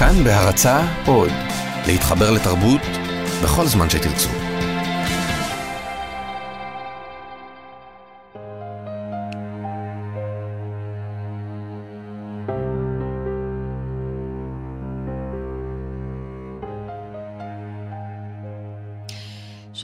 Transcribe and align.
כאן 0.00 0.24
בהרצה 0.24 0.80
עוד, 1.06 1.32
להתחבר 1.86 2.30
לתרבות 2.30 2.80
בכל 3.42 3.66
זמן 3.66 3.90
שתרצו. 3.90 4.49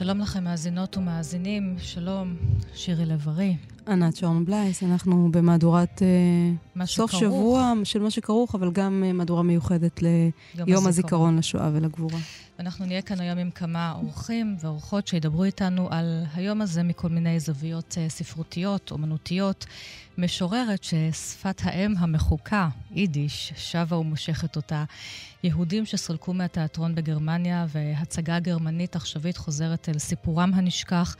שלום 0.07 0.19
לכם, 0.19 0.43
מאזינות 0.43 0.97
ומאזינים. 0.97 1.75
שלום, 1.79 2.35
שירי 2.73 3.05
לב-ארי. 3.05 3.55
ענת 3.87 4.15
שרון 4.15 4.45
בלייס, 4.45 4.83
אנחנו 4.83 5.29
במהדורת 5.31 6.01
uh, 6.01 6.85
סוף 6.85 7.11
שכרוך. 7.11 7.11
שבוע 7.11 7.73
של 7.83 8.01
מה 8.01 8.11
שכרוך, 8.11 8.55
אבל 8.55 8.71
גם 8.71 9.03
uh, 9.09 9.13
מהדורה 9.13 9.43
מיוחדת 9.43 10.01
ליום 10.01 10.87
הזיכרון 10.87 11.37
לשואה 11.37 11.69
ולגבורה. 11.73 12.19
אנחנו 12.59 12.85
נהיה 12.85 13.01
כאן 13.01 13.19
היום 13.19 13.37
עם 13.37 13.51
כמה 13.51 13.93
אורחים 13.95 14.57
ואורחות 14.59 15.07
שידברו 15.07 15.43
איתנו 15.43 15.87
על 15.91 16.23
היום 16.33 16.61
הזה 16.61 16.83
מכל 16.83 17.09
מיני 17.09 17.39
זוויות 17.39 17.97
uh, 17.97 18.11
ספרותיות, 18.11 18.91
אומנותיות. 18.91 19.65
משוררת 20.17 20.83
ששפת 20.83 21.61
האם 21.63 21.93
המחוקה, 21.97 22.69
יידיש, 22.91 23.53
שבה 23.55 23.97
ומושכת 23.97 24.55
אותה. 24.55 24.83
יהודים 25.43 25.85
שסולקו 25.85 26.33
מהתיאטרון 26.33 26.95
בגרמניה 26.95 27.65
והצגה 27.69 28.39
גרמנית 28.39 28.95
עכשווית 28.95 29.37
חוזרת 29.37 29.89
אל 29.89 29.99
סיפורם 29.99 30.51
הנשכח. 30.53 31.15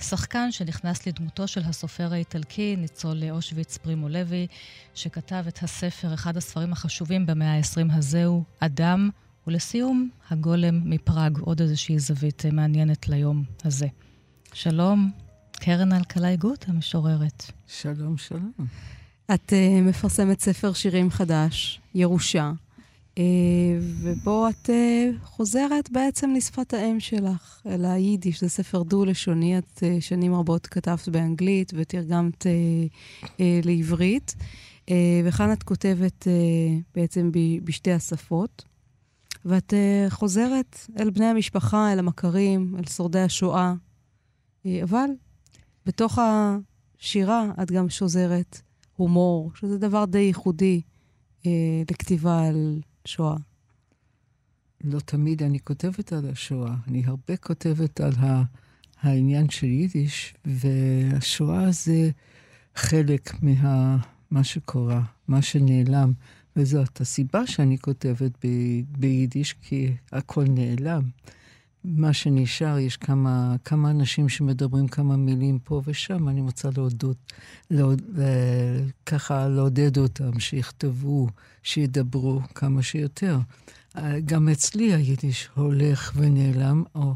שחקן 0.00 0.52
שנכנס 0.52 1.06
לדמותו 1.06 1.48
של 1.48 1.60
הסופר 1.64 2.12
האיטלקי, 2.12 2.76
ניצול 2.76 3.22
אושוויץ 3.30 3.76
פרימו 3.76 4.08
לוי, 4.08 4.46
שכתב 4.94 5.44
את 5.48 5.62
הספר, 5.62 6.14
אחד 6.14 6.36
הספרים 6.36 6.72
החשובים 6.72 7.26
במאה 7.26 7.56
ה-20 7.56 7.92
הזהו, 7.92 8.44
אדם, 8.60 9.10
ולסיום, 9.46 10.08
הגולם 10.30 10.90
מפראג, 10.90 11.38
עוד 11.38 11.60
איזושהי 11.60 11.98
זווית 11.98 12.42
מעניינת 12.52 13.08
ליום 13.08 13.44
הזה. 13.64 13.86
שלום, 14.52 15.10
קרן 15.52 15.92
אלקלעי 15.92 16.36
גות, 16.36 16.64
המשוררת. 16.68 17.44
שלום, 17.66 18.16
שלום. 18.16 18.52
את 19.34 19.52
uh, 19.52 19.82
מפרסמת 19.82 20.40
ספר 20.40 20.72
שירים 20.72 21.10
חדש, 21.10 21.80
ירושה. 21.94 22.52
אה, 23.18 23.24
ובו 23.80 24.48
את 24.48 24.70
אה, 24.70 25.10
חוזרת 25.24 25.90
בעצם 25.90 26.34
לשפת 26.36 26.74
האם 26.74 27.00
שלך, 27.00 27.60
אל 27.66 27.84
היידיש, 27.84 28.40
זה 28.40 28.48
ספר 28.48 28.82
דו-לשוני, 28.82 29.58
את 29.58 29.82
אה, 29.82 29.96
שנים 30.00 30.34
רבות 30.34 30.66
כתבת 30.66 31.08
באנגלית 31.08 31.72
ותרגמת 31.76 32.46
לעברית, 33.64 34.34
וכאן 35.24 35.52
את 35.52 35.62
כותבת 35.62 36.26
בעצם 36.94 37.30
בשתי 37.64 37.92
השפות, 37.92 38.64
ואת 39.44 39.74
חוזרת 40.08 40.78
אל 40.98 41.10
בני 41.10 41.24
המשפחה, 41.24 41.92
אל 41.92 41.98
המכרים, 41.98 42.74
אל 42.78 42.84
שורדי 42.84 43.20
השואה, 43.20 43.74
אבל 44.66 45.10
בתוך 45.86 46.18
השירה 46.18 47.52
את 47.62 47.70
גם 47.70 47.88
שוזרת 47.88 48.60
הומור, 48.96 49.50
שזה 49.54 49.78
דבר 49.78 50.04
די 50.04 50.18
ייחודי 50.18 50.80
לכתיבה 51.90 52.48
על... 52.48 52.80
שואה? 53.04 53.36
לא 54.84 55.00
תמיד 55.00 55.42
אני 55.42 55.60
כותבת 55.60 56.12
על 56.12 56.28
השואה. 56.28 56.74
אני 56.88 57.02
הרבה 57.06 57.36
כותבת 57.36 58.00
על 58.00 58.12
ה... 58.18 58.42
העניין 59.02 59.50
של 59.50 59.66
יידיש, 59.66 60.34
והשואה 60.44 61.72
זה 61.72 62.10
חלק 62.76 63.42
מה... 63.42 63.96
מה 64.30 64.44
שקורה, 64.44 65.02
מה 65.28 65.42
שנעלם. 65.42 66.12
וזאת 66.56 67.00
הסיבה 67.00 67.46
שאני 67.46 67.78
כותבת 67.78 68.30
ב... 68.44 68.48
ביידיש, 68.98 69.54
כי 69.62 69.92
הכל 70.12 70.44
נעלם. 70.48 71.02
מה 71.84 72.12
שנשאר, 72.12 72.78
יש 72.78 72.96
כמה, 72.96 73.56
כמה 73.64 73.90
אנשים 73.90 74.28
שמדברים 74.28 74.88
כמה 74.88 75.16
מילים 75.16 75.58
פה 75.58 75.82
ושם, 75.84 76.28
אני 76.28 76.40
רוצה 76.40 76.68
להודות, 76.76 77.16
לעוד, 77.70 78.02
אה, 78.18 78.84
ככה 79.06 79.48
לעודד 79.48 79.98
אותם, 79.98 80.40
שיכתבו, 80.40 81.28
שידברו 81.62 82.40
כמה 82.54 82.82
שיותר. 82.82 83.38
אה, 83.96 84.20
גם 84.20 84.48
אצלי 84.48 84.94
היידיש 84.94 85.48
הולך 85.54 86.12
ונעלם, 86.16 86.82
או... 86.94 87.14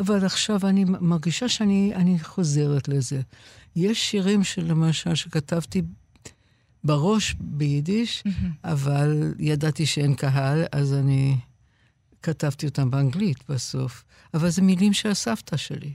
אבל 0.00 0.26
עכשיו 0.26 0.60
אני 0.66 0.84
מרגישה 0.84 1.48
שאני 1.48 2.18
חוזרת 2.22 2.88
לזה. 2.88 3.20
יש 3.76 4.10
שירים 4.10 4.44
שלמשל 4.44 5.14
שכתבתי 5.14 5.82
בראש 6.84 7.36
ביידיש, 7.40 8.22
mm-hmm. 8.26 8.46
אבל 8.64 9.34
ידעתי 9.38 9.86
שאין 9.86 10.14
קהל, 10.14 10.64
אז 10.72 10.94
אני 10.94 11.36
כתבתי 12.22 12.66
אותם 12.66 12.90
באנגלית 12.90 13.50
בסוף, 13.50 14.04
אבל 14.34 14.50
זה 14.50 14.62
מילים 14.62 14.92
של 14.92 15.10
הסבתא 15.10 15.56
שלי. 15.56 15.92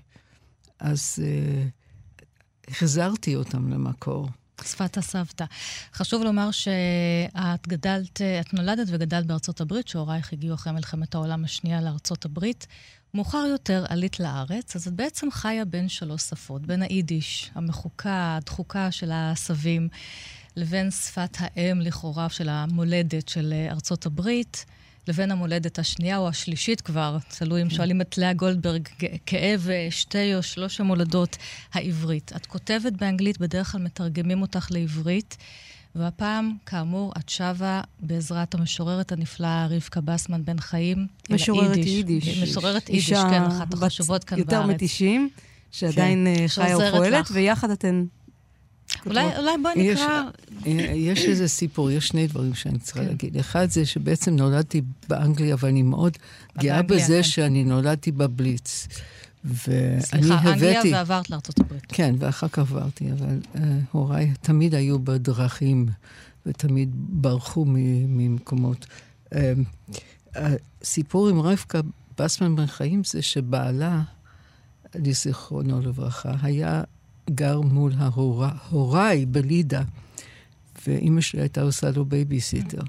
אז 0.80 1.20
uh, 1.20 2.72
החזרתי 2.72 3.36
אותם 3.36 3.72
למקור. 3.72 4.30
שפת 4.64 4.98
הסבתא. 4.98 5.46
חשוב 5.94 6.24
לומר 6.24 6.52
שאת 6.52 7.68
גדלת, 7.68 8.22
את 8.22 8.54
נולדת 8.54 8.88
וגדלת 8.90 9.26
בארצות 9.26 9.62
הברית, 9.62 9.88
שהורייך 9.88 10.34
הגיעו 10.34 10.56
אחרי 10.56 10.74
מלחמת 10.74 11.16
העולם 11.16 11.44
השנייה 11.44 11.82
לארצות 11.82 12.26
הברית. 12.26 12.68
מאוחר 13.14 13.46
יותר 13.52 13.86
עלית 13.90 14.20
לארץ, 14.20 14.76
אז 14.76 14.88
את 14.88 14.94
בעצם 14.94 15.32
חיה 15.32 15.66
בין 15.66 15.90
שלוש 15.90 16.22
שפות, 16.22 16.62
בין 16.62 16.82
היידיש, 16.82 17.52
המחוקה, 17.56 18.36
הדחוקה 18.36 18.92
של 18.92 19.12
הסבים, 19.14 19.88
לבין 20.56 20.92
שפת 20.92 21.38
האם 21.40 21.82
לכאורה 21.82 22.30
של 22.30 22.50
המולדת 22.50 23.30
של 23.30 23.54
ארצות 23.70 24.06
הברית. 24.06 24.66
לבין 25.08 25.32
המולדת 25.32 25.80
השנייה 25.80 26.18
או 26.18 26.28
השלישית 26.28 26.82
כבר, 26.82 27.18
תלוי 27.38 27.62
אם 27.62 27.70
שואלים 27.70 28.02
את 28.02 28.18
לאה 28.18 28.34
גולדברג, 28.34 28.88
כאב 29.26 29.70
שתי 29.90 30.36
או 30.36 30.44
שלוש 30.44 30.80
המולדות 30.80 31.38
העברית. 31.74 32.32
את 32.36 32.46
כותבת 32.46 32.94
באנגלית, 32.94 33.40
בדרך 33.40 33.72
כלל 33.72 33.82
מתרגמים 33.82 34.42
אותך 34.42 34.68
לעברית, 34.72 35.38
והפעם, 35.96 36.54
כאמור, 36.66 37.14
את 37.20 37.30
שבה 37.30 37.82
בעזרת 38.00 38.56
המשוררת 38.56 39.12
הנפלאה 39.12 39.68
רבקה 39.70 40.02
בסמן 40.02 40.46
בן 40.46 40.60
חיים. 40.60 41.08
משוררת 41.30 41.78
יידיש. 41.78 41.94
יידיש. 41.94 42.44
משוררת 42.44 42.90
יידיש, 42.90 43.14
כן, 43.14 43.44
אחת 43.44 43.74
החשובות 43.74 44.24
כאן 44.24 44.38
בארץ. 44.38 44.52
יותר 44.52 44.66
מ-90, 44.66 45.40
שעדיין 45.72 46.28
כן. 46.38 46.48
חיה 46.48 46.78
ופועלת, 46.78 47.28
ויחד 47.32 47.70
אתן 47.70 48.06
אולי, 49.06 49.38
אולי 49.38 49.52
בואי 49.64 49.92
נקרא... 49.94 50.22
יש 50.96 51.26
איזה 51.26 51.48
סיפור, 51.48 51.92
יש 51.92 52.08
שני 52.08 52.28
דברים 52.28 52.54
שאני 52.54 52.80
צריכה 52.80 53.00
כן. 53.00 53.08
להגיד. 53.08 53.38
אחד 53.38 53.70
זה 53.70 53.86
שבעצם 53.86 54.36
נולדתי 54.36 54.82
באנגליה, 55.10 55.56
ואני 55.60 55.82
מאוד 55.82 56.18
גאה 56.58 56.82
בזה 56.82 57.16
כן. 57.16 57.24
שאני 57.24 57.64
נולדתי 57.64 58.12
בבליץ. 58.12 58.88
ואני 59.46 60.02
סליחה, 60.02 60.36
הבאתי... 60.36 60.78
אנגליה 60.78 60.82
ועברת 60.96 61.30
לארצות 61.30 61.60
הברית. 61.60 61.86
כן, 61.88 62.16
ואחר 62.20 62.48
כך 62.48 62.60
עברתי, 62.60 63.12
אבל 63.12 63.40
uh, 63.56 63.60
הוריי 63.92 64.34
תמיד 64.42 64.76
היו 64.76 65.00
בדרכים, 65.00 65.86
ותמיד 66.46 66.90
ברחו 66.96 67.66
ממקומות. 67.68 68.86
Uh, 69.34 69.38
הסיפור 70.36 71.30
עם 71.30 71.40
רבקה 71.40 71.80
בסמן 72.18 72.56
בן 72.56 72.68
חיים 72.68 73.04
זה 73.04 73.22
שבעלה, 73.22 74.02
לזיכרונו 74.96 75.82
לברכה, 75.82 76.32
היה 76.42 76.84
גר 77.30 77.62
מול 77.62 77.94
ההוריי 77.98 79.26
בלידה, 79.26 79.82
ואימא 80.88 81.22
שלי 81.22 81.42
הייתה 81.42 81.62
עושה 81.62 81.92
לו 81.92 82.06
בייביסיטר. 82.06 82.82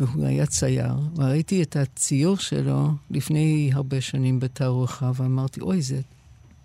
והוא 0.00 0.26
היה 0.26 0.46
צייר, 0.46 0.94
וראיתי 1.16 1.62
את 1.62 1.76
הציור 1.76 2.36
שלו 2.36 2.90
לפני 3.10 3.70
הרבה 3.74 4.00
שנים 4.00 4.40
בתערוכה, 4.40 5.12
ואמרתי, 5.14 5.60
אוי, 5.60 5.82
זה, 5.82 6.00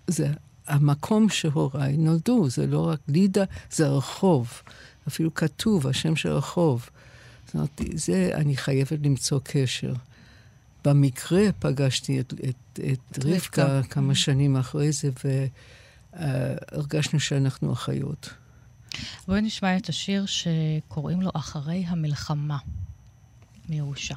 זה 0.06 0.32
המקום 0.66 1.28
שהוריי 1.28 1.96
נולדו, 1.96 2.50
זה 2.50 2.66
לא 2.66 2.88
רק 2.88 3.00
לידה, 3.08 3.44
זה 3.70 3.86
הרחוב. 3.86 4.62
אפילו 5.08 5.34
כתוב, 5.34 5.86
השם 5.86 6.16
של 6.16 6.28
הרחוב. 6.28 6.88
אז 7.48 7.56
אמרתי, 7.56 7.90
זה, 7.94 8.30
אני 8.34 8.56
חייבת 8.56 8.98
למצוא 9.02 9.40
קשר. 9.44 9.94
במקרה 10.84 11.42
פגשתי 11.58 12.20
את, 12.20 12.34
את, 12.48 12.80
את 12.92 13.24
רבקה 13.24 13.82
כמה 13.82 14.14
שנים 14.14 14.56
אחרי 14.56 14.92
זה, 14.92 15.10
ו... 15.24 15.46
הרגשנו 16.12 17.20
שאנחנו 17.20 17.72
אחיות. 17.72 18.30
בואי 19.28 19.40
נשמע 19.40 19.76
את 19.76 19.88
השיר 19.88 20.24
שקוראים 20.26 21.22
לו 21.22 21.30
אחרי 21.34 21.84
המלחמה, 21.86 22.58
מירושה. 23.68 24.14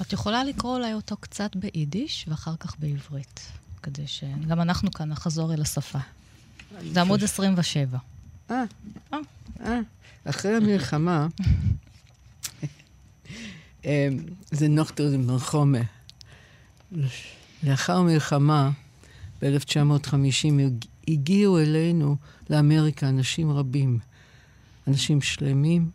את 0.00 0.12
יכולה 0.12 0.44
לקרוא 0.44 0.76
אולי 0.76 0.94
אותו 0.94 1.16
קצת 1.16 1.56
ביידיש 1.56 2.26
ואחר 2.28 2.56
כך 2.60 2.76
בעברית, 2.78 3.52
כדי 3.82 4.06
שגם 4.06 4.60
אנחנו 4.60 4.90
כאן 4.90 5.08
נחזור 5.08 5.54
אל 5.54 5.62
השפה. 5.62 5.98
זה 6.92 7.00
עמוד 7.00 7.22
27. 7.22 7.98
אה, 8.50 8.64
אה, 9.12 9.18
אה. 9.64 9.80
אחרי 10.24 10.56
המלחמה, 10.56 11.26
זה 14.50 14.68
נוכטר 14.68 15.16
מלחומה. 15.18 15.78
לאחר 17.62 17.96
המלחמה, 17.96 18.70
ב-1950 19.42 20.60
הגיעו 21.08 21.58
אלינו, 21.58 22.16
לאמריקה, 22.50 23.08
אנשים 23.08 23.50
רבים. 23.50 23.98
אנשים 24.86 25.20
שלמים, 25.20 25.90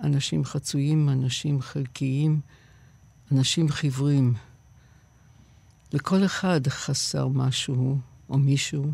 אנשים 0.00 0.44
חצויים, 0.44 1.08
אנשים 1.08 1.60
חלקיים, 1.60 2.40
אנשים 3.32 3.68
חיוורים. 3.68 4.34
לכל 5.92 6.24
אחד 6.24 6.68
חסר 6.68 7.28
משהו 7.28 7.98
או 8.28 8.38
מישהו. 8.38 8.92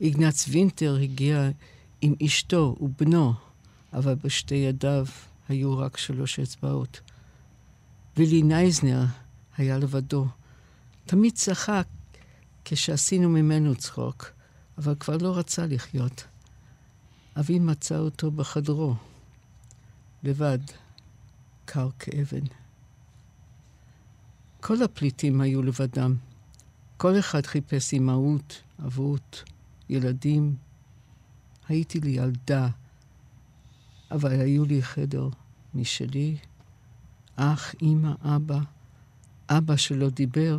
איגנץ 0.00 0.48
וינטר 0.48 0.98
הגיע 1.02 1.50
עם 2.00 2.14
אשתו 2.26 2.76
ובנו, 2.80 3.34
אבל 3.92 4.14
בשתי 4.14 4.54
ידיו 4.54 5.06
היו 5.48 5.78
רק 5.78 5.96
שלוש 5.96 6.38
אצבעות. 6.38 7.00
וילי 8.16 8.42
נייזנר 8.42 9.04
היה 9.56 9.78
לבדו. 9.78 10.26
תמיד 11.06 11.34
צחק 11.34 11.86
כשעשינו 12.64 13.28
ממנו 13.28 13.74
צחוק, 13.74 14.30
אבל 14.78 14.94
כבר 14.94 15.16
לא 15.16 15.38
רצה 15.38 15.66
לחיות. 15.66 16.24
אבי 17.40 17.58
מצא 17.58 17.98
אותו 17.98 18.30
בחדרו, 18.30 18.94
לבד, 20.22 20.58
קר 21.64 21.88
כאבן. 21.98 22.44
כל 24.60 24.82
הפליטים 24.82 25.40
היו 25.40 25.62
לבדם. 25.62 26.14
כל 26.96 27.18
אחד 27.18 27.46
חיפש 27.46 27.92
אימהות, 27.92 28.62
אבות, 28.86 29.44
ילדים. 29.88 30.56
הייתי 31.68 32.00
לי 32.00 32.10
ילדה, 32.10 32.68
אבל 34.10 34.40
היו 34.40 34.64
לי 34.64 34.82
חדר 34.82 35.28
משלי, 35.74 36.36
אח, 37.36 37.74
אמא, 37.82 38.12
אבא, 38.22 38.58
אבא 39.48 39.76
שלא 39.76 40.10
דיבר, 40.10 40.58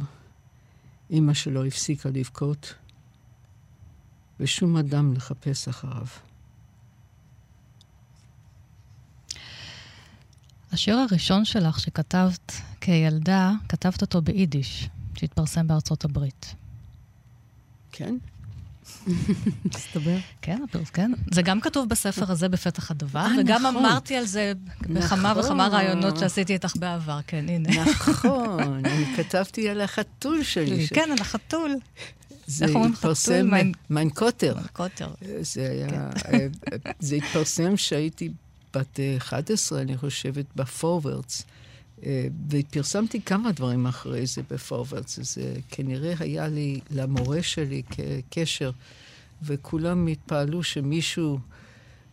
אמא 1.12 1.34
שלא 1.34 1.66
הפסיקה 1.66 2.10
לבכות, 2.10 2.74
ושום 4.40 4.78
אדם 4.78 5.14
לחפש 5.14 5.68
אחריו. 5.68 6.06
השיר 10.72 10.98
הראשון 10.98 11.46
שלך 11.46 11.80
שכתבת 11.80 12.52
כילדה, 12.82 13.52
כתבת 13.70 14.02
אותו 14.02 14.22
ביידיש, 14.22 14.90
שהתפרסם 15.18 15.68
בארצות 15.68 16.06
הברית. 16.06 16.56
כן? 17.92 18.18
מסתבר. 19.66 20.18
כן, 20.42 20.64
כן. 20.94 21.12
זה 21.32 21.42
גם 21.42 21.62
כתוב 21.62 21.90
בספר 21.90 22.32
הזה 22.32 22.50
בפתח 22.50 22.92
הדבר, 22.92 23.20
אה, 23.20 23.32
וגם 23.40 23.62
נכון. 23.62 23.86
אמרתי 23.86 24.16
על 24.16 24.26
זה 24.26 24.54
בכמה 24.82 25.32
נכון. 25.32 25.46
וכמה 25.46 25.68
ראיונות 25.68 26.18
שעשיתי 26.18 26.54
איתך 26.54 26.76
בעבר, 26.76 27.20
כן, 27.28 27.46
הנה. 27.50 27.70
נכון, 28.10 28.86
אני 28.86 29.06
כתבתי 29.18 29.70
על 29.70 29.82
החתול 29.82 30.44
שלי. 30.44 30.88
כן, 30.96 31.10
על 31.12 31.22
החתול. 31.22 31.76
זה 32.48 32.66
התפרסם, 32.66 33.50
מײַן 33.90 34.16
קאָטער. 34.16 34.54
מײַן 34.56 34.77
קאָטער. 34.77 35.08
זה 35.42 35.70
היה, 35.72 35.88
כן. 35.90 35.98
אה, 36.34 36.92
זה 37.00 37.16
התפרסם 37.16 37.76
כשהייתי 37.76 38.30
בת 38.74 39.00
11, 39.18 39.82
אני 39.82 39.98
חושבת, 39.98 40.46
בפורוורטס. 40.56 41.44
אה, 42.06 42.28
ופרסמתי 42.50 43.22
כמה 43.22 43.52
דברים 43.52 43.88
אחרי 43.88 44.26
זה 44.26 44.42
בפורוורטס. 44.52 45.20
זה 45.20 45.54
כנראה 45.70 46.14
היה 46.20 46.48
לי, 46.48 46.80
למורה 46.92 47.44
שלי, 47.44 47.82
כקשר, 48.30 48.72
וכולם 49.44 50.08
התפעלו 50.08 50.64
שמישהו, 50.64 51.40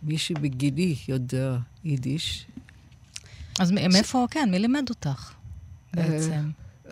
מישהו 0.02 0.34
בגילי 0.40 0.96
יודע 1.08 1.58
יידיש. 1.84 2.46
אז 3.58 3.70
מאיפה, 3.70 4.26
כן, 4.30 4.48
מי 4.50 4.58
לימד 4.58 4.86
אותך 4.90 5.32
בעצם? 5.94 6.50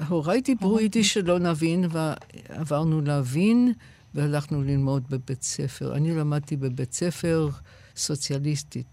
הוריי 0.09 0.41
דיברו 0.41 0.81
יידיש 0.81 1.15
שלא 1.15 1.39
נבין, 1.39 1.85
ועברנו 1.91 3.01
להבין, 3.01 3.73
והלכנו 4.15 4.63
ללמוד 4.63 5.03
בבית 5.11 5.43
ספר. 5.43 5.97
אני 5.97 6.15
למדתי 6.15 6.57
בבית 6.57 6.93
ספר 6.93 7.49
סוציאליסטית, 7.97 8.87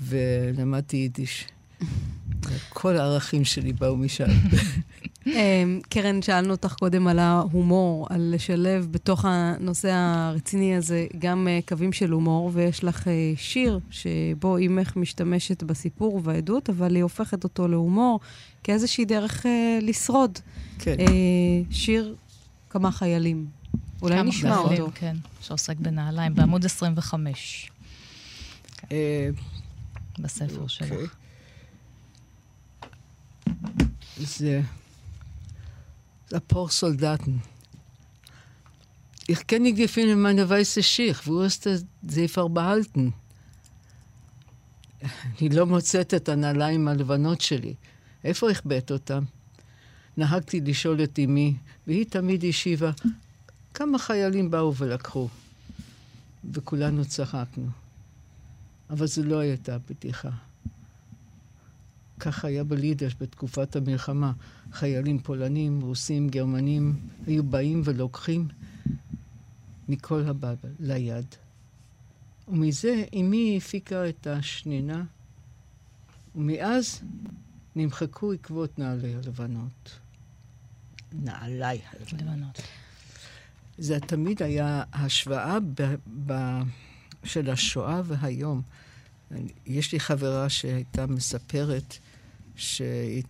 ולמדתי 0.00 0.96
יידיש. 0.96 1.46
כל 2.68 2.96
הערכים 2.96 3.44
שלי 3.44 3.72
באו 3.72 3.96
משם. 3.96 4.24
אמ, 5.26 5.80
קרן, 5.88 6.22
שאלנו 6.22 6.50
אותך 6.50 6.74
קודם 6.74 7.08
על 7.08 7.18
ההומור, 7.18 8.06
על 8.10 8.30
לשלב 8.34 8.88
בתוך 8.90 9.24
הנושא 9.28 9.90
הרציני 9.92 10.76
הזה 10.76 11.06
גם 11.18 11.48
אה, 11.48 11.58
קווים 11.68 11.92
של 11.92 12.10
הומור, 12.10 12.50
ויש 12.54 12.84
לך 12.84 13.08
אה, 13.08 13.32
שיר 13.36 13.80
שבו 13.90 14.56
אימך 14.56 14.96
משתמשת 14.96 15.62
בסיפור 15.62 16.14
ובעדות, 16.14 16.70
אבל 16.70 16.94
היא 16.94 17.02
הופכת 17.02 17.44
אותו 17.44 17.68
להומור 17.68 18.20
כאיזושהי 18.64 19.04
דרך 19.04 19.46
אה, 19.46 19.78
לשרוד. 19.82 20.38
כן. 20.78 20.96
שיר 21.70 22.14
כמה 22.70 22.92
חיילים. 22.92 23.46
אולי 24.02 24.22
נשמע 24.22 24.58
אותו. 24.58 24.90
כן, 24.94 25.16
שעוסק 25.40 25.76
בנעליים, 25.76 26.34
בעמוד 26.34 26.64
25. 26.64 27.70
בספר 30.18 30.66
שלך. 30.66 31.19
אוקיי. 34.20 34.62
זה 36.28 36.36
ein 36.36 36.40
paar 36.40 36.68
Soldaten. 36.68 37.42
Ich 39.26 39.46
kenne 39.46 39.72
die 39.72 39.74
Gefühle 39.74 40.16
meiner 40.16 40.48
weiße 40.48 40.82
Schicht. 40.82 41.26
Wo 41.26 41.40
ist 41.42 41.66
das 41.66 41.84
sie 42.06 42.28
verbehalten? 42.28 43.12
אני 45.40 45.48
לא 45.48 45.66
מוצאת 45.66 46.14
את 46.14 46.28
הנעליים 46.28 46.88
הלבנות 46.88 47.40
שלי. 47.40 47.74
איפה 48.24 48.50
החבאת 48.50 48.90
אותם? 48.90 49.24
נהגתי 50.16 50.60
לשאול 50.60 51.02
את 51.02 51.18
אמי, 51.18 51.54
והיא 51.86 52.06
תמיד 52.06 52.44
השיבה, 52.44 52.90
כמה 53.74 53.98
חיילים 53.98 54.50
באו 54.50 54.76
ולקחו. 54.76 55.28
וכולנו 56.52 57.04
צחקנו. 57.04 57.66
אבל 58.90 59.06
זו 59.06 59.22
לא 59.22 59.38
הייתה 59.38 59.78
בדיחה. 59.78 60.30
כך 62.20 62.44
היה 62.44 62.64
בלידש 62.64 63.16
בתקופת 63.20 63.76
המלחמה. 63.76 64.32
חיילים 64.72 65.18
פולנים, 65.18 65.80
רוסים, 65.80 66.28
גרמנים, 66.28 67.00
היו 67.26 67.42
באים 67.42 67.82
ולוקחים 67.84 68.48
מכל 69.88 70.22
הבבל 70.26 70.70
ליד. 70.80 71.34
ומזה 72.48 73.04
אמי 73.14 73.56
הפיקה 73.56 74.08
את 74.08 74.26
השנינה, 74.26 75.04
ומאז 76.34 77.02
נמחקו 77.76 78.32
עקבות 78.32 78.78
נעלי 78.78 79.14
הלבנות. 79.14 79.98
נעלי 81.12 81.80
הלבנות. 81.90 82.60
זה 83.78 84.00
תמיד 84.00 84.42
היה 84.42 84.82
השוואה 84.92 85.58
ב, 85.60 85.94
ב, 86.26 86.32
של 87.24 87.50
השואה 87.50 88.02
והיום. 88.04 88.62
יש 89.66 89.92
לי 89.92 90.00
חברה 90.00 90.48
שהייתה 90.48 91.06
מספרת 91.06 91.94
שהיא 92.56 93.22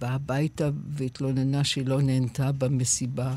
באה 0.00 0.14
הביתה 0.14 0.70
והתלוננה 0.88 1.64
שהיא 1.64 1.86
לא 1.86 2.02
נהנתה 2.02 2.52
במסיבה. 2.52 3.34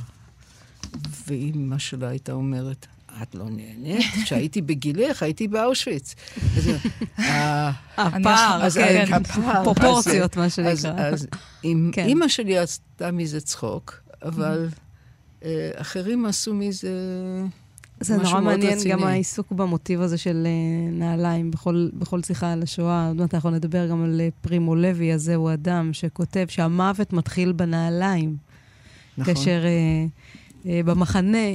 ואימא 1.28 1.78
שלה 1.78 2.08
הייתה 2.08 2.32
אומרת, 2.32 2.88
את 3.24 3.36
לא 3.36 3.46
נהנית? 3.50 4.06
כשהייתי 4.24 4.62
בגילך, 4.62 5.24
הייתי 5.24 5.48
באושוויץ. 5.48 6.16
הפער, 7.98 8.70
כן, 8.70 9.24
פרופורציות, 9.64 10.38
מה 10.38 10.50
שנקרא. 10.50 11.08
אז 11.08 11.28
כן. 11.92 12.06
אימא 12.06 12.28
שלי 12.28 12.58
עשתה 12.58 13.12
מזה 13.12 13.42
צחוק, 13.42 14.02
אבל 14.22 14.68
אה, 15.44 15.72
אחרים 15.76 16.26
עשו 16.26 16.54
מזה... 16.54 16.90
זה 18.00 18.18
נורא 18.18 18.42
מעניין 18.42 18.74
רציני. 18.78 18.94
גם 18.94 19.04
העיסוק 19.04 19.52
במוטיב 19.52 20.02
הזה 20.02 20.18
של 20.18 20.48
uh, 20.48 21.00
נעליים 21.00 21.52
בכל, 21.52 21.90
בכל 21.94 22.24
שיחה 22.24 22.52
על 22.52 22.64
השואה. 22.64 23.08
עוד 23.08 23.18
מעט 23.18 23.34
אנחנו 23.34 23.50
נדבר 23.50 23.88
גם 23.88 24.04
על 24.04 24.22
uh, 24.28 24.48
פרימו 24.48 24.76
לוי 24.76 25.14
הזה, 25.14 25.36
הוא 25.36 25.54
אדם 25.54 25.90
שכותב 25.94 26.46
שהמוות 26.50 27.14
מתחיל 27.14 27.52
בנעליים. 27.52 28.38
נכון. 29.18 29.34
כאשר 29.34 29.62
uh, 29.64 30.66
uh, 30.66 30.68
במחנה 30.86 31.48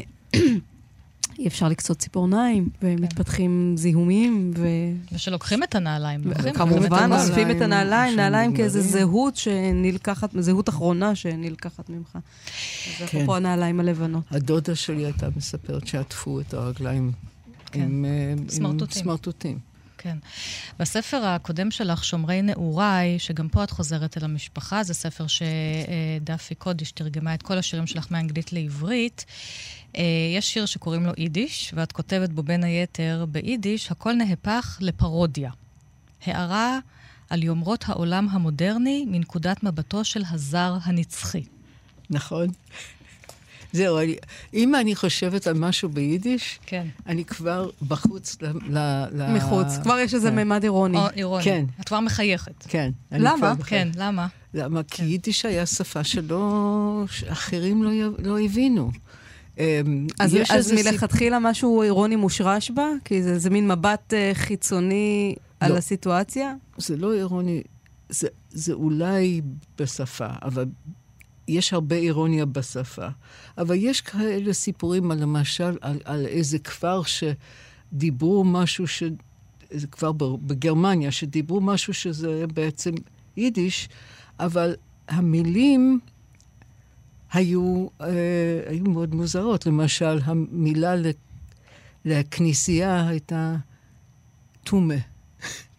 אי 1.38 1.46
אפשר 1.46 1.68
לקצות 1.68 1.98
ציפורניים, 1.98 2.68
ומתפתחים 2.82 3.72
כן. 3.72 3.76
זיהומים, 3.76 4.52
ו... 4.56 4.66
ושלוקחים 5.12 5.62
את 5.62 5.74
הנעליים. 5.74 6.22
כמובן, 6.54 7.12
אוספים 7.12 7.50
את 7.50 7.60
הנעליים, 7.60 8.16
נעליים 8.16 8.56
כאיזו 8.56 8.80
זהות 8.80 9.36
שנלקחת, 9.36 10.30
זהות 10.38 10.68
אחרונה 10.68 11.14
שנלקחת 11.14 11.90
ממך. 11.90 12.16
אז 12.16 12.20
כן. 12.98 13.04
אפרופו 13.04 13.36
הנעליים 13.36 13.80
הלבנות. 13.80 14.24
הדודה 14.30 14.74
שלי 14.74 15.04
הייתה 15.04 15.28
מספרת 15.36 15.86
שעטפו 15.86 16.40
את 16.40 16.54
הרגליים 16.54 17.12
כן. 17.66 17.80
עם, 17.80 18.04
אה, 18.04 18.34
סמרטוטים. 18.48 18.98
עם 18.98 19.04
סמרטוטים. 19.04 19.58
כן. 19.98 20.16
בספר 20.78 21.24
הקודם 21.24 21.70
שלך, 21.70 22.04
שומרי 22.04 22.42
נעוריי, 22.42 23.18
שגם 23.18 23.48
פה 23.48 23.64
את 23.64 23.70
חוזרת 23.70 24.18
אל 24.18 24.24
המשפחה, 24.24 24.82
זה 24.82 24.94
ספר 24.94 25.26
שדפי 25.26 26.54
קודיש 26.54 26.92
תרגמה 26.92 27.34
את 27.34 27.42
כל 27.42 27.58
השירים 27.58 27.86
שלך 27.86 28.10
מאנגלית 28.10 28.52
לעברית. 28.52 29.24
אה, 29.96 30.02
יש 30.36 30.52
שיר 30.52 30.66
שקוראים 30.66 31.06
לו 31.06 31.12
יידיש, 31.18 31.72
ואת 31.76 31.92
כותבת 31.92 32.30
בו 32.30 32.42
בין 32.42 32.64
היתר 32.64 33.24
ביידיש, 33.28 33.90
הכל 33.90 34.12
נהפך 34.12 34.78
לפרודיה. 34.80 35.50
הערה 36.26 36.78
על 37.30 37.42
יומרות 37.42 37.84
העולם 37.88 38.28
המודרני 38.30 39.04
מנקודת 39.08 39.62
מבטו 39.62 40.04
של 40.04 40.22
הזר 40.30 40.76
הנצחי. 40.82 41.42
נכון. 42.10 42.48
זהו, 43.72 43.98
אני, 43.98 44.16
אם 44.54 44.74
אני 44.74 44.94
חושבת 44.94 45.46
על 45.46 45.54
משהו 45.54 45.88
ביידיש, 45.88 46.58
כן. 46.66 46.86
אני 47.06 47.24
כבר 47.24 47.70
בחוץ 47.88 48.36
ל... 48.42 48.46
ל, 48.46 49.04
ל 49.12 49.36
מחוץ. 49.36 49.66
כבר 49.82 49.98
יש 49.98 50.14
איזה 50.14 50.30
כן. 50.30 50.36
ממד 50.36 50.62
אירוני. 50.62 50.98
או 50.98 51.06
אירוני. 51.16 51.44
כן. 51.44 51.64
את 51.80 51.84
כבר 51.88 52.00
מחייכת. 52.00 52.64
כן. 52.68 52.90
אני 53.12 53.20
למה? 53.24 53.54
כבר. 53.56 53.64
כן, 53.64 53.88
למה? 53.96 54.26
למה? 54.54 54.82
כי 54.82 55.04
יידיש 55.04 55.44
היה 55.44 55.66
שפה 55.66 56.04
שלא... 56.04 57.04
שאחרים 57.10 57.82
לא, 57.82 57.90
י- 57.92 58.22
לא 58.22 58.40
הבינו. 58.40 58.90
אמ, 59.58 60.06
אז, 60.20 60.34
יש 60.34 60.50
אז 60.50 60.56
איזה 60.72 60.82
סיפ- 60.82 60.92
מלכתחילה 60.92 61.38
משהו 61.38 61.82
אירוני 61.82 62.16
מושרש 62.16 62.70
בה? 62.70 62.86
כי 63.04 63.22
זה, 63.22 63.38
זה 63.38 63.50
מין 63.50 63.68
מבט 63.68 64.14
אה, 64.14 64.30
חיצוני 64.34 65.34
על 65.60 65.72
לא. 65.72 65.76
הסיטואציה? 65.76 66.54
זה 66.78 66.96
לא 66.96 67.14
אירוני, 67.14 67.62
זה, 68.08 68.28
זה 68.50 68.72
אולי 68.72 69.40
בשפה, 69.78 70.26
אבל 70.42 70.64
יש 71.48 71.72
הרבה 71.72 71.96
אירוניה 71.96 72.44
בשפה. 72.46 73.06
אבל 73.58 73.74
יש 73.78 74.00
כאלה 74.00 74.52
סיפורים, 74.52 75.10
על, 75.10 75.18
למשל, 75.22 75.76
על, 75.80 75.98
על 76.04 76.26
איזה 76.26 76.58
כפר 76.58 77.00
שדיברו 77.02 78.44
משהו 78.44 78.86
ש... 78.86 79.02
זה 79.70 79.86
כבר 79.86 80.12
ב- 80.12 80.46
בגרמניה, 80.46 81.10
שדיברו 81.10 81.60
משהו 81.60 81.94
שזה 81.94 82.44
בעצם 82.54 82.90
יידיש, 83.36 83.88
אבל 84.40 84.74
המילים 85.08 86.00
היו, 87.32 87.86
אה, 88.00 88.06
היו 88.66 88.84
מאוד 88.84 89.14
מוזרות. 89.14 89.66
למשל, 89.66 90.18
המילה 90.24 90.94
לכנסייה 92.04 93.08
הייתה 93.08 93.54
טומא. 94.64 94.94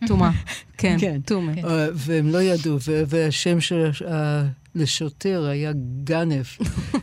טומאה. 0.08 0.32
כן, 0.78 0.98
כן. 1.00 1.22
טומאה. 1.26 1.56
כן. 1.56 1.66
אה, 1.66 1.88
והם 1.94 2.28
לא 2.30 2.42
ידעו, 2.42 2.78
והשם 3.08 3.62
של 3.62 3.90
ה- 4.08 4.44
לשוטר 4.76 5.46
היה 5.46 5.72
גנב. 6.04 6.46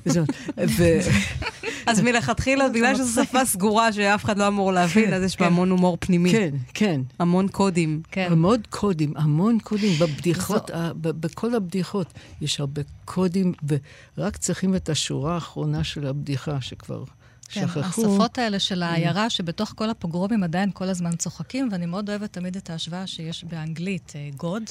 אז 1.87 2.01
מלכתחילה, 2.01 2.69
בגלל 2.69 2.95
שזו 2.95 3.25
שפה 3.25 3.45
סגורה 3.45 3.93
שאף 3.93 4.25
אחד 4.25 4.39
לא 4.39 4.49
אמור 4.49 4.73
להבין, 4.73 5.15
אז 5.15 5.23
יש 5.23 5.37
בה 5.37 5.39
כן. 5.39 5.53
המון 5.53 5.71
הומור 5.71 5.97
פנימי. 6.01 6.33
כן, 6.33 6.55
כן. 6.75 7.01
המון 7.19 7.49
קודים. 7.49 8.03
כן. 8.11 8.29
המון 8.31 8.61
קודים, 8.71 9.13
המון 9.17 9.59
קודים 9.59 9.99
בבדיחות, 9.99 10.71
בכל 11.01 11.55
הבדיחות 11.55 12.07
יש 12.41 12.61
הרבה 12.61 12.83
קודים, 13.05 13.53
ורק 14.19 14.37
צריכים 14.37 14.75
את 14.75 14.89
השורה 14.89 15.35
האחרונה 15.35 15.85
של 15.85 16.07
הבדיחה, 16.07 16.61
שכבר 16.61 17.05
כן, 17.49 17.67
שכחו. 17.69 17.81
השפות 17.81 18.39
האלה 18.39 18.59
של 18.59 18.83
העיירה, 18.83 19.31
שבתוך 19.31 19.73
כל 19.77 19.91
הפוגרומים 19.91 20.43
עדיין 20.43 20.71
כל 20.75 20.89
הזמן 20.89 21.17
צוחקים, 21.17 21.69
ואני 21.73 21.87
מאוד 21.87 22.11
אוהבת 22.11 22.33
תמיד 22.33 22.57
את 22.57 22.71
ההשוואה 22.71 23.07
שיש 23.07 23.45
באנגלית, 23.45 24.13
גוד. 24.37 24.63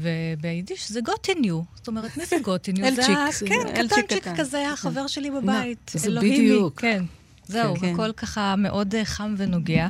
וביידיש 0.00 0.92
זה 0.92 1.00
גוטיניו. 1.00 1.60
זאת 1.74 1.88
אומרת, 1.88 2.16
מי 2.16 2.26
זה 2.26 2.36
גוטיניו? 2.42 2.86
אלצ'יק. 2.88 3.48
כן, 3.48 3.76
אלצ'יק 3.76 4.04
קטנצ'יק. 4.04 4.28
כזה, 4.40 4.68
החבר 4.72 5.06
שלי 5.06 5.30
בבית. 5.30 5.90
זה. 5.94 6.20
בדיוק. 6.20 6.80
כן. 6.80 7.04
זהו, 7.46 7.76
כן. 7.76 7.94
הכל 7.94 8.12
ככה 8.12 8.54
מאוד 8.56 8.94
אה, 8.94 9.04
חם 9.04 9.34
ונוגע. 9.38 9.88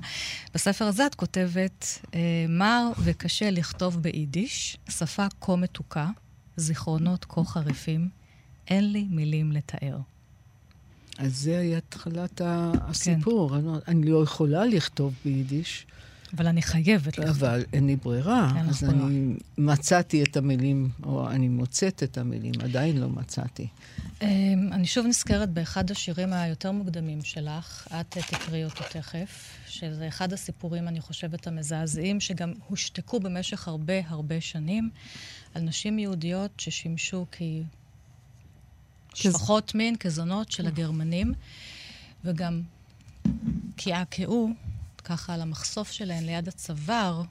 בספר 0.55 0.85
הזה 0.85 1.07
את 1.07 1.15
כותבת, 1.15 1.99
אה, 2.15 2.21
מר 2.49 2.91
וקשה 2.99 3.51
לכתוב 3.51 3.97
ביידיש, 4.03 4.77
שפה 4.91 5.27
כה 5.41 5.57
מתוקה, 5.57 6.09
זיכרונות 6.57 7.25
כה 7.29 7.45
חריפים, 7.45 8.09
אין 8.69 8.93
לי 8.93 9.07
מילים 9.11 9.53
לתאר. 9.53 9.99
אז 11.19 11.37
זה 11.37 11.59
היה 11.59 11.79
התחלת 11.79 12.41
ה- 12.41 12.73
הסיפור. 12.89 13.57
אני 13.57 13.67
לא- 13.67 13.77
אני 13.89 14.07
לא 14.11 14.23
יכולה 14.23 14.65
לכתוב 14.65 15.13
ביידיש, 15.25 15.87
אבל 16.37 16.47
אני 16.47 16.63
חייבת 16.63 17.19
לכתוב. 17.19 17.45
אבל 17.45 17.65
אין 17.73 17.87
לי 17.87 17.97
ברירה. 17.97 18.53
אין 18.57 18.67
לך 18.67 18.71
אז 18.71 18.85
ברירה. 18.85 19.07
אני 19.07 19.35
מצאתי 19.59 20.23
את 20.23 20.37
המילים, 20.37 20.89
או 21.03 21.31
אני 21.31 21.49
מוצאת 21.49 22.03
את 22.03 22.19
המילים, 22.19 22.53
עדיין 22.61 22.97
לא 22.97 23.09
מצאתי. 23.09 23.69
אמ, 24.23 24.29
אני 24.73 24.87
שוב 24.87 25.07
נזכרת 25.07 25.51
באחד 25.51 25.91
השירים 25.91 26.33
היותר 26.33 26.73
מוקדמים 26.73 27.25
שלך, 27.25 27.87
את 28.01 28.17
אה, 28.17 28.23
תקראי 28.23 28.65
אותו 28.65 28.85
תכף, 28.91 29.59
שזה 29.69 30.09
אחד 30.09 30.33
הסיפורים, 30.33 30.89
אני 30.89 31.01
חושבת, 31.01 31.47
המזעזעים, 31.47 32.21
שגם 32.21 32.53
הושתקו 32.69 33.21
במשך 33.21 33.69
הרבה 33.69 34.01
הרבה 34.09 34.41
שנים, 34.41 34.91
על 35.55 35.63
נשים 35.63 35.99
יהודיות 35.99 36.51
ששימשו 36.59 37.27
כשפחות 39.13 39.75
מין, 39.75 39.97
כזונות 39.97 40.53
של 40.53 40.67
הגרמנים, 40.67 41.35
וגם 42.25 42.63
קעקעו, 43.77 44.51
ככה 45.05 45.35
על 45.35 45.41
המחשוף 45.41 45.91
שלהן 45.91 46.25
ליד 46.25 46.49
הצוואר, 46.49 47.23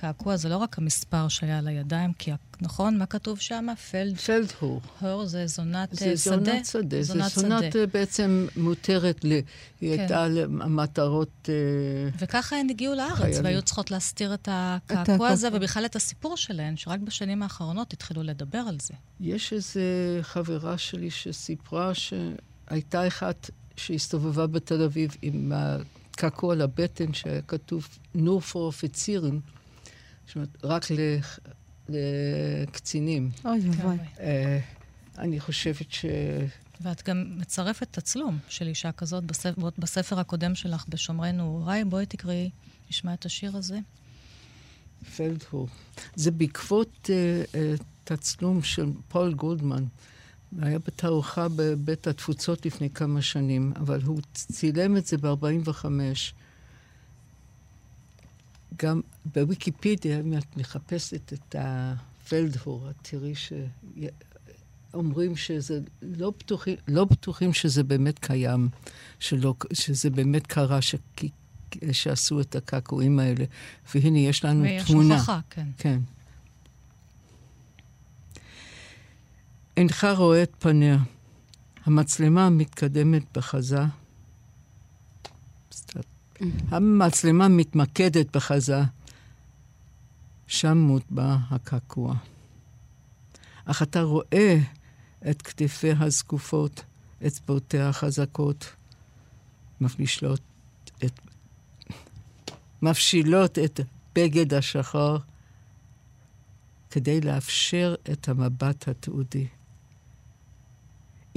קעקוע 0.00 0.36
זה 0.36 0.48
לא 0.48 0.56
רק 0.56 0.78
המספר 0.78 1.28
שהיה 1.28 1.58
על 1.58 1.68
הידיים, 1.68 2.12
כי, 2.12 2.30
נכון? 2.60 2.98
מה 2.98 3.06
כתוב 3.06 3.38
שם? 3.40 3.66
פלד 3.90 4.16
פלדהור. 4.16 4.80
הור 5.00 5.26
זה 5.26 5.46
זונת 5.46 5.88
זה 5.92 6.10
אה, 6.10 6.16
שדה. 6.16 6.36
זונת 6.36 6.66
שדה. 6.66 7.02
זה 7.02 7.02
זונת 7.02 7.30
זונת 7.30 7.72
שדה. 7.72 7.86
בעצם 7.86 8.46
מותרת 8.56 9.24
ל... 9.24 9.28
היא 9.30 9.42
כן. 9.80 9.86
הייתה 10.00 10.28
למטרות... 10.28 11.48
אה, 11.48 11.54
וככה 12.18 12.56
הן 12.56 12.70
הגיעו 12.70 12.94
לארץ, 12.94 13.16
חיילים. 13.16 13.44
והיו 13.44 13.62
צריכות 13.62 13.90
להסתיר 13.90 14.34
את 14.34 14.48
הקעקוע 14.52 15.02
הקעקוע. 15.02 15.28
הזה, 15.28 15.48
ובכלל 15.52 15.84
את 15.84 15.96
הסיפור 15.96 16.36
שלהן, 16.36 16.76
שרק 16.76 17.00
בשנים 17.00 17.42
האחרונות 17.42 17.92
התחילו 17.92 18.22
לדבר 18.22 18.62
על 18.68 18.76
זה. 18.80 18.94
יש 19.20 19.52
איזו 19.52 19.80
חברה 20.22 20.78
שלי 20.78 21.10
שסיפרה 21.10 21.92
שהייתה 21.94 23.06
אחת 23.06 23.50
שהסתובבה 23.76 24.46
בתל 24.46 24.82
אביב 24.82 25.16
עם 25.22 25.52
הקעקוע 26.18 26.52
על 26.52 26.60
הבטן 26.60 27.12
שהיה 27.12 27.42
כתוב 27.42 27.88
נור 28.14 28.40
פור 28.40 28.66
אופיצירן, 28.66 29.38
זאת 30.26 30.36
אומרת, 30.36 30.48
רק 30.64 30.86
לקצינים. 31.88 33.30
אוי 33.44 33.60
ואבוי. 33.60 33.96
אה, 34.20 34.58
אני 35.18 35.40
חושבת 35.40 35.92
ש... 35.92 36.04
ואת 36.80 37.08
גם 37.08 37.38
מצרפת 37.38 37.88
תצלום 37.90 38.38
של 38.48 38.66
אישה 38.66 38.92
כזאת 38.92 39.24
בספר, 39.24 39.68
בספר 39.78 40.18
הקודם 40.18 40.54
שלך, 40.54 40.84
בשומרי 40.88 41.32
נעוריי. 41.32 41.84
בואי 41.84 42.06
תקראי, 42.06 42.50
נשמע 42.90 43.14
את 43.14 43.24
השיר 43.24 43.56
הזה. 43.56 43.78
פלדהור. 45.16 45.68
זה 46.14 46.30
בעקבות 46.30 47.10
אה, 47.10 47.42
אה, 47.54 47.74
תצלום 48.04 48.62
של 48.62 48.86
פול 49.08 49.34
גולדמן. 49.34 49.84
היה 50.62 50.78
בתערוכה 50.78 51.46
בבית 51.56 52.06
התפוצות 52.06 52.66
לפני 52.66 52.90
כמה 52.90 53.22
שנים, 53.22 53.72
אבל 53.76 54.02
הוא 54.02 54.20
צילם 54.34 54.96
את 54.96 55.06
זה 55.06 55.16
ב-45. 55.18 55.84
גם 58.82 59.00
בוויקיפדיה, 59.34 60.20
אם 60.20 60.38
את 60.38 60.56
מחפשת 60.56 61.32
את 61.32 61.54
הפלדהור, 61.58 62.90
את 62.90 62.94
תראי 63.02 63.34
שאומרים 64.92 65.36
שזה 65.36 65.80
לא 66.02 66.30
בטוחים, 66.30 66.76
לא 66.88 67.04
בטוחים 67.04 67.52
שזה 67.52 67.82
באמת 67.82 68.18
קיים, 68.18 68.68
שלא, 69.18 69.54
שזה 69.72 70.10
באמת 70.10 70.46
קרה, 70.46 70.82
ש... 70.82 70.94
שעשו 71.92 72.40
את 72.40 72.56
הקעקועים 72.56 73.18
האלה. 73.18 73.44
והנה, 73.94 74.18
יש 74.18 74.44
לנו 74.44 74.62
ויש 74.62 74.90
תמונה. 74.90 75.14
הוכחה, 75.14 75.40
כן. 75.50 75.66
כן. 75.78 75.98
אינך 79.78 80.06
רואה 80.16 80.42
את 80.42 80.52
פניה. 80.58 80.98
המצלמה 81.84 82.46
המתקדמת 82.46 83.22
בחזה. 83.38 83.80
המצלמה 86.68 87.48
מתמקדת 87.48 88.36
בחזה. 88.36 88.80
שם 90.46 90.78
מוטבע 90.78 91.36
הקעקוע. 91.50 92.14
אך 93.64 93.82
אתה 93.82 94.02
רואה 94.02 94.58
את 95.30 95.42
כתפיה 95.42 95.96
הזקופות, 96.00 96.84
אצבעותיה 97.26 97.88
החזקות, 97.88 98.74
מפלישות 99.80 100.40
את... 101.04 101.20
מפשילות 102.82 103.58
את 103.58 103.80
בגד 104.14 104.54
השחור 104.54 105.18
כדי 106.90 107.20
לאפשר 107.20 107.94
את 108.12 108.28
המבט 108.28 108.88
התיעודי. 108.88 109.46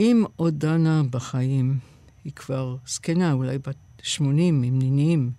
אם 0.01 0.23
עודנה 0.35 1.01
בחיים, 1.09 1.79
היא 2.23 2.33
כבר 2.33 2.75
זקנה, 2.87 3.33
אולי 3.33 3.57
בת 3.57 3.75
80, 4.03 4.63
עם 4.63 4.79
נינים, 4.79 5.31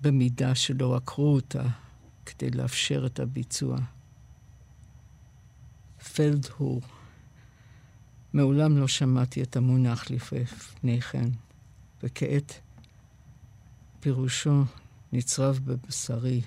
במידה 0.00 0.54
שלא 0.54 0.96
עקרו 0.96 1.34
אותה 1.34 1.62
כדי 2.26 2.50
לאפשר 2.50 3.06
את 3.06 3.20
הביצוע. 3.20 3.78
פלדהור. 6.14 6.82
מעולם 8.32 8.78
לא 8.78 8.88
שמעתי 8.88 9.42
את 9.42 9.56
המונח 9.56 10.10
לפני 10.10 11.00
כן, 11.00 11.28
וכעת 12.02 12.60
פירושו 14.00 14.64
נצרב 15.12 15.60
בבשרי. 15.64 16.40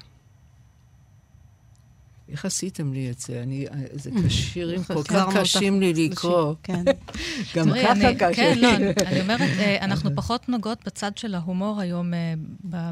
איך 2.32 2.46
עשיתם 2.46 2.94
לי 2.94 3.12
את 3.12 3.20
זה? 3.20 3.44
אני, 3.44 3.66
זה 3.94 4.30
שירים 4.30 4.84
כל 4.84 5.04
כך 5.04 5.38
קשים 5.38 5.80
לי 5.80 5.94
לקרוא. 5.94 6.56
כן. 6.64 6.84
גם 7.56 7.70
ככה 7.84 8.14
קשה. 8.20 8.34
כן, 8.34 8.58
לא, 8.60 8.70
אני- 8.76 9.22
אומרת, 9.22 9.42
אה, 9.42 9.78
אנחנו 9.86 10.10
פחות 10.16 10.50
נוגעות 10.50 10.78
בצד 10.86 11.18
של 11.18 11.36
ההומור 11.36 11.82
היום 11.82 12.14
אה, 12.14 12.34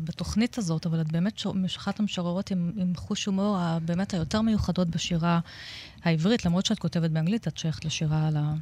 בתוכנית 0.03 0.57
הזאת, 0.57 0.85
אבל 0.85 1.01
את 1.01 1.11
באמת 1.11 1.41
אחת 1.77 1.99
המשוררות 1.99 2.51
עם 2.51 2.93
חוש 2.95 3.25
הומור 3.25 3.57
באמת 3.85 4.13
היותר 4.13 4.41
מיוחדות 4.41 4.89
בשירה 4.89 5.39
העברית, 6.03 6.45
למרות 6.45 6.65
שאת 6.65 6.79
כותבת 6.79 7.11
באנגלית, 7.11 7.47
את 7.47 7.57
שייכת 7.57 7.85
לשירה 7.85 8.27
על 8.27 8.37
ה... 8.37 8.53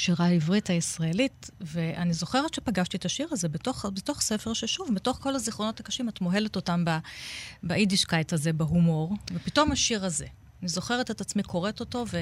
השירה 0.00 0.26
העברית 0.26 0.70
הישראלית, 0.70 1.50
ואני 1.60 2.12
זוכרת 2.14 2.54
שפגשתי 2.54 2.96
את 2.96 3.04
השיר 3.04 3.28
הזה 3.30 3.48
בתוך, 3.48 3.86
בתוך 3.94 4.20
ספר 4.20 4.52
ששוב, 4.52 4.88
בתוך 4.94 5.18
כל 5.20 5.34
הזיכרונות 5.34 5.80
הקשים, 5.80 6.08
את 6.08 6.20
מוהלת 6.20 6.56
אותם 6.56 6.84
ביידישקייט 7.62 8.32
הזה, 8.32 8.52
בהומור, 8.52 9.16
ופתאום 9.34 9.72
השיר 9.72 10.04
הזה. 10.04 10.26
אני 10.60 10.68
זוכרת 10.68 11.10
את 11.10 11.20
עצמי 11.20 11.42
קוראת 11.42 11.80
אותו, 11.80 12.04
ו... 12.12 12.18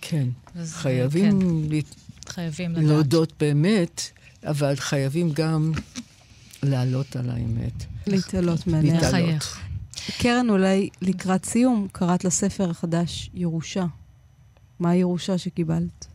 כן, 0.00 0.28
וזה, 0.56 0.74
חייבים, 0.74 1.40
כן. 1.40 1.74
ל... 1.76 1.80
חייבים 2.28 2.72
לדעת. 2.72 2.84
להודות 2.84 3.32
באמת, 3.40 4.10
אבל 4.44 4.76
חייבים 4.76 5.32
גם 5.32 5.72
לעלות 6.62 7.16
על 7.16 7.30
האמת. 7.30 7.84
להתעלות 8.06 8.66
מעליה. 8.66 9.00
לחייך. 9.00 9.60
קרן, 10.18 10.50
אולי 10.50 10.88
לקראת 11.02 11.44
סיום, 11.44 11.88
קראת 11.92 12.24
לספר 12.24 12.70
החדש 12.70 13.30
ירושה. 13.34 13.84
מה 14.78 14.90
הירושה 14.90 15.38
שקיבלת? 15.38 16.13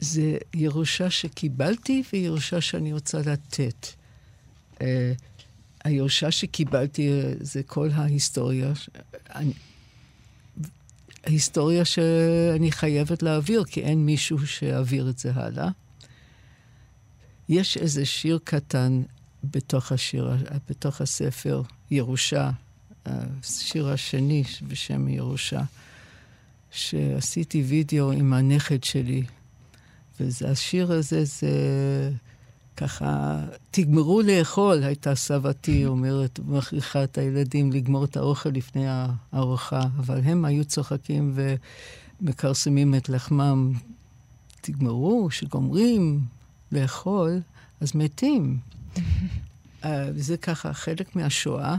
זה 0.00 0.38
ירושה 0.54 1.10
שקיבלתי 1.10 2.02
וירושה 2.12 2.60
שאני 2.60 2.92
רוצה 2.92 3.18
לתת. 3.18 3.86
Uh, 4.74 4.80
הירושה 5.84 6.30
שקיבלתי 6.30 7.08
uh, 7.08 7.36
זה 7.40 7.62
כל 7.62 7.88
ההיסטוריה. 7.92 8.72
אני, 9.34 9.52
ההיסטוריה 11.24 11.84
שאני 11.84 12.72
חייבת 12.72 13.22
להעביר, 13.22 13.64
כי 13.64 13.80
אין 13.80 14.06
מישהו 14.06 14.46
שיעביר 14.46 15.10
את 15.10 15.18
זה 15.18 15.32
הלאה. 15.34 15.68
יש 17.48 17.76
איזה 17.76 18.06
שיר 18.06 18.38
קטן 18.44 19.02
בתוך 19.44 19.92
השיר, 19.92 20.30
בתוך 20.68 21.00
הספר, 21.00 21.62
ירושה, 21.90 22.50
השיר 23.06 23.88
השני 23.88 24.44
בשם 24.68 25.08
ירושה, 25.08 25.62
שעשיתי 26.70 27.62
וידאו 27.62 28.12
עם 28.12 28.32
הנכד 28.32 28.84
שלי. 28.84 29.22
והשיר 30.20 30.92
הזה 30.92 31.24
זה 31.24 31.50
ככה, 32.76 33.40
תגמרו 33.70 34.22
לאכול, 34.22 34.82
הייתה 34.82 35.14
סבתי 35.14 35.86
אומרת, 35.86 36.40
מכריחה 36.46 37.04
את 37.04 37.18
הילדים 37.18 37.72
לגמור 37.72 38.04
את 38.04 38.16
האוכל 38.16 38.48
לפני 38.48 38.84
הארוחה, 38.88 39.80
אבל 39.98 40.20
הם 40.24 40.44
היו 40.44 40.64
צוחקים 40.64 41.34
ומכרסמים 42.20 42.94
את 42.94 43.08
לחמם. 43.08 43.72
תגמרו, 44.60 45.28
כשגומרים 45.30 46.20
לאכול, 46.72 47.40
אז 47.80 47.94
מתים. 47.94 48.58
אה, 49.84 50.08
זה 50.16 50.36
ככה 50.36 50.72
חלק 50.72 51.16
מהשואה, 51.16 51.76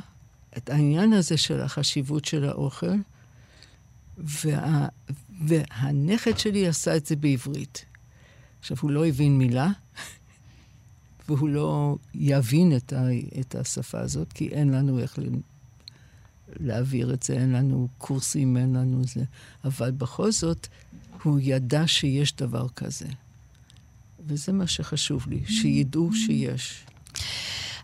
את 0.58 0.70
העניין 0.70 1.14
הזה 1.14 1.38
של 1.38 1.62
החשיבות 1.62 2.26
של 2.26 2.50
האוכל, 2.50 2.96
וה, 4.18 4.88
והנכד 5.48 6.38
שלי 6.38 6.68
עשה 6.68 6.96
את 6.96 7.06
זה 7.06 7.16
בעברית. 7.16 7.86
עכשיו, 8.60 8.78
הוא 8.82 8.92
לא 8.92 9.06
הבין 9.06 9.38
מילה, 9.38 9.68
והוא 11.30 11.50
לא 11.50 11.98
יבין 12.14 12.78
את, 12.78 12.94
ה, 12.94 13.04
את 13.40 13.56
השפה 13.56 14.00
הזאת, 14.00 14.34
כי 14.34 14.48
אין 14.48 14.70
לנו 14.70 15.00
איך 15.00 15.20
להעביר 16.60 17.14
את 17.14 17.24
זה, 17.24 17.34
אין 17.34 17.52
לנו 17.52 17.88
קורסים, 17.98 18.58
אין 18.58 18.76
לנו 18.76 19.04
זה. 19.04 19.24
אבל 19.66 19.92
בכל 19.92 20.32
זאת, 20.32 20.68
הוא 21.24 21.40
ידע 21.44 21.88
שיש 21.88 22.36
דבר 22.36 22.68
כזה. 22.70 23.08
וזה 24.28 24.52
מה 24.52 24.68
שחשוב 24.68 25.28
לי, 25.28 25.46
שידעו 25.46 26.14
שיש. 26.14 26.86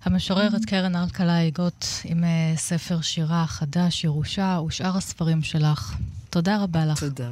המשוררת 0.04 0.66
קרן 0.66 0.96
אלקלעי 0.96 1.52
גות 1.52 1.86
עם 2.04 2.24
אה, 2.24 2.54
ספר 2.56 3.02
שירה 3.02 3.48
חדש, 3.48 4.04
ירושה, 4.04 4.60
ושאר 4.68 4.98
הספרים 4.98 5.44
שלך. 5.44 5.96
תודה 6.30 6.64
רבה 6.64 6.86
לך. 6.86 7.00
תודה. 7.00 7.32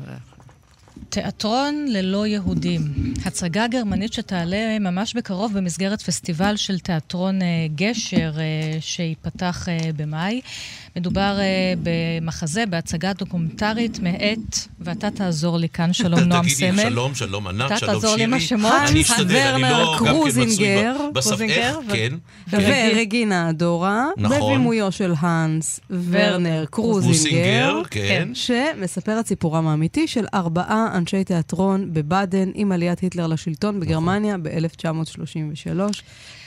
תיאטרון 1.10 1.86
ללא 1.88 2.28
יהודים, 2.28 2.82
הצגה 3.26 3.68
גרמנית 3.68 4.14
שתעלה 4.14 4.80
ממש 4.80 5.14
בקרוב 5.14 5.58
במסגרת 5.58 6.02
פסטיבל 6.02 6.56
של 6.56 6.80
תיאטרון 6.80 7.42
אה, 7.42 7.48
גשר 7.76 8.34
אה, 8.38 8.78
שייפתח 8.82 9.68
במאי. 9.96 10.42
מדובר 10.96 11.38
uh, 11.38 11.80
במחזה, 11.84 12.66
בהצגה 12.66 13.14
דוקומנטרית 13.14 14.00
מאת, 14.00 14.58
ואתה 14.80 15.12
תעזור 15.12 15.58
לי 15.58 15.70
כאן, 15.70 15.94
שלום 15.94 16.20
נועם 16.30 16.50
סמל. 16.50 16.70
תגידי 16.72 16.82
שלום, 16.82 17.16
שלום 17.16 17.48
ענת, 17.48 17.68
שלום 17.68 17.80
שירי. 17.80 17.92
אתה 17.92 17.94
תעזור 17.94 18.16
לי 18.16 18.24
עם 18.24 18.34
השמות. 18.34 18.72
אני 18.90 19.02
אשתדל, 19.02 19.52
אני 19.54 19.62
לא 19.62 19.98
גם 20.00 20.06
כן 20.06 20.14
מצוי 20.28 20.86
בסוף. 21.14 21.42
איך, 21.42 21.76
כן. 21.92 22.14
ורגינה 22.52 23.52
דורה, 23.52 24.06
נכון. 24.18 24.38
בבימויו 24.38 24.92
של 24.92 25.14
האנס 25.20 25.80
ורנר 26.10 26.66
קרוזינגר, 26.70 27.82
כן. 27.90 28.30
שמספר 28.34 29.20
את 29.20 29.28
סיפורם 29.28 29.68
האמיתי 29.68 30.08
של 30.08 30.26
ארבעה 30.34 30.88
אנשי 30.98 31.24
תיאטרון 31.24 31.94
בבאדן 31.94 32.50
עם 32.54 32.72
עליית 32.72 33.00
היטלר 33.00 33.28
לשלטון 33.28 33.80
בגרמניה 33.80 34.38
ב-1933. 34.38 35.80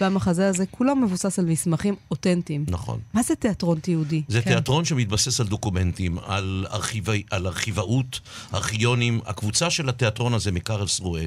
והמחזה 0.00 0.48
הזה 0.48 0.64
כולו 0.70 0.96
מבוסס 0.96 1.38
על 1.38 1.44
מסמכים 1.44 1.94
אותנטיים. 2.10 2.64
נכון. 2.68 2.98
מה 3.14 3.22
זה 3.22 3.34
תיאטרון 3.34 3.78
תיעודי? 3.78 4.22
זה 4.36 4.42
כן. 4.42 4.50
תיאטרון 4.50 4.84
שמתבסס 4.84 5.40
על 5.40 5.46
דוקומנטים, 5.46 6.18
על, 6.18 6.66
ארכיבי, 6.72 7.22
על 7.30 7.46
ארכיבאות, 7.46 8.20
ארכיונים. 8.54 9.20
הקבוצה 9.26 9.70
של 9.70 9.88
התיאטרון 9.88 10.34
הזה 10.34 10.52
מקרלסרואה, 10.52 11.26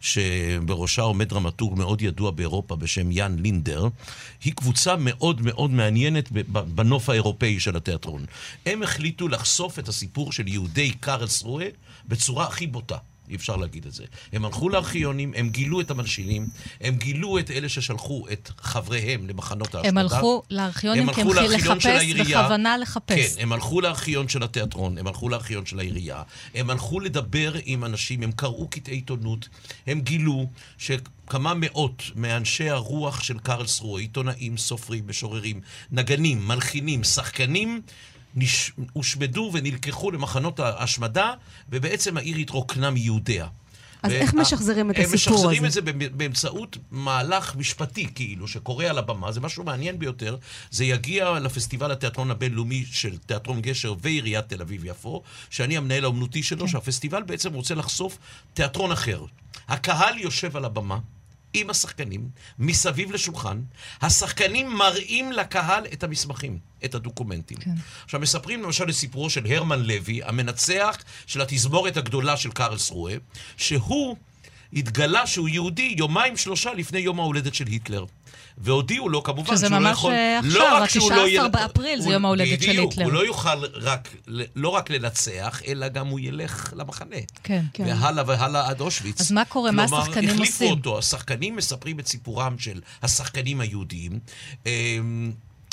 שבראשה 0.00 1.02
עומד 1.02 1.28
דרמטורג 1.28 1.78
מאוד 1.78 2.02
ידוע 2.02 2.30
באירופה 2.30 2.76
בשם 2.76 3.10
יאן 3.10 3.36
לינדר, 3.38 3.88
היא 4.44 4.52
קבוצה 4.52 4.96
מאוד 4.98 5.40
מאוד 5.40 5.70
מעניינת 5.70 6.28
בנוף 6.48 7.08
האירופאי 7.08 7.60
של 7.60 7.76
התיאטרון. 7.76 8.24
הם 8.66 8.82
החליטו 8.82 9.28
לחשוף 9.28 9.78
את 9.78 9.88
הסיפור 9.88 10.32
של 10.32 10.48
יהודי 10.48 10.92
קרלסרואה 10.92 11.68
בצורה 12.08 12.46
הכי 12.46 12.66
בוטה. 12.66 12.96
אי 13.28 13.34
אפשר 13.36 13.56
להגיד 13.56 13.86
את 13.86 13.92
זה. 13.92 14.04
הם 14.32 14.44
הלכו 14.44 14.68
לארכיונים, 14.68 15.32
הם 15.36 15.48
גילו 15.48 15.80
את 15.80 15.90
המלשינים, 15.90 16.46
הם 16.80 16.96
גילו 16.96 17.38
את 17.38 17.50
אלה 17.50 17.68
ששלחו 17.68 18.26
את 18.32 18.50
חבריהם 18.58 19.28
למחנות 19.28 19.74
ההשמדה. 19.74 19.88
הם 19.88 19.98
הלכו 19.98 20.42
לארכיונים 20.50 21.12
כי 21.12 21.20
הם 21.20 21.28
לחפש, 21.28 22.12
בכוונה 22.20 22.78
לחפש. 22.78 23.36
כן, 23.36 23.42
הם 23.42 23.52
הלכו 23.52 23.80
לארכיון 23.80 24.28
של 24.28 24.42
התיאטרון, 24.42 24.98
הם 24.98 25.06
הלכו 25.06 25.28
לארכיון 25.28 25.66
של 25.66 25.78
העירייה, 25.78 26.22
הם 26.54 26.70
הלכו 26.70 27.00
לדבר 27.00 27.52
עם 27.64 27.84
אנשים, 27.84 28.22
הם 28.22 28.32
קראו 28.32 28.68
קטעי 28.68 28.94
עיתונות, 28.94 29.48
הם 29.86 30.00
גילו 30.00 30.46
ש... 30.78 30.90
כמה 31.26 31.54
מאות 31.56 32.02
מאנשי 32.14 32.70
הרוח 32.70 33.22
של 33.22 33.38
קרלסרוה, 33.38 34.00
עיתונאים, 34.00 34.56
סופרים, 34.56 35.04
משוררים, 35.08 35.60
נגנים, 35.90 36.48
מלחינים, 36.48 37.04
שחקנים, 37.04 37.82
נש... 38.36 38.72
הושמדו 38.92 39.50
ונלקחו 39.52 40.10
למחנות 40.10 40.60
ההשמדה, 40.60 41.32
ובעצם 41.68 42.16
העיר 42.16 42.36
התרוקנה 42.36 42.90
מיהודיה. 42.90 43.46
אז 44.02 44.12
איך 44.12 44.34
משחזרים 44.34 44.90
את 44.90 44.96
הסיפור 44.98 45.34
הזה? 45.34 45.46
הם 45.46 45.64
משחזרים 45.64 45.64
את 45.64 45.72
זה 45.72 45.80
באמצעות 46.16 46.76
מהלך 46.90 47.56
משפטי, 47.56 48.06
כאילו, 48.14 48.48
שקורה 48.48 48.90
על 48.90 48.98
הבמה. 48.98 49.32
זה 49.32 49.40
משהו 49.40 49.64
מעניין 49.64 49.98
ביותר. 49.98 50.36
זה 50.70 50.84
יגיע 50.84 51.38
לפסטיבל 51.38 51.90
התיאטרון 51.90 52.30
הבינלאומי 52.30 52.84
של 52.90 53.18
תיאטרון 53.18 53.60
גשר 53.60 53.94
ועיריית 54.00 54.48
תל 54.48 54.62
אביב-יפו, 54.62 55.22
שאני 55.50 55.76
המנהל 55.76 56.04
האומנותי 56.04 56.42
שלו, 56.42 56.60
כן. 56.60 56.68
שהפסטיבל 56.68 57.22
בעצם 57.22 57.52
רוצה 57.52 57.74
לחשוף 57.74 58.18
תיאטרון 58.54 58.92
אחר. 58.92 59.24
הקהל 59.68 60.18
יושב 60.18 60.56
על 60.56 60.64
הבמה. 60.64 60.98
עם 61.60 61.70
השחקנים, 61.70 62.28
מסביב 62.58 63.12
לשולחן. 63.12 63.60
השחקנים 64.02 64.74
מראים 64.74 65.32
לקהל 65.32 65.86
את 65.92 66.04
המסמכים, 66.04 66.58
את 66.84 66.94
הדוקומנטים. 66.94 67.56
כן. 67.58 67.74
עכשיו, 68.04 68.20
מספרים 68.20 68.62
למשל 68.62 68.84
לסיפורו 68.84 69.30
של 69.30 69.46
הרמן 69.46 69.82
לוי, 69.82 70.22
המנצח 70.24 70.96
של 71.26 71.40
התזמורת 71.40 71.96
הגדולה 71.96 72.36
של 72.36 72.50
קרלסרואה, 72.50 73.16
שהוא 73.56 74.16
התגלה 74.72 75.26
שהוא 75.26 75.48
יהודי 75.48 75.94
יומיים 75.98 76.36
שלושה 76.36 76.74
לפני 76.74 76.98
יום 76.98 77.20
ההולדת 77.20 77.54
של 77.54 77.66
היטלר. 77.66 78.04
והודיעו 78.58 79.08
לו 79.08 79.22
כמובן 79.22 79.56
שהוא 79.56 79.78
לא 79.78 79.88
יכול... 79.88 80.14
שזה 80.42 80.60
ממש 80.60 80.96
עכשיו, 80.96 81.12
ה-19 81.12 81.42
לא 81.42 81.48
באפריל 81.48 82.00
זה 82.00 82.10
יום 82.10 82.24
ההולדת 82.24 82.62
של 82.62 82.70
היטלר. 82.70 83.04
הוא 83.04 83.12
לא 83.12 83.26
יוכל 83.26 83.64
רק, 83.74 84.14
לא 84.56 84.68
רק 84.68 84.90
לנצח, 84.90 85.62
אלא 85.66 85.88
גם 85.88 86.06
הוא 86.06 86.20
ילך 86.20 86.72
למחנה. 86.76 87.16
כן, 87.42 87.64
כן. 87.72 87.84
והלאה 87.86 88.24
והלאה 88.26 88.68
עד 88.68 88.80
אושוויץ. 88.80 89.20
אז 89.20 89.32
מה 89.32 89.44
קורה? 89.44 89.70
מה 89.70 89.84
השחקנים 89.84 90.08
עושים? 90.08 90.20
כלומר, 90.20 90.42
החליפו 90.42 90.64
אותו. 90.64 90.98
השחקנים 90.98 91.56
מספרים 91.56 92.00
את 92.00 92.06
סיפורם 92.06 92.58
של 92.58 92.80
השחקנים 93.02 93.60
היהודים. 93.60 94.18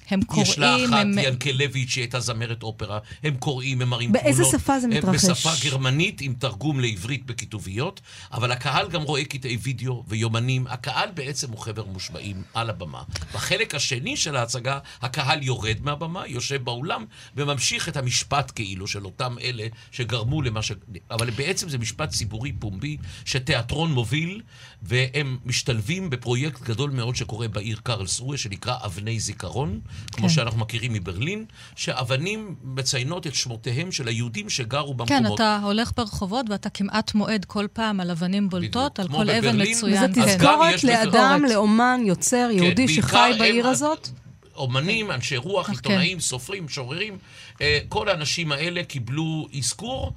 הם 0.10 0.22
קוראים... 0.22 0.46
יש 0.52 0.58
לה 0.58 0.76
אחת, 0.86 0.94
הם... 0.94 1.18
ינקלביץ', 1.18 1.90
שהיא 1.90 2.02
הייתה 2.02 2.20
זמרת 2.20 2.64
אופרה, 2.64 3.00
הם 3.24 3.36
קוראים, 3.36 3.82
הם 3.82 3.90
מראים 3.90 4.10
תמונות. 4.10 4.24
באיזה 4.24 4.44
שפה 4.52 4.80
זה 4.80 4.88
מתרחש? 4.88 5.26
בשפה 5.26 5.50
גרמנית 5.64 6.22
עם 6.22 6.34
תרגום 6.40 6.80
לעברית 6.80 7.26
בכתוביות, 7.26 8.02
אבל 8.32 8.52
הקהל 8.52 8.90
גם 8.90 9.02
רואה 9.02 9.26
קטעי 9.26 9.58
וידאו 9.62 10.04
ויומנים. 10.08 10.68
הקהל 10.68 11.10
בעצם 11.14 11.52
הוא 11.52 11.60
חבר 11.60 11.86
מושבעים 11.86 12.44
על 12.54 12.70
הבמה. 12.70 13.04
בחלק 13.34 13.76
השני 13.76 14.18
של 14.18 14.36
ההצגה, 14.36 14.80
הקהל 15.02 15.44
יורד 15.44 15.78
מהבמה, 15.82 16.28
יושב 16.28 16.64
באולם, 16.64 17.06
וממשיך 17.36 17.90
את 17.90 17.98
המשפט 17.98 18.52
כאילו 18.56 18.88
של 18.88 19.06
אותם 19.06 19.36
אלה 19.42 19.68
שגרמו 19.92 20.42
למה 20.42 20.62
ש... 20.62 20.72
אבל 21.12 21.30
בעצם 21.30 21.70
זה 21.70 21.78
משפט 21.78 22.10
ציבורי 22.10 22.52
פומבי, 22.52 22.98
שתיאטרון 23.26 23.92
מוביל, 23.92 24.42
והם 24.82 25.38
משתלבים 25.46 26.10
בפרויקט 26.10 26.62
גדול 26.62 26.92
מאוד 26.92 27.16
שקורה 27.16 27.48
בעיר 27.48 27.80
קרלסרואה, 27.84 28.38
שנקרא 28.38 28.76
אבני 28.86 29.20
זיכרון. 29.20 29.80
כמו 30.12 30.30
שאנחנו 30.30 30.60
מכירים 30.60 30.94
מברלין, 30.94 31.46
שאבנים 31.76 32.56
מציינות 32.64 33.28
את 33.28 33.36
שמותיהם 33.36 33.92
של 33.92 34.08
היהודים 34.08 34.50
שגרו 34.50 34.94
במקומות. 34.94 35.28
כן, 35.28 35.34
אתה 35.36 35.60
הולך 35.64 35.92
ברחובות 35.98 36.46
ואתה 36.50 36.70
כמעט 36.70 37.14
מועד 37.16 37.46
כל 37.46 37.68
פעם 37.74 38.00
על 38.00 38.12
אבנים 38.12 38.50
בולטות, 38.50 39.00
על 39.00 39.08
כל 39.08 39.30
אבן 39.30 39.62
מצוין. 39.62 39.94
וזה 39.94 40.06
אז 40.06 40.16
גם 40.18 40.26
תזכורת 40.26 40.84
לאדם, 40.84 41.36
ביקורת. 41.42 41.52
לאומן, 41.56 42.00
יוצר, 42.06 42.48
כן, 42.52 42.58
יהודי 42.64 42.86
בעיקר 42.86 43.02
שחי 43.08 43.18
הם- 43.18 43.38
בעיר 43.40 43.68
הזאת? 43.68 44.10
אומנים, 44.56 45.12
אנשי 45.12 45.38
רוח, 45.38 45.68
כן. 45.68 45.74
עיתונאים, 45.74 46.20
סופרים, 46.20 46.66
משוררים, 46.66 47.18
אה, 47.62 47.80
כל 47.90 48.10
האנשים 48.10 48.52
האלה 48.52 48.84
קיבלו 48.84 49.48
אזכור 49.58 50.14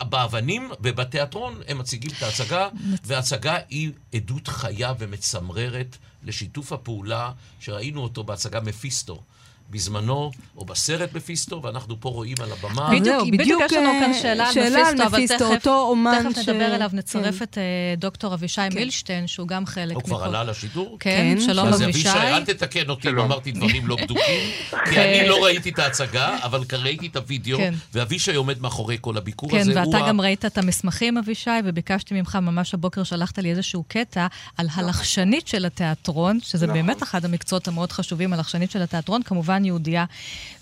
באבנים 0.00 0.70
ובתיאטרון, 0.80 1.54
הם 1.68 1.78
מציגים 1.78 2.10
את 2.18 2.22
ההצגה, 2.22 2.68
וההצגה 3.04 3.58
היא 3.68 3.90
עדות 4.14 4.48
חיה 4.48 4.92
ומצמררת 4.98 5.96
לשיתוף 6.22 6.72
הפעולה 6.72 7.32
שראינו 7.60 8.00
אותו 8.02 8.24
בהצגה 8.24 8.60
מפיסטו. 8.60 9.22
בזמנו, 9.70 10.30
או 10.56 10.64
בסרט 10.64 11.14
מפיסטו, 11.14 11.60
ואנחנו 11.62 12.00
פה 12.00 12.08
רואים 12.08 12.36
על 12.42 12.48
הבמה. 12.52 12.88
בדיוק, 12.90 13.22
בדיוק 13.22 13.40
בדיוק, 13.40 13.62
יש 13.66 13.72
לנו 13.72 13.90
כאן 14.00 14.12
אה, 14.14 14.20
שאלה 14.22 14.46
על 14.46 14.52
שאלה 14.54 14.88
על 14.88 14.94
מפיסטו, 15.06 15.46
אבל 15.46 15.56
תכף, 15.56 16.32
תכף 16.32 16.42
ש- 16.42 16.48
נדבר 16.48 16.74
אליו, 16.74 16.88
כן. 16.90 16.96
נצרף 16.96 17.42
את 17.42 17.58
אה, 17.58 17.62
דוקטור 17.96 18.34
אבישי 18.34 18.60
מילשטיין, 18.74 19.26
שהוא 19.26 19.48
גם 19.48 19.66
חלק 19.66 19.94
הוא 19.96 20.02
כבר 20.02 20.24
עלה 20.24 20.44
לשידור? 20.44 20.96
כן, 21.00 21.34
כן, 21.38 21.46
שלום 21.46 21.66
אז 21.68 21.82
אבישי. 21.82 22.08
אבישי, 22.10 22.18
אל 22.26 22.44
תתקן 22.44 22.90
אותי 22.90 23.08
אם. 23.08 23.18
אמרתי 23.18 23.52
דברים 23.52 23.86
לא 23.86 23.96
בדוקים, 23.96 24.50
כי 24.90 25.00
אני 25.00 25.28
לא 25.28 25.44
ראיתי 25.44 25.68
את 25.70 25.78
ההצגה, 25.78 26.36
אבל 26.42 26.60
ראיתי 26.72 27.06
את 27.06 27.16
הוידאו, 27.16 27.58
כן. 27.58 27.74
ואבישי 27.94 28.34
עומד 28.34 28.60
מאחורי 28.60 28.96
כל 29.00 29.16
הביקור 29.16 29.50
כן, 29.50 29.58
הזה. 29.60 29.70
ואתה 29.70 29.82
הוא 29.82 29.96
ה- 29.96 30.08
גם 30.08 30.20
ראית 30.20 30.44
את 30.44 30.58
המסמכים, 30.58 31.18
אבישי, 31.18 31.50
וביקשתי 31.64 32.14
ממך, 32.14 32.38
ממש 32.42 32.74
הבוקר 32.74 33.02
שלחת 33.02 33.38
לי 33.38 33.50
איזשהו 33.50 33.84
קטע 33.88 34.26
על 34.56 34.66
הלחשנית 34.74 35.48
של 35.48 35.64
התיאטרון, 35.66 36.38
שזה 36.42 36.66
נכון. 36.66 36.78
באמת 36.78 37.02
אחד 37.02 37.24
המקצועות 37.24 37.68
המאוד 37.68 37.92
חשובים, 37.92 38.32
הלחשנית 38.32 38.70
של 38.70 38.82
התיאטרון, 38.82 39.22
כמובן 39.22 39.59
יהודייה. 39.64 40.04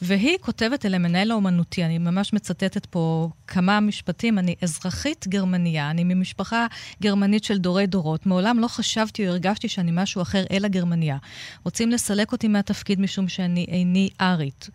והיא 0.03 0.39
כותבת 0.41 0.87
אל 0.87 0.95
המנהל 0.95 1.31
האומנותי, 1.31 1.85
אני 1.85 1.99
ממש 1.99 2.33
מצטטת 2.33 2.87
פה 2.87 3.29
כמה 3.47 3.81
משפטים, 3.81 4.39
אני 4.39 4.55
אזרחית 4.63 5.29
גרמניה, 5.29 5.91
אני 5.91 6.05
ממשפחה 6.05 6.67
גרמנית 7.03 7.45
של 7.45 7.59
דורי 7.59 7.87
דורות, 7.87 8.27
מעולם 8.27 8.59
לא 8.59 8.69
חשבתי 8.69 9.27
או 9.27 9.33
הרגשתי 9.33 9.69
שאני 9.69 9.91
משהו 9.95 10.23
אחר 10.23 10.45
אלא 10.51 10.69
גרמניה. 10.69 11.17
רוצים 11.65 11.91
לסלק 11.91 12.33
אותי 12.33 12.49
מהתפקיד 12.49 13.01
משום 13.01 13.29
שאני 13.29 13.67
איני 13.69 14.09
ארית. 14.21 14.71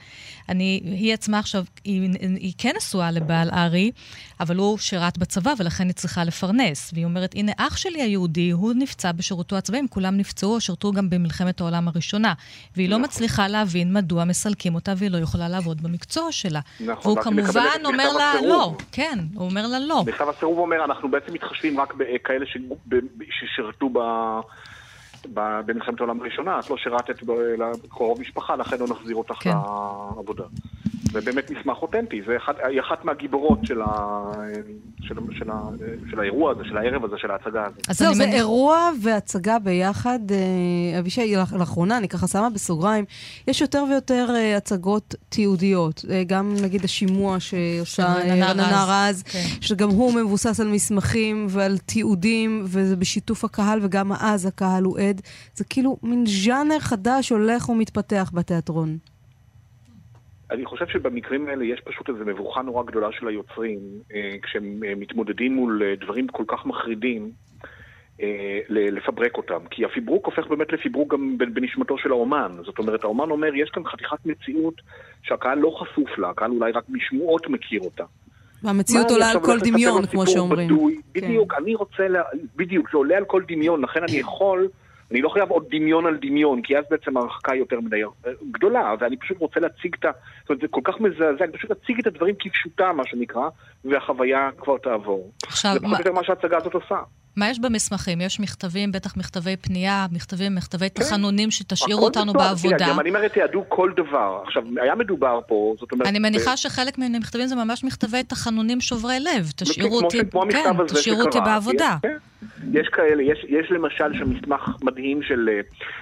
אני, 0.49 0.81
היא 0.83 1.13
עצמה 1.13 1.39
עכשיו, 1.39 1.65
היא, 1.83 2.09
היא 2.19 2.53
כן 2.57 2.71
נשואה 2.77 3.11
לבעל 3.11 3.49
ארי, 3.49 3.91
אבל 4.39 4.57
הוא 4.57 4.77
שירת 4.77 5.17
בצבא 5.17 5.53
ולכן 5.59 5.87
היא 5.87 5.93
צריכה 5.93 6.23
לפרנס. 6.23 6.91
והיא 6.93 7.05
אומרת, 7.05 7.35
הנה 7.35 7.51
אח 7.57 7.77
שלי 7.77 8.01
היהודי, 8.01 8.51
הוא 8.51 8.73
נפצע 8.73 9.11
בשירותו 9.11 9.57
הצבאי, 9.57 9.79
הם 9.79 9.87
כולם 9.89 10.17
נפצעו 10.17 10.55
או 10.55 10.61
שירתו 10.61 10.91
גם 10.91 11.09
במלחמת 11.09 11.61
העולם 11.61 11.87
הראשונה. 11.87 12.33
והיא 12.75 12.89
לא 12.89 12.99
מצליחה 12.99 13.47
להבין 13.47 13.93
מדוע 13.93 14.12
מסלקים 14.25 14.75
אותה 14.75 14.93
והיא 14.97 15.11
לא 15.11 15.17
יכולה 15.17 15.49
לעבוד 15.49 15.81
במקצוע 15.83 16.31
שלה. 16.31 16.59
נכון, 16.79 17.11
והוא 17.11 17.23
כמובן 17.23 17.41
אומר 17.85 18.13
לה 18.17 18.31
הסירוב. 18.31 18.47
לא. 18.49 18.75
כן, 18.91 19.19
הוא 19.35 19.49
אומר 19.49 19.67
לה 19.67 19.79
לא. 19.79 20.03
מכתב 20.07 20.29
הסירוב 20.29 20.57
אומר, 20.59 20.85
אנחנו 20.85 21.11
בעצם 21.11 21.33
מתחשבים 21.33 21.79
רק 21.79 21.93
בכאלה 21.93 22.45
ש- 22.45 22.57
ששירתו 23.31 23.89
ב... 23.89 23.99
במלחמת 25.65 25.99
העולם 25.99 26.19
הראשונה, 26.21 26.59
את 26.59 26.69
לא 26.69 26.77
שירתת 26.77 27.23
ב- 27.23 27.31
לקרוב 27.85 28.21
משפחה, 28.21 28.55
לכן 28.55 28.79
לא 28.79 28.87
נחזיר 28.89 29.15
אותך 29.15 29.35
כן. 29.39 29.49
לעבודה. 29.49 30.43
זה 31.13 31.21
באמת 31.21 31.51
מסמך 31.51 31.77
אותנטי, 31.81 32.21
זה 32.27 32.37
אחד, 32.37 32.53
היא 32.69 32.79
אחת 32.81 33.05
מהגיבורות 33.05 33.59
של, 33.63 33.81
ה, 33.81 33.87
של, 35.01 35.15
של, 35.31 35.49
ה, 35.51 35.59
של 36.11 36.19
האירוע 36.19 36.51
הזה, 36.51 36.61
של 36.69 36.77
הערב 36.77 37.05
הזה, 37.05 37.15
של 37.17 37.31
ההצגה 37.31 37.65
הזאת. 37.65 37.89
אז 37.89 37.97
זהו, 37.99 38.13
זה 38.13 38.23
אירוע 38.23 38.89
והצגה 39.01 39.59
ביחד. 39.59 40.19
אה, 40.31 40.99
אבישי, 40.99 41.35
לאח- 41.35 41.53
לאחרונה, 41.53 41.97
אני 41.97 42.07
ככה 42.07 42.27
שמה 42.27 42.49
בסוגריים, 42.49 43.05
יש 43.47 43.61
יותר 43.61 43.83
ויותר 43.89 44.27
אה, 44.35 44.57
הצגות 44.57 45.15
תיעודיות. 45.29 46.05
אה, 46.09 46.23
גם 46.27 46.55
נגיד 46.63 46.83
השימוע 46.85 47.39
שעושה 47.39 48.13
רננה. 48.13 48.85
רז, 49.09 49.23
כן. 49.23 49.39
שגם 49.61 49.89
הוא 49.89 50.13
מבוסס 50.13 50.59
על 50.59 50.67
מסמכים 50.67 51.47
ועל 51.49 51.77
תיעודים, 51.77 52.61
וזה 52.65 52.95
בשיתוף 52.95 53.45
הקהל, 53.45 53.79
וגם 53.81 54.11
אז 54.13 54.45
הקהל 54.45 54.83
הוא 54.83 54.99
עד. 54.99 55.21
זה 55.55 55.63
כאילו 55.63 55.97
מין 56.03 56.23
ז'אנר 56.45 56.79
חדש 56.79 57.29
הולך 57.29 57.69
ומתפתח 57.69 58.31
בתיאטרון. 58.33 58.97
אני 60.53 60.65
חושב 60.65 60.87
שבמקרים 60.87 61.47
האלה 61.47 61.65
יש 61.65 61.81
פשוט 61.81 62.09
איזו 62.09 62.25
מבוכה 62.25 62.61
נורא 62.61 62.83
גדולה 62.83 63.07
של 63.11 63.27
היוצרים, 63.27 63.79
אה, 64.15 64.35
כשהם 64.41 64.83
אה, 64.85 64.93
מתמודדים 64.95 65.55
מול 65.55 65.83
אה, 65.83 65.95
דברים 66.05 66.27
כל 66.27 66.43
כך 66.47 66.65
מחרידים, 66.65 67.31
לפברק 68.69 69.37
אותם. 69.37 69.59
כי 69.69 69.85
הפיברוק 69.85 70.25
הופך 70.25 70.47
באמת 70.47 70.73
לפיברוק 70.73 71.13
גם 71.13 71.37
בנשמתו 71.37 71.97
של 71.97 72.11
האומן. 72.11 72.51
זאת 72.65 72.79
אומרת, 72.79 73.03
האומן 73.03 73.29
אומר, 73.29 73.55
יש 73.55 73.69
כאן 73.69 73.83
חתיכת 73.85 74.25
מציאות 74.25 74.73
שהקהל 75.23 75.57
לא 75.57 75.77
חשוף 75.79 76.17
לה, 76.17 76.29
הקהל 76.29 76.51
אולי 76.51 76.71
רק 76.71 76.83
משמועות 76.89 77.47
מכיר 77.47 77.81
אותה. 77.81 78.03
והמציאות 78.63 79.11
עולה 79.11 79.31
על 79.31 79.39
כל 79.39 79.59
דמיון, 79.59 80.05
כמו 80.05 80.27
שאומרים. 80.27 80.67
בדוי. 80.67 81.01
כן. 81.13 81.21
בדיוק, 81.21 81.53
אני 81.57 81.75
רוצה, 81.75 82.07
לה... 82.07 82.21
בדיוק, 82.55 82.91
זה 82.91 82.97
עולה 82.97 83.17
על 83.17 83.25
כל 83.25 83.43
דמיון, 83.47 83.81
לכן 83.83 83.99
אני 84.03 84.17
יכול, 84.25 84.67
אני 85.13 85.21
לא 85.21 85.29
חייב 85.29 85.49
עוד 85.49 85.65
דמיון 85.71 86.05
על 86.05 86.17
דמיון, 86.21 86.61
כי 86.61 86.77
אז 86.77 86.83
בעצם 86.89 87.17
ההרחקה 87.17 87.51
היא 87.51 87.59
יותר 87.59 87.79
מדי 87.79 88.01
גדולה, 88.51 88.93
ואני 88.99 89.17
פשוט 89.17 89.37
רוצה 89.37 89.59
להציג 89.59 89.95
את 89.99 90.05
ה... 90.05 90.11
זאת 90.41 90.49
אומרת, 90.49 90.61
זה 90.61 90.67
כל 90.67 90.81
כך 90.83 90.99
מזעזע, 90.99 91.43
אני 91.43 91.51
פשוט 91.53 91.71
אציג 91.71 91.99
את 91.99 92.07
הדברים 92.07 92.35
כפשוטם, 92.39 92.93
מה 92.97 93.03
שנקרא, 93.05 93.49
והחוויה 93.85 94.49
כבר 94.57 94.77
תעבור. 94.77 95.31
עכשיו, 95.47 95.73
זה 95.73 95.79
מה- 95.79 95.87
פחות 95.87 95.99
או 95.99 96.09
יותר 96.09 96.19
מה 96.19 96.23
שההצגה 96.23 96.57
הזאת 96.57 96.73
עושה. 96.73 96.95
מה 97.35 97.49
יש 97.49 97.59
במסמכים? 97.59 98.21
יש 98.21 98.39
מכתבים, 98.39 98.91
בטח 98.91 99.17
מכתבי 99.17 99.57
פנייה, 99.57 100.05
מכתבים, 100.11 100.55
מכתבי 100.55 100.89
תחנונים 100.89 101.51
שתשאירו 101.51 102.03
אותנו 102.05 102.33
מתועד. 102.33 102.47
בעבודה. 102.47 102.77
תראה, 102.77 102.89
הגרמנים 102.89 103.15
הרי 103.15 103.29
תיעדו 103.29 103.63
כל 103.67 103.91
דבר. 103.95 104.41
עכשיו, 104.45 104.63
היה 104.81 104.95
מדובר 104.95 105.39
פה, 105.47 105.75
זאת 105.79 105.91
אומרת... 105.91 106.07
אני 106.07 106.19
מניחה 106.19 106.57
שחלק 106.57 106.97
מן 106.97 107.15
המכתבים 107.15 107.47
זה 107.47 107.55
ממש 107.55 107.83
מכתבי 107.83 108.23
תחנונים 108.23 108.81
שוברי 108.81 109.19
לב. 109.19 109.51
תשאירו 109.55 109.89
כמו 109.89 110.05
אותי, 110.05 110.17
כן, 110.51 110.85
תשאירו 110.87 111.21
אותי. 111.21 111.37
בעבודה. 111.45 111.97
כן. 112.01 112.17
יש 112.73 112.87
כאלה, 112.87 113.23
יש, 113.23 113.45
יש 113.49 113.71
למשל 113.71 114.13
שם 114.19 114.29
מסמך 114.29 114.61
מדהים 114.83 115.21
של, 115.23 115.49
אה, 115.53 115.59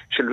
של 0.10 0.24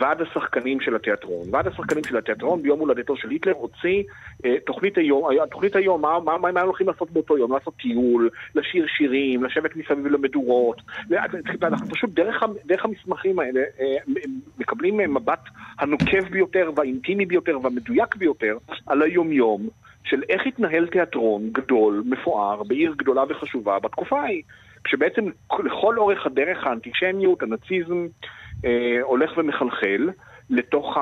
ועד 0.00 0.20
השחקנים 0.22 0.80
של 0.80 0.96
התיאטרון. 0.96 1.46
ועד 1.52 1.66
השחקנים 1.66 2.04
של 2.04 2.16
התיאטרון 2.16 2.62
ביום 2.62 2.80
הולדתו 2.80 3.16
של 3.16 3.30
היטלר 3.30 3.52
הוציא 3.52 4.02
אה, 4.44 4.54
תוכנית 4.66 4.98
היום, 4.98 5.28
היה- 5.30 5.46
תוכנית 5.46 5.76
היום, 5.76 6.02
מה, 6.02 6.08
מה, 6.24 6.38
מה, 6.38 6.52
מה 6.52 6.60
הם 6.60 6.66
הולכים 6.66 6.88
לעשות 6.88 7.10
באותו 7.10 7.38
יום? 7.38 7.52
לעשות 7.52 7.74
טיול, 7.76 8.30
לשיר 8.54 8.86
שירים, 8.96 9.44
לשבת 9.44 9.76
מסביב 9.76 10.06
למדורות. 10.30 10.82
אנחנו 11.62 11.86
פשוט 11.88 12.10
דרך, 12.10 12.42
דרך 12.66 12.84
המסמכים 12.84 13.38
האלה 13.38 13.60
אה, 13.80 13.96
מקבלים 14.58 15.14
מבט 15.14 15.48
הנוקב 15.78 16.28
ביותר 16.30 16.70
והאינטימי 16.76 17.26
ביותר 17.26 17.58
והמדויק 17.62 18.16
ביותר 18.16 18.56
על 18.86 19.02
היומיום. 19.02 19.68
של 20.04 20.22
איך 20.28 20.42
התנהל 20.46 20.86
תיאטרון 20.86 21.50
גדול, 21.52 22.02
מפואר, 22.06 22.62
בעיר 22.62 22.94
גדולה 22.96 23.22
וחשובה 23.28 23.78
בתקופה 23.78 24.20
ההיא. 24.20 24.42
כשבעצם 24.84 25.24
לכל 25.64 25.98
אורך 25.98 26.26
הדרך 26.26 26.66
האנטישמיות, 26.66 27.42
הנאציזם, 27.42 28.06
אה, 28.64 28.98
הולך 29.02 29.30
ומחלחל 29.36 30.10
לתוך, 30.50 30.96
ה, 30.96 31.00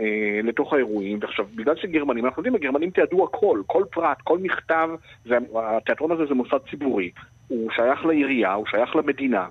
אה, 0.00 0.40
לתוך 0.42 0.72
האירועים. 0.72 1.18
ועכשיו, 1.22 1.46
בגלל 1.54 1.76
שגרמנים, 1.76 2.26
אנחנו 2.26 2.40
יודעים, 2.40 2.54
הגרמנים 2.54 2.90
תיעדו 2.90 3.24
הכל, 3.24 3.62
כל 3.66 3.84
פרט, 3.90 4.18
כל 4.24 4.38
מכתב, 4.38 4.88
זה, 5.24 5.38
התיאטרון 5.54 6.12
הזה 6.12 6.26
זה 6.26 6.34
מוסד 6.34 6.58
ציבורי. 6.70 7.10
הוא 7.50 7.70
שייך 7.70 8.06
לעירייה, 8.06 8.52
הוא 8.52 8.66
שייך 8.66 8.96
למדינה. 8.96 9.46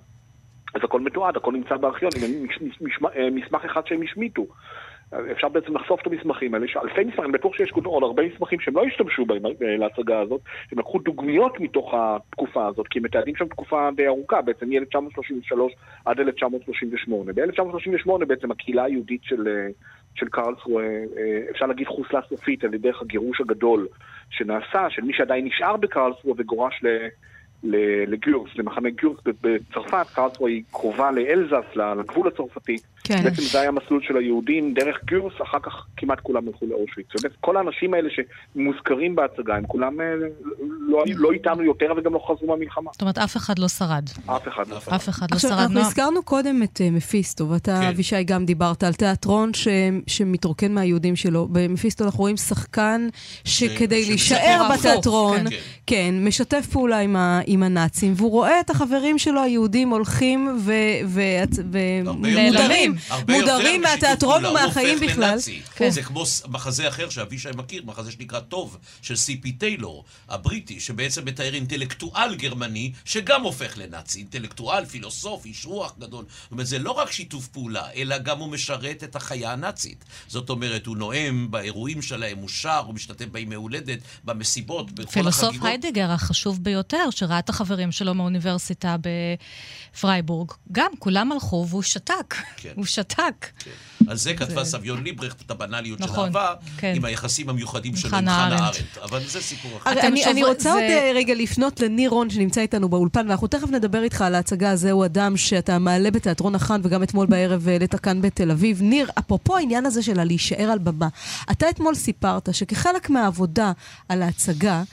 אז 0.75 0.81
הכל 0.83 1.01
מתועד, 1.01 1.38
הכל 1.38 1.51
נמצא 1.51 1.77
בארכיון, 1.77 2.12
אה, 3.15 3.29
מסמך 3.31 3.65
אחד 3.65 3.88
שהם 3.88 4.01
השמיטו. 4.01 4.45
אפשר 5.31 5.49
בעצם 5.49 5.75
לחשוף 5.75 6.01
את 6.01 6.07
המסמכים 6.07 6.53
האלה, 6.53 6.67
שאלפי 6.67 7.03
מסמכים, 7.03 7.23
אני 7.23 7.31
בטוח 7.31 7.53
שיש 7.53 7.71
עוד 7.85 8.03
הרבה 8.03 8.23
מסמכים 8.23 8.59
שהם 8.59 8.75
לא 8.75 8.83
השתמשו 8.85 9.25
בהם 9.25 9.45
אה, 9.45 9.77
להצגה 9.77 10.19
הזאת, 10.19 10.41
הם 10.71 10.79
לקחו 10.79 10.99
דוגמיות 10.99 11.59
מתוך 11.59 11.93
התקופה 11.93 12.67
הזאת, 12.67 12.88
כי 12.88 12.99
הם 12.99 13.05
מתעדים 13.05 13.35
שם 13.35 13.47
תקופה 13.47 13.89
די 13.95 14.07
ארוכה, 14.07 14.41
בעצם 14.41 14.69
מ-1933 14.69 15.55
עד 16.05 16.19
1938. 16.19 17.33
ב-1938 17.33 18.25
בעצם 18.25 18.51
הקהילה 18.51 18.83
היהודית 18.83 19.21
של, 19.23 19.47
אה, 19.47 19.67
של 20.15 20.27
קרלסרואה, 20.29 20.85
אה, 21.17 21.41
אפשר 21.51 21.65
להגיד 21.65 21.88
חוסלה 21.88 22.21
סופית 22.29 22.63
על 22.63 22.73
ידי 22.73 22.89
הגירוש 23.01 23.41
הגדול 23.41 23.88
שנעשה, 24.29 24.89
של 24.89 25.01
מי 25.01 25.13
שעדיין 25.13 25.45
נשאר 25.45 25.77
בקרלסרואה 25.77 26.35
וגורש 26.38 26.83
ל... 26.83 26.88
לגיורס, 27.63 28.49
למחנה 28.55 28.89
גיורס 28.89 29.19
בצרפת, 29.41 30.07
קרלסרואה 30.13 30.51
היא 30.51 30.63
קרובה 30.71 31.11
לאלזס, 31.11 31.75
לגבול 31.75 32.27
הצרפתי. 32.27 32.77
כן. 33.17 33.23
בעצם 33.23 33.41
זה 33.41 33.59
היה 33.59 33.69
המסלול 33.69 34.01
של 34.07 34.17
היהודים 34.17 34.73
דרך 34.73 34.97
גיורס, 35.05 35.33
אחר 35.43 35.57
כך 35.63 35.85
כמעט 35.97 36.19
כולם 36.19 36.47
הלכו 36.47 36.65
לאושוויץ. 36.65 37.07
כל 37.39 37.57
האנשים 37.57 37.93
האלה 37.93 38.09
שמוזכרים 38.55 39.15
בהצגה, 39.15 39.55
הם 39.55 39.63
כולם 39.67 40.01
אה, 40.01 40.05
לא, 40.89 41.03
לא 41.15 41.31
איתנו 41.31 41.63
יותר 41.63 41.85
וגם 41.97 42.13
לא 42.13 42.19
חזרו 42.27 42.47
מהמלחמה. 42.47 42.89
זאת 42.93 43.01
אומרת, 43.01 43.17
אף 43.17 43.37
אחד 43.37 43.59
לא 43.59 43.67
שרד. 43.67 44.09
אף 44.25 44.47
אחד 44.47 44.67
לא. 44.67 44.77
אף 44.77 45.09
אחד 45.09 45.27
לא 45.31 45.35
עכשיו, 45.35 45.49
שרד. 45.49 45.59
אנחנו 45.59 45.73
נועם, 45.73 45.85
הזכרנו 45.85 46.23
קודם 46.23 46.63
את 46.63 46.81
אה, 46.81 46.89
מפיסטו, 46.91 47.49
ואתה, 47.49 47.79
כן. 47.81 47.87
אבישי, 47.87 48.23
גם 48.23 48.45
דיברת 48.45 48.83
על 48.83 48.93
תיאטרון 48.93 49.53
ש- 49.53 49.67
שמתרוקן 50.07 50.71
מהיהודים 50.73 51.15
שלו. 51.15 51.47
במפיסטו 51.51 52.03
אנחנו 52.05 52.19
רואים 52.19 52.37
שחקן 52.37 53.07
שכדי 53.43 54.03
ש- 54.03 54.07
להישאר 54.09 54.67
בתיאטרון, 54.73 55.37
כן. 55.37 55.49
כן. 55.49 55.55
כן, 55.87 56.15
משתף 56.27 56.67
פעולה 56.71 56.99
עם, 56.99 57.15
ה, 57.15 57.39
עם 57.45 57.63
הנאצים, 57.63 58.13
והוא 58.15 58.31
רואה 58.31 58.59
את 58.59 58.69
החברים 58.69 59.17
שלו 59.17 59.41
היהודים 59.41 59.89
הולכים 59.89 60.47
ו- 60.59 60.71
ו- 61.07 61.21
הרבה 61.57 61.79
ומודרים, 62.13 62.53
נעלמים, 62.53 62.93
מודרים 63.27 63.81
מהתיאטרון 63.81 64.45
ומהחיים 64.45 64.99
בכלל. 64.99 65.38
כן. 65.75 65.89
זה 65.89 66.03
כמו 66.03 66.23
מחזה 66.47 66.88
אחר 66.88 67.09
שאבישי 67.09 67.49
מכיר, 67.57 67.83
מחזה 67.85 68.12
שנקרא 68.12 68.39
טוב, 68.39 68.77
של 69.01 69.15
סי.פי 69.15 69.51
טיילור, 69.51 70.05
הבריטי, 70.29 70.79
שבעצם 70.79 71.25
מתאר 71.25 71.53
אינטלקטואל 71.53 72.35
גרמני, 72.35 72.91
שגם 73.05 73.41
הופך 73.41 73.77
לנאצי. 73.77 74.19
אינטלקטואל, 74.19 74.85
פילוסוף, 74.85 75.45
איש 75.45 75.65
רוח 75.65 75.93
גדול. 75.99 76.25
זאת 76.43 76.51
אומרת, 76.51 76.67
זה 76.67 76.79
לא 76.79 76.91
רק 76.91 77.12
שיתוף 77.12 77.47
פעולה, 77.47 77.91
אלא 77.95 78.17
גם 78.17 78.39
הוא 78.39 78.49
משרת 78.49 79.03
את 79.03 79.15
החיה 79.15 79.51
הנאצית. 79.51 80.05
זאת 80.27 80.49
אומרת, 80.49 80.85
הוא 80.85 80.97
נואם 80.97 81.47
באירועים 81.51 82.01
שלהם, 82.01 82.38
הוא 82.38 82.49
שר, 82.49 82.83
הוא 82.85 82.95
משתתף 82.95 83.25
בימי 83.25 83.55
הולדת, 83.55 83.99
במסיבות, 84.23 84.91
בכל 84.91 85.12
פילוסוף 85.12 85.43
החגיגות. 85.43 85.67
היידיגר 85.67 86.12
החשוב 86.12 86.63
ביותר, 86.63 87.09
שראה 87.09 87.39
את 87.39 87.49
החברים 87.49 87.91
שלו 87.91 88.13
מהאוניברסיטה 88.13 88.95
בפרייבורג, 89.93 90.51
גם 90.71 90.91
כולם 90.99 91.31
הלכו 91.31 91.65
והוא 91.69 91.83
שתק. 91.83 92.35
כן. 92.57 92.73
הוא 92.79 92.85
שתק. 92.85 93.45
כן. 93.59 93.71
על 94.07 94.17
זה 94.17 94.33
כתבה 94.33 94.65
סביון 94.65 95.03
ליברכט 95.03 95.41
את 95.41 95.51
הבנאליות 95.51 95.99
של 95.99 96.05
נכון, 96.05 96.25
אהבה, 96.25 96.53
כן. 96.77 96.93
עם 96.95 97.05
היחסים 97.05 97.49
המיוחדים 97.49 97.95
שלו 97.95 98.17
עם 98.17 98.21
חנה 98.21 98.47
ארנדט. 98.47 98.97
אבל 99.03 99.19
זה 99.27 99.41
סיפור 99.41 99.77
אחר. 99.77 99.91
אני, 100.31 100.43
רוצה 100.43 100.73
עוד 100.73 100.81
אה, 100.81 101.11
רגע 101.15 101.33
לפנות 101.33 101.79
לניר 101.79 102.09
רון 102.09 102.29
שנמצא 102.29 102.61
איתנו 102.61 102.89
באולפן, 102.89 103.27
ואנחנו 103.27 103.47
תכף 103.47 103.69
נדבר 103.69 104.03
איתך 104.03 104.21
על 104.21 104.35
ההצגה 104.35 104.75
זהו 104.75 105.05
אדם 105.05 105.37
שאתה 105.37 105.79
מעלה 105.79 106.11
בתיאטרון 106.11 106.55
החאן 106.55 106.81
וגם 106.83 107.03
אתמול 107.03 107.25
בערב 107.27 107.67
העלית 107.67 107.95
כאן 107.95 108.21
בתל 108.21 108.51
אביב. 108.51 108.81
ניר, 108.81 109.09
אפרופו 109.19 109.57
העניין 109.57 109.85
הזה 109.85 110.03
של 110.03 110.19
הלהישאר 110.19 110.69
על 110.71 110.79
במה, 110.79 111.07
אתה 111.51 111.69
אתמול 111.69 111.95
סיפרת 111.95 112.49
שכחלק 112.51 113.09
מהעבודה 113.09 113.71
על 114.09 114.21
ההצגה, 114.21 114.83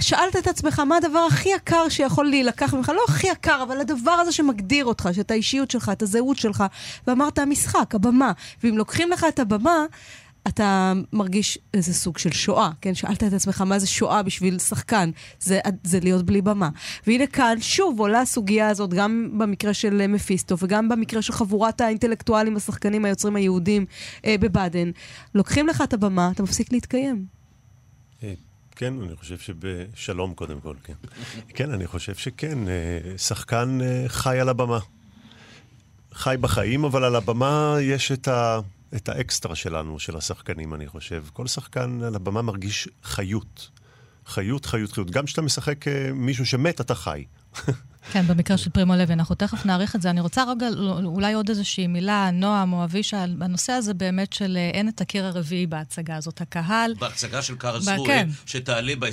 שאלת 0.00 0.36
את 0.36 0.46
עצמך 0.46 0.78
מה 0.78 0.96
הדבר 0.96 1.26
הכי 1.28 1.48
יקר 1.48 1.88
שיכול 1.88 2.26
להילקח 2.26 2.74
ממך, 2.74 2.88
לא 2.88 3.02
הכי 3.08 3.26
יקר, 3.26 3.62
אבל 3.62 3.80
הדבר 3.80 4.10
הזה 4.10 4.32
שמגדיר 4.32 4.84
אותך, 4.84 5.08
שאת 5.12 5.30
האישיות 5.30 5.70
שלך, 5.70 5.88
את 5.92 6.02
הזהות 6.02 6.38
שלך, 6.38 6.64
ואמרת 7.06 7.21
המשחק, 7.38 7.94
הבמה. 7.94 8.32
ואם 8.64 8.78
לוקחים 8.78 9.10
לך 9.10 9.26
את 9.28 9.38
הבמה, 9.38 9.86
אתה 10.48 10.92
מרגיש 11.12 11.58
איזה 11.74 11.94
סוג 11.94 12.18
של 12.18 12.32
שואה, 12.32 12.70
כן? 12.80 12.94
שאלת 12.94 13.22
את 13.22 13.32
עצמך 13.32 13.60
מה 13.60 13.78
זה 13.78 13.86
שואה 13.86 14.22
בשביל 14.22 14.58
שחקן, 14.58 15.10
זה, 15.40 15.60
זה 15.84 16.00
להיות 16.00 16.26
בלי 16.26 16.42
במה. 16.42 16.68
והנה 17.06 17.26
כאן 17.26 17.56
שוב 17.60 18.00
עולה 18.00 18.20
הסוגיה 18.20 18.68
הזאת, 18.68 18.94
גם 18.94 19.30
במקרה 19.38 19.74
של 19.74 20.00
אה, 20.00 20.06
מפיסטו 20.06 20.56
וגם 20.58 20.88
במקרה 20.88 21.22
של 21.22 21.32
חבורת 21.32 21.80
האינטלקטואלים, 21.80 22.56
השחקנים, 22.56 23.04
היוצרים 23.04 23.36
היהודים 23.36 23.86
אה, 24.24 24.34
בבאדן. 24.40 24.90
לוקחים 25.34 25.66
לך 25.66 25.82
את 25.82 25.92
הבמה, 25.92 26.30
אתה 26.34 26.42
מפסיק 26.42 26.72
להתקיים. 26.72 27.24
אה, 28.22 28.34
כן, 28.76 28.94
אני 29.02 29.16
חושב 29.16 29.38
שבשלום 29.38 30.34
קודם 30.34 30.60
כל, 30.60 30.74
כן. 30.84 30.94
כן, 31.48 31.70
אני 31.70 31.86
חושב 31.86 32.14
שכן, 32.14 32.68
אה, 32.68 33.18
שחקן 33.18 33.78
חי 34.08 34.40
על 34.40 34.48
הבמה. 34.48 34.78
חי 36.12 36.36
בחיים, 36.40 36.84
אבל 36.84 37.04
על 37.04 37.16
הבמה 37.16 37.76
יש 37.80 38.12
את, 38.12 38.28
ה, 38.28 38.60
את 38.96 39.08
האקסטרה 39.08 39.54
שלנו, 39.54 39.98
של 39.98 40.16
השחקנים, 40.16 40.74
אני 40.74 40.86
חושב. 40.86 41.24
כל 41.32 41.46
שחקן 41.46 42.02
על 42.02 42.14
הבמה 42.14 42.42
מרגיש 42.42 42.88
חיות. 43.02 43.70
חיות, 44.26 44.66
חיות, 44.66 44.92
חיות. 44.92 45.10
גם 45.10 45.24
כשאתה 45.24 45.42
משחק 45.42 45.88
אה, 45.88 46.10
מישהו 46.14 46.46
שמת, 46.46 46.80
אתה 46.80 46.94
חי. 46.94 47.24
כן, 48.10 48.26
במקרה 48.26 48.56
של 48.56 48.70
פרימו 48.70 48.94
לוי, 48.94 49.12
אנחנו 49.14 49.34
תכף 49.34 49.66
נעריך 49.66 49.96
את 49.96 50.02
זה. 50.02 50.10
אני 50.10 50.20
רוצה 50.20 50.44
רגע, 50.44 50.70
לא- 50.70 51.00
אולי 51.04 51.32
עוד 51.32 51.48
איזושהי 51.48 51.86
מילה, 51.86 52.30
נועם 52.32 52.72
או 52.72 52.84
אבישי, 52.84 53.16
על 53.16 53.36
הנושא 53.40 53.72
הזה 53.72 53.94
באמת 53.94 54.32
של 54.32 54.56
אה, 54.56 54.70
אין 54.74 54.88
את 54.88 55.00
הקיר 55.00 55.24
הרביעי 55.26 55.66
בהצגה 55.66 56.16
הזאת. 56.16 56.40
הקהל, 56.40 56.94
בהצגה 56.98 57.42
של 57.42 57.54
קארל 57.56 57.80
סרואל, 57.80 58.06
כן. 58.06 58.28
שתעלה 58.46 58.92
ב-27 58.98 59.08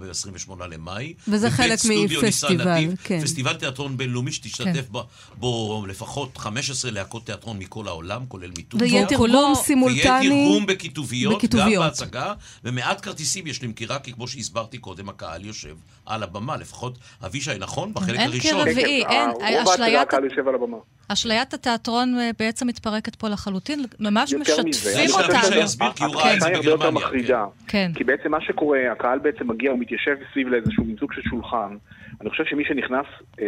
וב-28 0.00 0.64
למאי. 0.70 1.14
וזה 1.28 1.46
בבית 1.46 1.56
חלק 1.60 1.78
סטודיו 1.78 2.02
ניסן 2.22 2.26
מפסטיבל, 2.26 2.74
נתיב, 2.74 2.94
כן. 3.04 3.20
פסטיבל 3.22 3.54
תיאטרון 3.54 3.96
בינלאומי 3.96 4.32
שתשתתף 4.32 4.64
כן. 4.74 4.80
בו- 4.90 5.06
בו 5.36 5.84
לפחות 5.88 6.38
15 6.38 6.90
להקות 6.90 7.26
תיאטרון 7.26 7.58
מכל 7.58 7.88
העולם, 7.88 8.24
כולל 8.28 8.50
מטורקיה. 8.58 8.88
ויהיה 8.88 9.06
תרגום 9.06 9.26
כולו- 9.26 9.38
ויהיה 9.38 9.54
סימולטני. 9.54 10.02
תרגום 10.28 10.66
בכיתוביות, 10.66 11.36
בכיתוביות. 11.38 11.72
גם 11.74 11.88
בהצגה, 11.88 12.32
ומעט 12.64 13.04
כרטיסים 13.04 13.46
יש 13.46 13.62
למכירה, 13.62 13.98
כי 13.98 14.12
כמו 14.12 14.28
שהסברתי 14.28 14.78
קודם, 14.78 15.08
הקהל 15.08 15.44
יושב 15.44 15.74
על 16.06 16.22
הבמה, 16.22 16.56
לפחות 16.56 16.98
אבישי, 17.26 17.50
נכון? 17.58 17.94
בחלק 17.94 18.17
אין 18.18 18.30
הראשון. 18.30 18.40
קיר 18.40 18.60
רביעי. 18.60 19.04
כן, 19.04 19.10
אין, 19.10 19.56
ההצגה 19.56 19.74
אשליית- 19.74 20.00
הקהל 20.00 20.24
יושב 20.24 20.48
על 20.48 20.54
הבמה. 20.54 20.76
אשליית 21.08 21.54
התיאטרון 21.54 22.18
אה, 22.18 22.30
בעצם 22.38 22.66
מתפרקת 22.66 23.14
פה 23.14 23.28
לחלוטין, 23.28 23.84
ממש 24.00 24.32
יותר 24.32 24.42
מזה, 24.42 24.60
אני 24.62 24.70
משתפים 24.70 25.08
חושב 25.10 25.32
אותנו. 25.46 25.60
יסביר, 25.60 25.92
כי 25.92 26.04
הוא 26.04 26.14
ראה 26.14 26.34
את 26.34 26.40
זה 26.40 26.46
התחושה 26.46 26.46
היא 26.48 26.56
הרבה 26.56 26.70
יותר 26.70 26.76
בגרמניה, 26.90 27.06
מחרידה. 27.06 27.44
כן. 27.68 27.90
כי 27.94 28.04
בעצם 28.04 28.30
מה 28.30 28.40
שקורה, 28.40 28.78
הקהל 28.92 29.18
בעצם 29.18 29.48
מגיע, 29.50 29.70
הוא 29.70 29.78
מתיישב 29.78 30.16
סביב 30.32 30.48
לאיזשהו 30.48 30.84
מיזוג 30.84 31.12
של 31.12 31.22
שולחן. 31.30 31.76
אני 32.20 32.30
חושב 32.30 32.44
שמי 32.44 32.64
שנכנס 32.64 33.06
אה, 33.40 33.46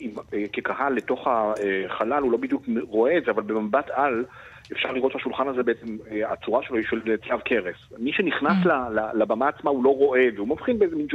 עם, 0.00 0.10
אה, 0.34 0.42
כקהל 0.52 0.92
לתוך 0.94 1.26
החלל, 1.26 2.22
הוא 2.22 2.32
לא 2.32 2.38
בדיוק 2.38 2.62
רואה 2.88 3.18
את 3.18 3.24
זה, 3.24 3.30
אבל 3.30 3.42
במבט 3.42 3.86
על, 3.94 4.24
אפשר 4.72 4.92
לראות 4.92 5.12
שהשולחן 5.12 5.48
הזה 5.48 5.62
בעצם, 5.62 5.96
אה, 6.10 6.32
הצורה 6.32 6.62
שלו 6.62 6.76
היא 6.76 6.86
של 6.90 7.16
צלב 7.28 7.40
קרס. 7.40 7.76
מי 7.98 8.12
שנכנס 8.12 8.66
Mm. 8.66 8.68
לבמה 9.14 9.48
עצמה 9.48 9.70
הוא 9.70 9.84
לא 9.84 9.90
רואה 9.90 10.28
את 10.28 10.34
זה, 10.34 10.40
הוא 10.40 10.48
מבחין 10.48 10.78
באיזה 10.78 10.96
מין 10.96 11.06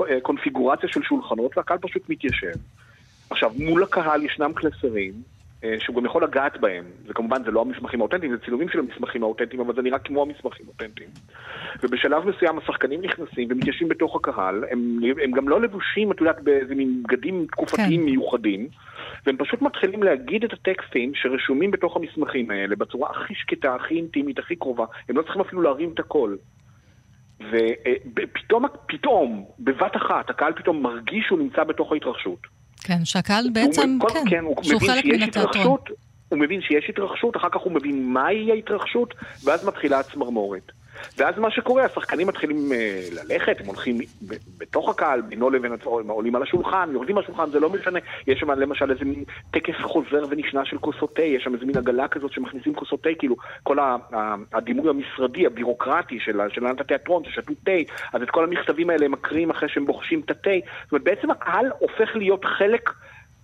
אה, 0.00 0.20
קונפיגורציה 0.20 0.88
של 0.88 1.02
שולחנות, 1.02 1.58
והקהל 1.58 1.78
פשוט 1.78 2.02
מתיישב. 2.08 2.52
עכשיו, 3.30 3.52
מול 3.58 3.82
הקהל 3.82 4.24
ישנם 4.24 4.52
קלסרים, 4.54 5.12
אה, 5.64 5.76
שהוא 5.78 5.96
גם 5.96 6.04
יכול 6.04 6.24
לגעת 6.24 6.60
בהם. 6.60 6.84
וכמובן, 7.06 7.44
זה 7.44 7.50
לא 7.50 7.60
המסמכים 7.60 8.00
האותנטיים, 8.00 8.32
זה 8.32 8.38
צילומים 8.44 8.68
של 8.68 8.78
המסמכים 8.78 9.22
האותנטיים, 9.22 9.60
אבל 9.60 9.74
זה 9.74 9.82
נראה 9.82 9.98
כמו 9.98 10.22
המסמכים 10.22 10.66
האותנטיים. 10.66 11.08
ובשלב 11.82 12.26
מסוים 12.26 12.58
השחקנים 12.58 13.00
נכנסים 13.02 13.48
ומתיישבים 13.50 13.88
בתוך 13.88 14.16
הקהל, 14.16 14.64
הם, 14.70 15.00
הם 15.22 15.30
גם 15.30 15.48
לא 15.48 15.60
לבושים, 15.60 16.12
את 16.12 16.20
יודעת, 16.20 16.42
באיזה 16.42 16.74
מין 16.74 17.02
בגדים 17.02 17.46
תקופתיים 17.46 18.00
כן. 18.00 18.04
מיוחדים, 18.04 18.68
והם 19.26 19.36
פשוט 19.36 19.62
מתחילים 19.62 20.02
להגיד 20.02 20.44
את 20.44 20.52
הטקסטים 20.52 21.12
שרשומים 21.14 21.70
בתוך 21.70 21.96
המסמכים 21.96 22.50
האלה 22.50 22.76
בצורה 22.76 23.10
הכי 23.10 23.34
שקטה, 23.34 23.74
הכי 23.74 23.94
אינטימית, 23.94 24.38
הכי 24.38 24.56
קרובה. 24.56 24.84
הם 25.08 25.16
לא 25.16 25.22
צריכים 25.22 25.40
אפילו 25.40 25.62
להרים 25.62 25.90
את 25.94 25.98
הקול. 25.98 26.38
ופתאום, 27.40 28.64
פתאום, 28.86 29.44
בבת 29.58 29.96
אחת, 29.96 30.30
הקהל 30.30 30.52
פתאום 30.52 30.82
מרגיש 30.82 31.24
שהוא 31.26 31.38
נמצא 31.38 31.64
בתוך 31.64 31.92
ההתרחשות. 31.92 32.38
כן, 32.84 33.04
שהקהל 33.04 33.44
הוא 33.44 33.54
בעצם, 33.54 33.98
מ- 34.02 34.08
כן, 34.12 34.24
כן, 34.30 34.44
הוא 34.44 34.62
שהוא 34.62 34.80
חלק 34.80 35.04
שיש 35.04 35.16
מן 35.16 35.22
התיאטרון. 35.22 35.48
התרחשות, 35.48 35.88
הוא 36.28 36.38
מבין 36.38 36.60
שיש 36.60 36.84
התרחשות, 36.88 37.36
אחר 37.36 37.48
כך 37.48 37.60
הוא 37.60 37.72
מבין 37.72 38.12
מהי 38.12 38.50
ההתרחשות, 38.50 39.14
ואז 39.44 39.66
מתחילה 39.66 39.98
הצמרמורת. 39.98 40.72
ואז 41.18 41.38
מה 41.38 41.50
שקורה, 41.50 41.84
השחקנים 41.84 42.26
מתחילים 42.26 42.72
אה, 42.72 43.00
ללכת, 43.12 43.60
הם 43.60 43.66
הולכים 43.66 43.98
בתוך 44.58 44.88
הקהל, 44.88 45.20
בינו 45.20 45.50
לבין 45.50 45.72
עצמו, 45.72 46.00
הם 46.00 46.08
עולים 46.08 46.36
על 46.36 46.42
השולחן, 46.42 46.90
יורדים 46.92 47.16
מהשולחן, 47.16 47.50
זה 47.50 47.60
לא 47.60 47.70
משנה. 47.70 47.98
יש 48.26 48.40
שם 48.40 48.50
למשל 48.50 48.90
איזה 48.90 49.04
מין 49.04 49.24
טקס 49.50 49.74
חוזר 49.82 50.22
ונשנה 50.30 50.64
של 50.64 50.78
כוסות 50.78 51.14
תה, 51.14 51.22
יש 51.22 51.44
שם 51.44 51.54
איזה 51.54 51.66
מין 51.66 51.76
עגלה 51.76 52.08
כזאת 52.08 52.32
שמכניסים 52.32 52.74
כוסות 52.74 53.02
תה, 53.02 53.08
כאילו 53.18 53.36
כל 53.62 53.78
ה- 53.78 53.96
ה- 54.12 54.34
הדימוי 54.52 54.90
המשרדי, 54.90 55.46
הבירוקרטי 55.46 56.18
של 56.20 56.40
הנהלת 56.40 56.80
התיאטרון, 56.80 57.22
ששתו 57.24 57.52
תה, 57.64 57.72
אז 58.12 58.22
את 58.22 58.30
כל 58.30 58.44
המכתבים 58.44 58.90
האלה 58.90 59.04
הם 59.04 59.12
מקריאים 59.12 59.50
אחרי 59.50 59.68
שהם 59.68 59.86
בוחשים 59.86 60.20
את 60.20 60.30
התה. 60.30 60.50
זאת 60.82 60.92
אומרת, 60.92 61.04
בעצם 61.04 61.30
הקהל 61.30 61.66
הופך 61.78 62.16
להיות 62.16 62.44
חלק... 62.44 62.90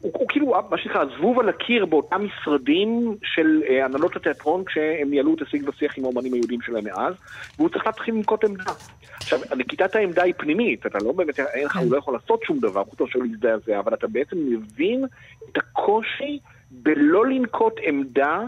הוא, 0.01 0.13
הוא 0.15 0.29
כאילו, 0.29 0.55
מה 0.71 0.79
שנקרא, 0.79 1.05
זבוב 1.19 1.41
על 1.41 1.49
הקיר 1.49 1.87
באותם 1.87 2.27
משרדים 2.27 3.17
של 3.23 3.63
אה, 3.69 3.85
הנהלות 3.85 4.17
התיאטרון 4.17 4.65
כשהם 4.65 5.11
ניהלו 5.11 5.35
את 5.35 5.43
השיג 5.43 5.69
ושיח 5.69 5.99
עם 5.99 6.05
האומנים 6.05 6.33
היהודים 6.33 6.61
שלהם 6.61 6.85
מאז, 6.85 7.15
והוא 7.59 7.69
צריך 7.69 7.87
להתחיל 7.87 8.15
לנקוט 8.15 8.45
עמדה. 8.45 8.73
עכשיו, 9.17 9.39
נקיטת 9.57 9.95
העמדה 9.95 10.23
היא 10.23 10.35
פנימית, 10.37 10.87
אתה 10.87 10.99
לא 10.99 11.13
באמת, 11.13 11.41
אין 11.41 11.65
לך, 11.65 11.77
הוא 11.77 11.93
לא 11.93 11.99
יכול 11.99 12.15
לעשות 12.15 12.43
שום 12.43 12.59
דבר, 12.59 12.85
חוץ 12.85 13.01
מאשר 13.01 13.19
להזדעזע, 13.19 13.79
אבל 13.79 13.95
אתה 13.95 14.07
בעצם 14.07 14.37
מבין 14.39 15.05
את 15.53 15.57
הקושי 15.57 16.39
בלא 16.71 17.27
לנקוט 17.27 17.75
עמדה 17.83 18.45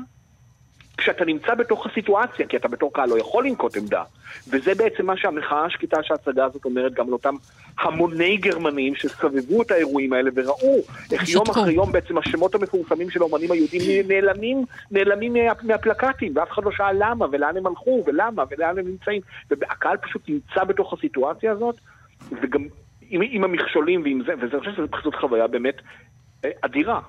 כשאתה 0.98 1.24
נמצא 1.24 1.54
בתוך 1.54 1.86
הסיטואציה, 1.86 2.46
כי 2.46 2.56
אתה 2.56 2.68
בתור 2.68 2.92
קהל 2.92 3.08
לא 3.08 3.18
יכול 3.18 3.46
לנקוט 3.46 3.76
עמדה. 3.76 4.02
וזה 4.50 4.74
בעצם 4.74 5.06
מה 5.06 5.16
שהמחאה 5.16 5.64
השקטה 5.64 6.02
שההצגה 6.02 6.44
הזאת 6.44 6.64
אומרת 6.64 6.94
גם 6.94 7.10
לאותם 7.10 7.34
המוני 7.78 8.36
גרמנים 8.36 8.94
שסבבו 8.94 9.62
את 9.62 9.70
האירועים 9.70 10.12
האלה 10.12 10.30
וראו 10.34 10.78
איך 11.12 11.28
יום. 11.28 11.44
אחרי 11.50 11.72
יום 11.72 11.92
בעצם 11.92 12.18
השמות 12.18 12.54
המפורסמים 12.54 13.10
של 13.10 13.20
האומנים 13.20 13.52
היהודים 13.52 13.80
נעלמים, 14.10 14.64
נעלמים 14.90 15.32
מה, 15.32 15.52
מהפלקטים, 15.62 16.32
ואף 16.36 16.50
אחד 16.52 16.64
לא 16.64 16.70
שאל 16.72 16.96
למה, 16.98 17.26
ולאן 17.32 17.56
הם 17.56 17.66
הלכו, 17.66 18.02
ולמה, 18.06 18.44
ולאן 18.50 18.78
הם 18.78 18.88
נמצאים. 18.88 19.20
והקהל 19.50 19.96
פשוט 19.96 20.22
נמצא 20.28 20.64
בתוך 20.64 20.92
הסיטואציה 20.92 21.52
הזאת, 21.52 21.74
וגם 22.42 22.64
עם, 23.10 23.20
עם 23.30 23.44
המכשולים 23.44 24.02
ועם 24.02 24.22
זה, 24.26 24.32
וזה, 24.40 24.56
אני 24.56 24.60
חושב 24.60 24.72
שזו 24.72 24.86
פשוט 24.90 25.14
חוויה 25.14 25.46
באמת 25.46 25.74
אדירה. 26.64 27.00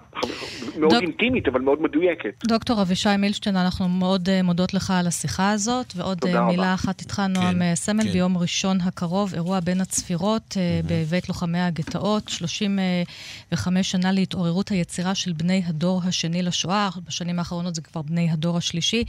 מאוד 0.80 0.94
דוק- 0.94 1.02
אינטימית, 1.02 1.48
אבל 1.48 1.62
מאוד 1.62 1.82
מדויקת. 1.82 2.46
דוקטור 2.48 2.82
אבישי 2.82 3.10
מילשטיין, 3.18 3.56
אנחנו 3.56 3.88
מאוד 3.90 4.30
אה, 4.30 4.44
מודות 4.44 4.74
לך 4.74 4.92
על 4.92 5.08
השיחה 5.08 5.52
הזאת, 5.52 5.94
ועוד 5.96 6.20
אה, 6.26 6.32
רבה. 6.32 6.46
מילה 6.48 6.74
אחת 6.74 7.02
איתך, 7.02 7.20
נועם 7.30 7.54
כן, 7.56 7.62
אה, 7.62 7.76
סמל, 7.76 8.04
כן. 8.04 8.12
ביום 8.12 8.38
ראשון 8.38 8.82
הקרוב, 8.82 9.34
אירוע 9.34 9.60
בין 9.60 9.82
הצפירות 9.82 10.58
אה, 10.58 10.80
בבית 10.88 11.30
לוחמי 11.30 11.60
הגטאות, 11.60 12.30
35 12.30 13.92
שנה 13.92 14.12
להתעוררות 14.12 14.70
היצירה 14.70 15.16
של 15.16 15.34
בני 15.34 15.64
הדור 15.68 16.02
השני 16.06 16.42
לשואה, 16.44 16.90
בשנים 17.08 17.40
האחרונות 17.40 17.76
זה 17.76 17.82
כבר 17.82 18.02
בני 18.02 18.30
הדור 18.32 18.58
השלישי, 18.58 19.04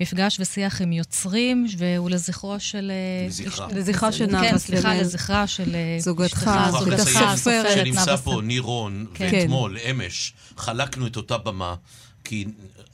מפגש 0.00 0.40
ושיח 0.40 0.82
עם 0.82 0.92
יוצרים, 0.92 1.66
והוא 1.78 2.10
לזכרו 2.10 2.60
של... 2.60 2.90
אה, 2.90 3.26
לזכרה. 3.28 3.66
לזכרה 3.74 4.12
של 4.12 4.26
כן, 4.26 4.32
נאוה 4.36 4.58
סליחה, 4.58 4.82
סמל. 4.82 5.00
לזכרה 5.00 5.46
של 5.46 5.74
אה, 5.74 5.96
זוגתך, 5.98 6.50
זוגתך, 6.70 7.16
הסופרת, 7.16 7.66
שנמצא 7.74 8.16
פה 8.16 8.30
סמל. 8.30 8.40
ניר 8.42 8.62
רון, 8.62 9.06
כן. 9.14 9.46
ואתמול, 9.54 9.78
אמש, 9.90 10.32
חלקנו 10.56 11.06
את 11.06 11.16
אותה 11.16 11.38
במה. 11.38 11.74
כי 12.24 12.44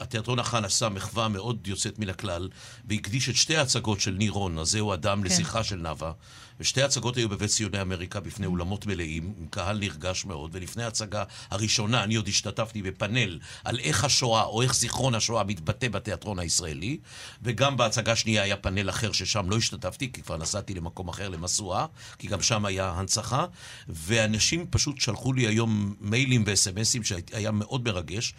התיאטרון 0.01 0.39
החאן 0.39 0.65
עשה 0.65 0.89
מחווה 0.89 1.29
מאוד 1.29 1.67
יוצאת 1.67 1.99
מן 1.99 2.09
הכלל, 2.09 2.49
והקדיש 2.85 3.29
את 3.29 3.37
שתי 3.37 3.57
ההצגות 3.57 4.01
של 4.01 4.11
ניר 4.11 4.33
רון, 4.33 4.59
הזהו 4.59 4.95
אדם, 4.95 5.23
כן. 5.23 5.27
לשיחה 5.27 5.65
של 5.65 5.77
נאוה. 5.77 6.13
ושתי 6.61 6.83
ההצגות 6.83 7.17
היו 7.17 7.29
בבית 7.29 7.51
ציוני 7.51 7.83
אמריקה 7.83 8.21
בפני 8.21 8.47
אולמות 8.47 8.87
מלאים, 8.87 9.35
עם 9.39 9.47
קהל 9.51 9.79
נרגש 9.79 10.25
מאוד, 10.25 10.51
ולפני 10.53 10.85
ההצגה 10.85 11.25
הראשונה, 11.51 12.05
אני 12.05 12.15
עוד 12.15 12.29
השתתפתי 12.29 12.83
בפאנל 12.83 13.39
על 13.65 13.79
איך 13.79 14.05
השואה, 14.05 14.43
או 14.43 14.63
איך 14.63 14.75
זיכרון 14.75 15.15
השואה 15.15 15.45
מתבטא 15.45 15.89
בתיאטרון 15.89 16.39
הישראלי, 16.39 16.99
וגם 17.43 17.77
בהצגה 17.77 18.13
השנייה 18.13 18.43
היה 18.43 18.57
פאנל 18.57 18.91
אחר 18.91 19.13
ששם 19.13 19.51
לא 19.51 19.57
השתתפתי, 19.57 20.13
כי 20.13 20.23
כבר 20.23 20.37
נסעתי 20.37 20.75
למקום 20.75 21.09
אחר, 21.09 21.29
למשואה, 21.29 21.87
כי 22.19 22.27
גם 22.29 22.43
שם 22.43 22.65
היה 22.65 22.91
הנצחה, 22.91 23.47
ואנשים 23.89 24.67
פשוט 24.71 25.01
שלחו 25.01 25.33
לי 25.33 25.47
היום 25.47 25.95
מיילים 26.01 26.45
וסמסים 26.47 27.05
שהיה 27.05 27.51
מאוד 27.51 27.85
מרגש. 27.85 28.35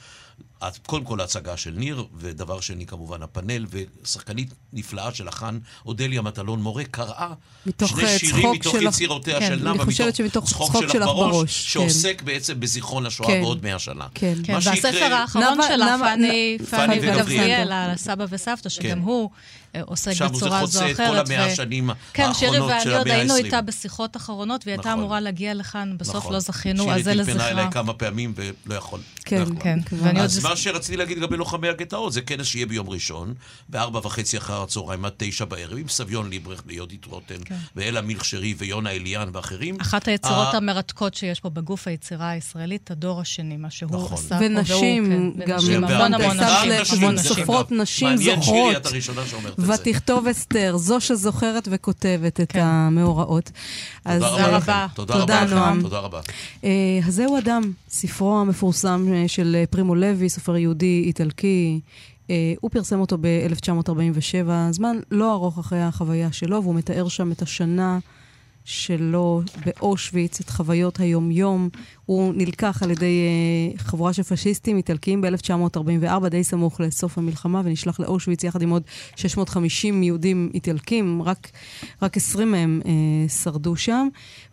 קודם 0.86 1.06
כל 1.06 1.22
ההצגה 1.22 1.58
של 1.58 1.72
ניר, 1.72 2.06
ודבר 2.18 2.60
שני 2.60 2.86
כמובן 2.86 3.24
הפאנל, 3.24 3.66
ושחקנית 4.04 4.54
נפלאה 4.74 5.14
של 5.14 5.28
החאן, 5.28 5.60
אודליה 5.86 6.22
מטלון 6.22 6.62
מורה, 6.62 6.84
קראה 6.84 7.34
מתוך, 7.66 7.90
שני 7.90 8.04
אה, 8.04 8.20
שירים 8.20 8.42
צחוק 8.42 8.56
מתוך 8.56 8.74
שלך- 8.74 8.94
יצירותיה 8.96 9.40
כן, 9.40 9.48
של 9.48 9.64
נאוה, 9.64 9.86
חושבת 9.86 10.16
שמתוך 10.16 10.46
צחוק 10.50 10.76
שלך 10.92 11.06
בראש, 11.06 11.64
כן. 11.64 11.70
שעוסק 11.70 12.22
בעצם 12.22 12.60
בזיכרון 12.60 13.06
השואה 13.06 13.30
כן. 13.30 13.42
בעוד 13.42 13.64
מאה 13.64 13.80
שנה. 13.80 14.08
כן. 14.14 14.34
כן, 14.44 14.54
והספר 14.54 15.14
האחרון 15.14 15.58
שלה, 15.68 15.98
פאני 16.70 17.00
וגבריאל. 17.02 17.72
על 17.72 17.90
הסבא 17.92 18.26
וסבתא, 18.30 18.70
שגם 18.70 19.00
כן. 19.74 19.80
הוא 19.80 19.86
אה, 19.86 19.92
עוסק 19.92 20.14
שם 20.14 20.28
זה 20.28 20.34
בצורה 20.34 20.66
זו 20.66 20.80
חוצה 20.80 20.86
או 20.86 20.92
את 20.92 20.98
כל 20.98 21.04
אחרת. 21.04 21.28
המאה 21.30 21.48
ו- 21.48 21.52
השנים 21.52 21.90
כן, 22.14 22.34
שירי 22.34 22.58
האחרונות 22.58 22.82
של 22.84 22.90
ואני 22.90 22.98
עוד 22.98 23.08
המאה 23.08 23.18
היינו. 23.18 23.36
איתה 23.36 23.62
בשיחות 23.62 24.18
אחרונות, 24.18 24.62
והיא 24.66 24.74
הייתה 24.74 24.90
נכון. 24.90 25.00
אמורה 25.00 25.20
להגיע 25.20 25.54
לכאן, 25.54 25.96
בסוף 25.98 26.16
נכון. 26.16 26.34
לא 26.34 26.40
זכינו, 26.40 26.92
אז 26.92 27.04
זה 27.04 27.12
שירי 27.12 27.26
טלפנה 27.26 27.34
לזכרה. 27.34 27.50
אליי 27.50 27.72
כמה 27.72 27.94
פעמים 27.94 28.34
ולא 28.36 28.76
יכול. 28.76 29.00
כן, 29.26 29.38
לא 29.38 29.42
יכול. 29.42 29.56
כן, 29.60 29.80
ואני 29.92 30.20
עוד... 30.20 30.26
אז 30.26 30.44
מה 30.44 30.56
שרציתי 30.56 30.98
להגיד 30.98 31.18
לגבי 31.18 31.38
לוחמי 31.38 31.70
הגטאות, 31.70 32.14
זה 32.14 32.22
כנס 32.22 32.46
שיהיה 32.46 32.66
ביום 32.66 32.90
ראשון, 32.90 33.34
בארבע 33.70 34.00
וחצי 34.04 34.38
אחר 34.38 34.64
הצהריים 34.64 35.06
עד 35.06 35.12
תשע 35.18 35.46
בערב, 35.46 35.78
עם 35.78 35.88
סביון 35.88 36.30
ליברך 36.30 36.64
ויהודית 36.66 37.06
רוטן, 37.06 37.36
כן. 37.46 37.56
ואלה 37.76 38.02
מילכשרי 38.02 38.56
ויונה 38.58 38.92
אליאן 38.92 39.30
ואחרים. 39.34 39.78
אחת 39.82 40.08
היצירות 40.08 40.54
המרתקות 40.54 41.14
שיש 41.14 41.40
פה 41.40 41.50
בגוף 41.50 41.88
היצירה 41.88 42.30
הישראלית, 42.30 42.92
הדור 42.92 43.22
השני, 43.22 43.58
מה 43.58 43.70
שהוא 43.70 43.92
נכון. 43.92 44.18
עשה 44.18 44.40
פה. 44.40 44.46
ונשים, 44.46 45.34
כן, 45.38 45.46
גם 45.48 45.60
והרבה 45.68 46.06
המון 46.06 46.14
המון 46.14 47.14
נשים. 47.16 47.18
סופרות 47.18 47.72
נשים 47.72 48.08
מעניין 48.08 48.42
שירי, 48.42 48.74
זוכרות. 48.82 49.61
ותכתוב 49.68 50.28
אסתר, 50.28 50.78
זו 50.78 51.02
שזוכרת 51.02 51.68
וכותבת 51.72 52.42
את 52.42 52.52
כן. 52.52 52.60
המאורעות. 52.64 53.52
תודה 54.04 54.18
רבה. 54.18 54.58
לכם. 54.58 54.72
תודה 54.96 55.44
לכם. 55.44 55.56
נועם. 55.56 55.82
תודה 55.82 56.00
רבה. 56.00 56.20
אה, 56.64 56.70
אז 57.08 57.16
זהו 57.16 57.38
אדם, 57.38 57.72
ספרו 57.90 58.40
המפורסם 58.40 59.06
אה, 59.14 59.28
של 59.28 59.56
אה, 59.60 59.64
פרימו 59.70 59.96
לוי, 59.96 60.30
סופר 60.30 60.58
יהודי 60.58 61.04
איטלקי. 61.06 61.80
אה, 62.30 62.54
הוא 62.62 62.72
פרסם 62.72 63.00
אותו 63.00 63.18
ב-1947, 63.22 64.50
זמן 64.72 64.98
לא 65.12 65.34
ארוך 65.34 65.60
אחרי 65.60 65.82
החוויה 65.82 66.32
שלו, 66.32 66.64
והוא 66.64 66.76
מתאר 66.76 67.08
שם 67.08 67.32
את 67.32 67.42
השנה 67.42 68.00
שלו 68.66 69.42
באושוויץ, 69.66 70.40
את 70.40 70.50
חוויות 70.50 71.00
היום-יום. 71.00 71.70
הוא 72.06 72.34
נלקח 72.36 72.84
על 72.84 72.92
ידי 72.92 73.06
אה, 73.06 73.78
חבורה 73.78 74.14
של 74.14 74.24
פשיסטים 74.24 74.78
איטלקיים 74.78 75.22
ב-1944, 75.22 76.30
די 76.30 76.44
סמוך 76.44 76.80
לסוף 76.80 77.18
המלחמה, 77.18 77.62
ונשלח 77.66 78.00
לאושוויץ 78.00 78.44
יחד 78.44 78.62
עם 78.62 78.70
עוד 78.70 78.84
650 79.16 80.04
יהודים 80.04 80.50
איטלקים, 80.54 81.22
רק, 81.22 81.52
רק 82.02 82.18
20 82.18 82.52
מהם 82.52 82.82
אה, 82.86 83.30
שרדו 83.30 83.76
שם. 83.76 84.08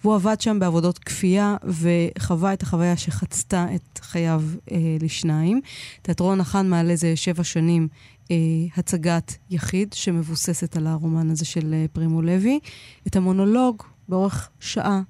והוא 0.05 0.15
עבד 0.15 0.41
שם 0.41 0.59
בעבודות 0.59 0.99
כפייה, 0.99 1.57
וחווה 1.65 2.53
את 2.53 2.63
החוויה 2.63 2.97
שחצתה 2.97 3.67
את 3.75 3.99
חייו 3.99 4.43
אה, 4.73 4.77
לשניים. 5.01 5.61
תיאטרון 6.03 6.41
החאן 6.41 6.69
מעלה 6.69 6.97
זה 6.97 7.17
שבע 7.17 7.45
שנים 7.45 7.89
אה, 8.31 8.37
הצגת 8.77 9.37
יחיד, 9.51 9.93
שמבוססת 9.93 10.77
על 10.77 10.87
הרומן 10.87 11.31
הזה 11.31 11.45
של 11.45 11.75
אה, 11.75 11.87
פרימו 11.93 12.23
לוי. 12.23 12.59
את 13.07 13.17
המונולוג, 13.17 13.83
באורך 14.09 14.49
שעה, 14.61 15.01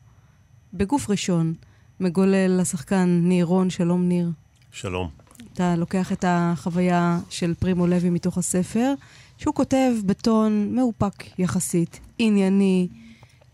בגוף 0.74 1.10
ראשון, 1.10 1.54
מגולל 2.00 2.60
השחקן 2.60 3.20
ניר 3.22 3.44
רון, 3.46 3.70
שלום 3.70 4.08
ניר. 4.08 4.30
שלום. 4.72 5.08
אתה 5.52 5.76
לוקח 5.76 6.12
את 6.12 6.24
החוויה 6.28 7.18
של 7.30 7.54
פרימו 7.54 7.86
לוי 7.86 8.10
מתוך 8.10 8.38
הספר, 8.38 8.94
שהוא 9.38 9.54
כותב 9.54 9.92
בטון 10.06 10.74
מאופק 10.74 11.38
יחסית, 11.38 12.00
ענייני, 12.18 12.88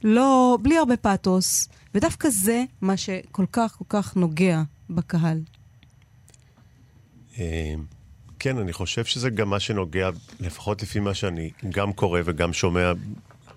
לא, 0.05 0.59
בלי 0.63 0.79
הרבה 0.79 0.97
פתוס, 0.97 1.69
ודווקא 1.95 2.29
זה 2.29 2.65
מה 2.81 2.97
שכל 2.97 3.45
כך 3.53 3.75
כל 3.79 3.85
כך 3.89 4.17
נוגע 4.17 4.63
בקהל. 4.91 5.41
אה, 7.39 7.75
כן, 8.39 8.59
אני 8.59 8.73
חושב 8.73 9.05
שזה 9.05 9.31
גם 9.31 9.51
מה 9.51 9.61
שנוגע, 9.61 10.11
לפחות 10.41 10.83
לפי 10.83 11.01
מה 11.01 11.15
שאני 11.15 11.51
גם 11.69 11.93
קורא 11.93 12.21
וגם 12.25 12.53
שומע 12.53 12.93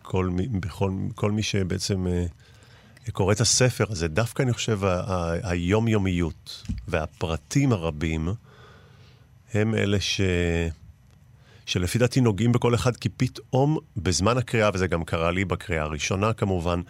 כל, 0.09 0.25
מי- 0.29 0.47
בכל, 0.47 0.91
כל 1.15 1.31
מי 1.31 1.43
שבעצם 1.43 2.07
אה, 2.07 2.25
קורא 3.11 3.33
את 3.33 3.41
הספר 3.41 3.85
הזה, 3.89 4.07
דווקא 4.07 4.43
אני 4.43 4.53
חושב 4.53 4.83
ה- 4.83 4.99
ה- 5.01 5.49
היומיומיות 5.49 6.63
והפרטים 6.87 7.71
הרבים 7.71 8.29
הם 9.53 9.75
אלה 9.75 9.99
ש... 9.99 10.21
שלפי 11.65 11.97
דעתי 11.99 12.21
נוגעים 12.21 12.51
בכל 12.51 12.75
אחד, 12.75 12.95
כי 12.95 13.09
פתאום 13.09 13.77
בזמן 13.97 14.37
הקריאה, 14.37 14.69
וזה 14.73 14.87
גם 14.87 15.03
קרה 15.03 15.31
לי 15.31 15.45
בקריאה 15.45 15.83
הראשונה 15.83 16.33
כמובן, 16.33 16.81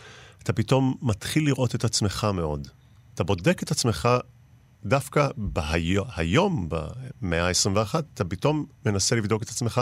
אתה 0.43 0.53
פתאום 0.53 0.95
מתחיל 1.01 1.45
לראות 1.45 1.75
את 1.75 1.84
עצמך 1.84 2.27
מאוד. 2.34 2.67
אתה 3.15 3.23
בודק 3.23 3.63
את 3.63 3.71
עצמך 3.71 4.10
דווקא 4.86 5.27
בהיום, 5.38 6.08
היום, 6.15 6.69
במאה 7.21 7.47
ה-21, 7.47 7.95
אתה 8.13 8.25
פתאום 8.25 8.65
מנסה 8.86 9.15
לבדוק 9.15 9.43
את 9.43 9.49
עצמך 9.49 9.82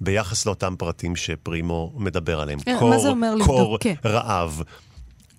ביחס 0.00 0.46
לאותם 0.46 0.74
פרטים 0.78 1.16
שפרימו 1.16 1.92
מדבר 1.96 2.40
עליהם. 2.40 2.60
כן, 2.60 2.76
קור, 2.78 2.90
מה 2.90 2.98
זה 2.98 3.08
אומר 3.08 3.34
לבדוק? 3.34 3.46
קור, 3.46 3.78
כן. 3.78 3.94
רעב. 4.04 4.62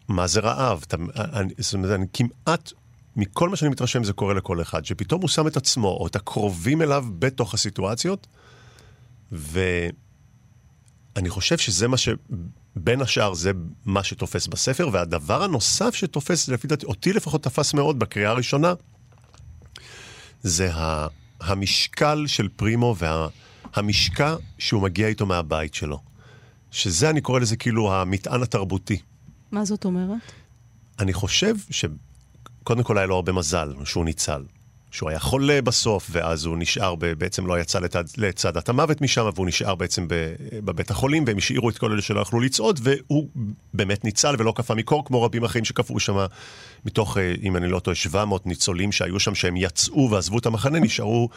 מה 0.08 0.28
זה 0.28 0.40
רעב? 0.40 0.84
אתה, 0.88 0.98
אני, 1.16 1.54
זאת 1.58 1.74
אומרת, 1.74 1.92
אני 2.00 2.06
כמעט, 2.14 2.72
מכל 3.16 3.50
מה 3.50 3.56
שאני 3.56 3.72
מתרשם 3.72 4.04
זה 4.04 4.14
קורה 4.14 4.34
לכל 4.34 4.62
אחד, 4.62 4.86
שפתאום 4.86 5.22
הוא 5.22 5.30
שם 5.30 5.48
את 5.48 5.58
עצמו, 5.58 5.88
או 5.88 6.08
את 6.08 6.16
הקרובים 6.16 6.82
אליו 6.82 7.06
בתוך 7.20 7.54
הסיטואציות, 7.54 8.28
ואני 9.32 9.90
חושב 11.30 11.58
שזה 11.58 11.88
מה 11.88 11.98
ש... 11.98 12.10
בין 12.76 13.02
השאר 13.02 13.34
זה 13.34 13.52
מה 13.86 14.04
שתופס 14.04 14.48
בספר, 14.48 14.90
והדבר 14.92 15.44
הנוסף 15.44 15.96
שתופס, 15.96 16.48
לפי 16.48 16.68
דעתי, 16.68 16.86
אותי 16.86 17.14
לפחות 17.14 17.44
תפס 17.44 17.74
מאוד 17.74 18.00
בקריאה 18.00 18.32
הראשונה, 18.32 18.74
זה 20.42 20.74
ה, 20.74 21.08
המשקל 21.42 22.24
של 22.28 22.48
פרימו 22.56 22.96
והמשקע 23.76 24.36
שהוא 24.58 24.82
מגיע 24.82 25.08
איתו 25.08 25.26
מהבית 25.26 25.74
שלו. 25.74 26.00
שזה, 26.72 27.10
אני 27.10 27.22
קורא 27.22 27.40
לזה 27.40 27.56
כאילו 27.56 27.94
המטען 27.94 28.42
התרבותי. 28.42 29.00
מה 29.52 29.66
זאת 29.66 29.86
אומרת? 29.86 30.32
אני 31.00 31.14
חושב 31.14 31.56
שקודם 31.70 32.84
כל 32.84 32.98
היה 32.98 33.08
לו 33.08 33.16
הרבה 33.16 33.32
מזל 33.32 33.74
שהוא 33.86 34.06
ניצל. 34.06 34.44
שהוא 34.92 35.10
היה 35.10 35.20
חולה 35.20 35.62
בסוף, 35.62 36.08
ואז 36.12 36.46
הוא 36.46 36.58
נשאר, 36.58 36.96
ב, 36.96 37.06
בעצם 37.06 37.48
לא 37.48 37.60
יצא 37.60 37.80
לצד, 37.80 38.04
לצדת 38.18 38.70
המוות 38.70 39.02
משם, 39.02 39.30
והוא 39.36 39.48
נשאר 39.48 39.76
בעצם 39.76 40.08
ב, 40.08 40.34
בבית 40.54 40.92
החולים, 40.92 41.24
והם 41.28 41.38
השאירו 41.38 41.70
את 41.70 41.78
כל 41.78 41.92
אלה 41.92 42.02
שלא 42.02 42.20
יכלו 42.20 42.40
לצעוד, 42.40 42.80
והוא 42.84 43.30
באמת 43.74 44.04
ניצל 44.04 44.36
ולא 44.40 44.54
קפא 44.56 44.74
מקור, 44.74 45.06
כמו 45.06 45.24
רבים 45.24 45.44
אחרים 45.44 45.66
שקפאו 45.66 46.00
שם, 46.00 46.26
מתוך, 46.86 47.18
אה, 47.18 47.34
אם 47.44 47.56
אני 47.58 47.68
לא 47.68 47.80
טועה, 47.80 47.96
700 47.96 48.46
ניצולים 48.46 48.92
שהיו 48.92 49.20
שם, 49.20 49.36
שהם 49.36 49.58
יצאו 49.58 50.12
ועזבו 50.12 50.38
את 50.38 50.46
המחנה, 50.46 50.80
נשארו, 50.80 51.30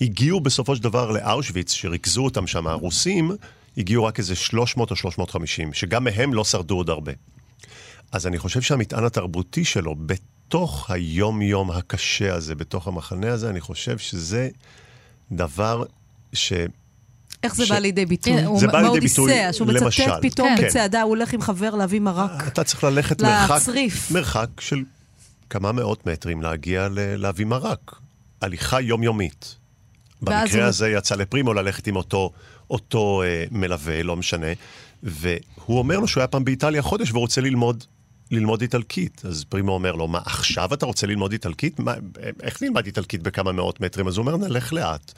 הגיעו 0.00 0.40
בסופו 0.40 0.76
של 0.76 0.82
דבר 0.82 1.10
לאושוויץ, 1.10 1.72
שריכזו 1.72 2.24
אותם 2.24 2.46
שם 2.46 2.66
הרוסים, 2.66 3.30
הגיעו 3.78 4.04
רק 4.04 4.18
איזה 4.18 4.34
300 4.34 4.90
או 4.90 4.96
350, 4.96 5.72
שגם 5.72 6.04
מהם 6.04 6.34
לא 6.34 6.44
שרדו 6.44 6.74
עוד 6.76 6.90
הרבה. 6.90 7.12
אז 8.12 8.26
אני 8.26 8.38
חושב 8.38 8.60
שהמטען 8.62 9.04
התרבותי 9.04 9.64
שלו, 9.64 9.94
בתוך 10.06 10.90
היום-יום 10.90 11.70
הקשה 11.70 12.34
הזה, 12.34 12.54
בתוך 12.54 12.88
המחנה 12.88 13.32
הזה, 13.32 13.50
אני 13.50 13.60
חושב 13.60 13.98
שזה 13.98 14.48
דבר 15.32 15.84
ש... 16.32 16.52
איך 17.42 17.54
זה 17.54 17.66
ש- 17.66 17.70
בא 17.70 17.78
לידי 17.78 18.06
ביטוי? 18.06 18.32
כן, 18.32 18.46
זה 18.58 18.66
בא 18.66 18.80
לידי 18.80 19.00
ביטוי, 19.00 19.26
באודיסאה, 19.26 19.52
שהוא 19.52 19.68
מצטט 19.68 19.82
למשל. 19.82 20.10
פתאום 20.22 20.48
כן. 20.56 20.66
בצעדה, 20.68 21.02
הוא 21.02 21.08
הולך 21.08 21.32
עם 21.32 21.40
חבר 21.42 21.74
להביא 21.74 22.00
מרק. 22.00 22.46
אתה 22.46 22.64
צריך 22.64 22.84
ללכת 22.84 23.22
מרחק, 23.22 23.56
לצריף. 23.56 24.10
מרחק 24.10 24.60
של 24.60 24.82
כמה 25.50 25.72
מאות 25.72 26.06
מטרים 26.06 26.42
להגיע 26.42 26.88
ל- 26.88 27.16
להביא 27.16 27.46
מרק. 27.46 27.94
הליכה 28.42 28.80
יומיומית. 28.80 29.56
במקרה 30.22 30.60
הוא- 30.60 30.68
הזה 30.68 30.88
יצא 30.90 31.14
לפרימו 31.14 31.54
ללכת 31.54 31.86
עם 31.86 31.96
אותו, 31.96 32.30
אותו 32.70 33.22
אה, 33.22 33.44
מלווה, 33.50 34.02
לא 34.02 34.16
משנה, 34.16 34.46
והוא 35.02 35.78
אומר 35.78 35.98
לו 35.98 36.08
שהוא 36.08 36.20
היה 36.20 36.28
פעם 36.28 36.44
באיטליה 36.44 36.82
חודש 36.82 37.10
והוא 37.10 37.20
רוצה 37.20 37.40
ללמוד, 37.40 37.84
ללמוד 38.30 38.62
איטלקית. 38.62 39.22
אז 39.24 39.44
פרימו 39.48 39.72
אומר 39.72 39.92
לו, 39.92 40.08
מה, 40.08 40.18
עכשיו 40.24 40.74
אתה 40.74 40.86
רוצה 40.86 41.06
ללמוד 41.06 41.32
איטלקית? 41.32 41.80
מה, 41.80 41.94
איך 42.42 42.62
נלמד 42.62 42.86
איטלקית 42.86 43.22
בכמה 43.22 43.52
מאות 43.52 43.80
מטרים? 43.80 44.08
אז 44.08 44.16
הוא 44.16 44.26
אומר, 44.26 44.36
נלך 44.36 44.72
לאט. 44.72 45.12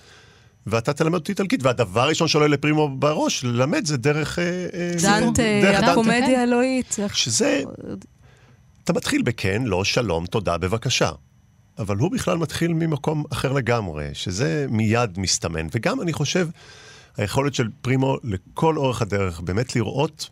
ואתה 0.66 0.92
תלמד 0.92 1.14
אותי 1.14 1.32
איטלקית, 1.32 1.62
והדבר 1.62 2.00
הראשון 2.00 2.28
שעולה 2.28 2.46
לפרימו 2.46 2.88
בראש, 2.88 3.44
ללמד 3.44 3.86
זה 3.86 3.96
דרך... 3.96 4.38
אה, 4.38 4.66
אה, 4.74 4.92
דנטה. 5.02 5.90
הקומדיה 5.92 6.26
כן. 6.26 6.34
האלוהית. 6.38 6.96
שזה... 7.12 7.62
אתה 8.84 8.92
מתחיל 8.92 9.22
בכן, 9.22 9.62
לא, 9.64 9.84
שלום, 9.84 10.26
תודה, 10.26 10.58
בבקשה. 10.58 11.10
אבל 11.80 11.96
הוא 11.96 12.10
בכלל 12.10 12.38
מתחיל 12.38 12.72
ממקום 12.72 13.24
אחר 13.32 13.52
לגמרי, 13.52 14.08
שזה 14.12 14.66
מיד 14.70 15.18
מסתמן. 15.18 15.66
וגם, 15.74 16.00
אני 16.00 16.12
חושב, 16.12 16.48
היכולת 17.16 17.54
של 17.54 17.68
פרימו 17.82 18.16
לכל 18.24 18.76
אורך 18.76 19.02
הדרך 19.02 19.40
באמת 19.40 19.76
לראות, 19.76 20.28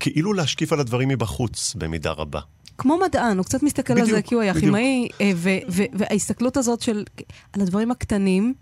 כאילו 0.00 0.32
להשקיף 0.32 0.72
על 0.72 0.80
הדברים 0.80 1.08
מבחוץ 1.08 1.74
במידה 1.74 2.10
רבה. 2.10 2.40
כמו 2.78 2.98
מדען, 2.98 3.36
הוא 3.36 3.44
קצת 3.44 3.62
מסתכל 3.62 3.94
בדיוק, 3.94 4.08
על 4.08 4.14
זה 4.14 4.22
כי 4.22 4.34
הוא 4.34 4.42
היה. 4.42 4.54
כימאי, 4.54 5.08
אה, 5.20 5.32
וההסתכלות 5.92 6.56
הזאת 6.56 6.80
של, 6.80 7.04
על 7.52 7.62
הדברים 7.62 7.90
הקטנים, 7.90 8.54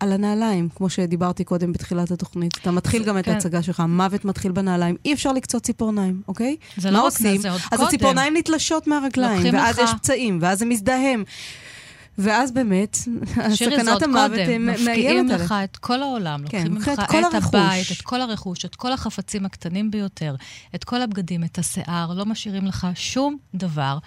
על 0.00 0.12
הנעליים, 0.12 0.68
כמו 0.74 0.90
שדיברתי 0.90 1.44
קודם 1.44 1.72
בתחילת 1.72 2.10
התוכנית. 2.10 2.58
אתה 2.62 2.70
מתחיל 2.70 3.04
גם 3.04 3.18
את 3.18 3.24
כן. 3.24 3.32
ההצגה 3.32 3.62
שלך, 3.62 3.80
המוות 3.80 4.24
מתחיל 4.24 4.52
בנעליים. 4.52 4.96
אי 5.04 5.12
אפשר 5.12 5.32
לקצות 5.32 5.62
ציפורניים, 5.62 6.22
אוקיי? 6.28 6.56
זה 6.76 6.90
לא 6.90 6.98
רק 6.98 7.04
עושים? 7.04 7.40
זה, 7.40 7.50
עוד 7.50 7.60
אז 7.60 7.78
קודם. 7.78 7.88
הציפורניים 7.88 8.36
נתלשות 8.36 8.86
מהרגליים, 8.86 9.54
ואז 9.54 9.78
יש 9.78 9.90
פצעים, 9.96 10.38
ואז 10.42 10.58
זה 10.58 10.64
מזדהם. 10.64 11.24
ואז 12.18 12.52
באמת, 12.52 12.94
זה 13.48 13.56
סכנת 13.56 14.02
המוות. 14.02 14.38
אה, 14.38 14.58
מפקיעים 14.58 14.84
מאיימת 14.84 15.30
עליך. 15.30 15.44
לך 15.44 15.54
את 15.64 15.76
כל 15.76 16.02
העולם. 16.02 16.40
כן, 16.48 16.58
לוקחים 16.58 16.74
ממך 16.74 16.88
את 16.88 17.10
כל 17.10 17.20
את 17.20 17.34
הרכוש. 17.34 17.54
הבית, 17.54 17.86
את 17.92 18.02
כל 18.02 18.20
הרכוש, 18.20 18.64
את 18.64 18.74
כל 18.74 18.92
החפצים 18.92 19.46
הקטנים 19.46 19.90
ביותר, 19.90 20.34
את 20.74 20.84
כל 20.84 21.02
הבגדים, 21.02 21.44
את 21.44 21.58
השיער, 21.58 22.12
לא 22.14 22.26
משאירים 22.26 22.66
לך 22.66 22.86
שום 22.94 23.36
דבר. 23.54 23.98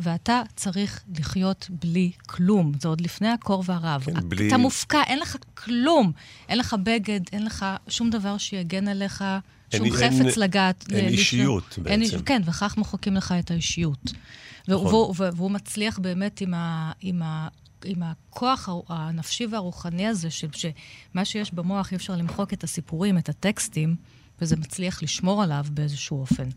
ואתה 0.00 0.42
צריך 0.56 1.02
לחיות 1.18 1.66
בלי 1.70 2.12
כלום. 2.26 2.72
זה 2.80 2.88
עוד 2.88 3.00
לפני 3.00 3.28
הקור 3.28 3.62
והרעב. 3.66 4.02
כן, 4.04 4.12
אתה 4.12 4.20
בלי- 4.20 4.56
מופקע, 4.56 5.02
אין 5.06 5.18
לך 5.18 5.36
כלום. 5.54 6.12
אין 6.48 6.58
לך 6.58 6.76
בגד, 6.82 7.20
אין 7.32 7.44
לך 7.44 7.66
שום 7.88 8.10
דבר 8.10 8.38
שיגן 8.38 8.88
עליך, 8.88 9.24
שום 9.76 9.84
אין- 9.86 9.94
חפץ 9.94 10.02
אין- 10.02 10.32
לגעת. 10.36 10.84
אין 10.92 11.04
ל- 11.04 11.08
אישיות 11.08 11.78
אין, 11.86 12.00
בעצם. 12.00 12.22
כן, 12.22 12.42
וכך 12.44 12.76
מוחקים 12.76 13.14
לך 13.14 13.34
את 13.38 13.50
האישיות. 13.50 14.12
נכון. 14.68 14.86
והוא, 14.86 15.14
והוא, 15.16 15.30
והוא 15.36 15.50
מצליח 15.50 15.98
באמת 15.98 16.40
עם, 16.40 16.54
ה, 16.54 16.92
עם, 17.00 17.22
ה, 17.22 17.48
עם 17.84 18.02
הכוח 18.02 18.68
הנפשי 18.88 19.46
והרוחני 19.46 20.06
הזה, 20.06 20.30
של 20.30 20.48
שמה 20.52 21.24
שיש 21.24 21.54
במוח 21.54 21.90
אי 21.92 21.96
אפשר 21.96 22.16
למחוק 22.16 22.52
את 22.52 22.64
הסיפורים, 22.64 23.18
את 23.18 23.28
הטקסטים, 23.28 23.96
וזה 24.40 24.56
מצליח 24.56 25.02
לשמור 25.02 25.42
עליו 25.42 25.64
באיזשהו 25.70 26.20
אופן. 26.20 26.48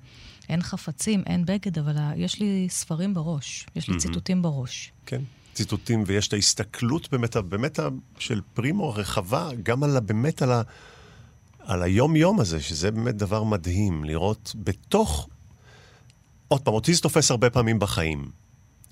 אין 0.50 0.62
חפצים, 0.62 1.24
אין 1.26 1.46
בגד, 1.46 1.80
אבל 1.80 1.96
יש 2.16 2.40
לי 2.40 2.68
ספרים 2.70 3.14
בראש, 3.14 3.66
יש 3.76 3.90
לי 3.90 3.98
ציטוטים 3.98 4.42
בראש. 4.42 4.92
כן, 5.06 5.22
ציטוטים, 5.54 6.04
ויש 6.08 6.28
את 6.28 6.34
ההסתכלות 6.34 7.12
באמת, 7.12 7.38
באמת 7.38 7.80
של 8.20 8.42
פרימו 8.54 8.90
הרחבה, 8.90 9.50
גם 9.64 9.84
על, 9.84 10.00
באמת 10.00 10.42
על, 10.42 10.52
ה, 10.52 10.62
על 11.60 11.84
היום-יום 11.84 12.40
הזה, 12.40 12.62
שזה 12.62 12.92
באמת 12.92 13.16
דבר 13.16 13.44
מדהים, 13.44 14.04
לראות 14.04 14.56
בתוך... 14.56 15.28
עוד 16.48 16.62
פעם, 16.62 16.74
אותי 16.74 16.94
זה 16.94 17.02
תופס 17.02 17.32
הרבה 17.32 17.50
פעמים 17.50 17.80
בחיים, 17.80 18.32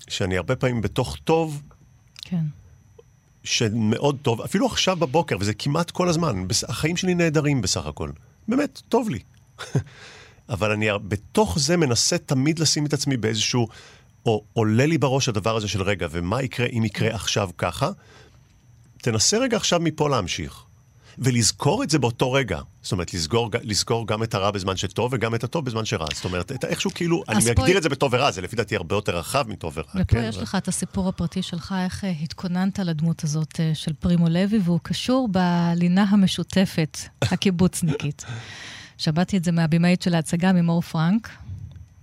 שאני 0.08 0.36
הרבה 0.36 0.56
פעמים 0.56 0.80
בתוך 0.80 1.16
טוב, 1.24 1.62
כן. 2.20 2.44
שמאוד 3.44 4.18
טוב, 4.22 4.40
אפילו 4.40 4.66
עכשיו 4.66 4.96
בבוקר, 4.96 5.36
וזה 5.40 5.54
כמעט 5.54 5.90
כל 5.90 6.08
הזמן, 6.08 6.46
החיים 6.68 6.96
שלי 6.96 7.14
נהדרים 7.14 7.62
בסך 7.62 7.86
הכל. 7.86 8.10
באמת, 8.48 8.82
טוב 8.88 9.08
לי. 9.08 9.18
אבל 10.48 10.70
אני 10.70 10.88
בתוך 11.08 11.58
זה 11.58 11.76
מנסה 11.76 12.18
תמיד 12.18 12.58
לשים 12.58 12.86
את 12.86 12.92
עצמי 12.92 13.16
באיזשהו, 13.16 13.68
או 14.26 14.44
עולה 14.52 14.86
לי 14.86 14.98
בראש 14.98 15.28
הדבר 15.28 15.56
הזה 15.56 15.68
של 15.68 15.82
רגע, 15.82 16.06
ומה 16.10 16.42
יקרה 16.42 16.66
אם 16.66 16.84
יקרה 16.84 17.14
עכשיו 17.14 17.50
ככה? 17.58 17.90
תנסה 18.98 19.38
רגע 19.38 19.56
עכשיו 19.56 19.80
מפה 19.80 20.08
להמשיך. 20.08 20.64
ולזכור 21.18 21.82
את 21.82 21.90
זה 21.90 21.98
באותו 21.98 22.32
רגע. 22.32 22.60
זאת 22.82 22.92
אומרת, 22.92 23.14
לזכור, 23.14 23.50
לזכור 23.62 24.06
גם 24.06 24.22
את 24.22 24.34
הרע 24.34 24.50
בזמן 24.50 24.76
שטוב 24.76 25.12
וגם 25.12 25.34
את 25.34 25.44
הטוב 25.44 25.64
בזמן 25.64 25.84
שרע. 25.84 26.06
זאת 26.14 26.24
אומרת, 26.24 26.52
את, 26.52 26.64
איכשהו 26.64 26.90
כאילו, 26.94 27.22
אני 27.28 27.44
מגדיר 27.50 27.78
את 27.78 27.82
זה 27.82 27.88
בטוב 27.88 28.14
ורע, 28.14 28.30
זה 28.30 28.40
לפי 28.40 28.56
דעתי 28.56 28.76
הרבה 28.76 28.96
יותר 28.96 29.16
רחב 29.18 29.44
מטוב 29.48 29.72
ורע. 29.76 29.86
ופה 29.94 30.04
כן, 30.04 30.24
יש 30.28 30.34
אבל- 30.34 30.42
לך 30.42 30.54
את 30.54 30.68
הסיפור 30.68 31.08
הפרטי 31.08 31.42
שלך, 31.42 31.74
איך 31.84 32.04
אה, 32.04 32.10
התכוננת 32.22 32.78
לדמות 32.78 33.24
הזאת 33.24 33.60
אה, 33.60 33.70
של 33.74 33.92
פרימו 33.92 34.28
לוי, 34.28 34.58
והוא 34.64 34.80
קשור 34.82 35.28
בלינה 35.30 36.02
המשותפת, 36.02 36.98
הקיבוצניקית. 37.32 38.24
שמעתי 39.04 39.36
את 39.36 39.44
זה 39.44 39.52
מהבימאית 39.52 40.02
של 40.02 40.14
ההצגה, 40.14 40.52
ממור 40.52 40.82
פרנק, 40.82 41.28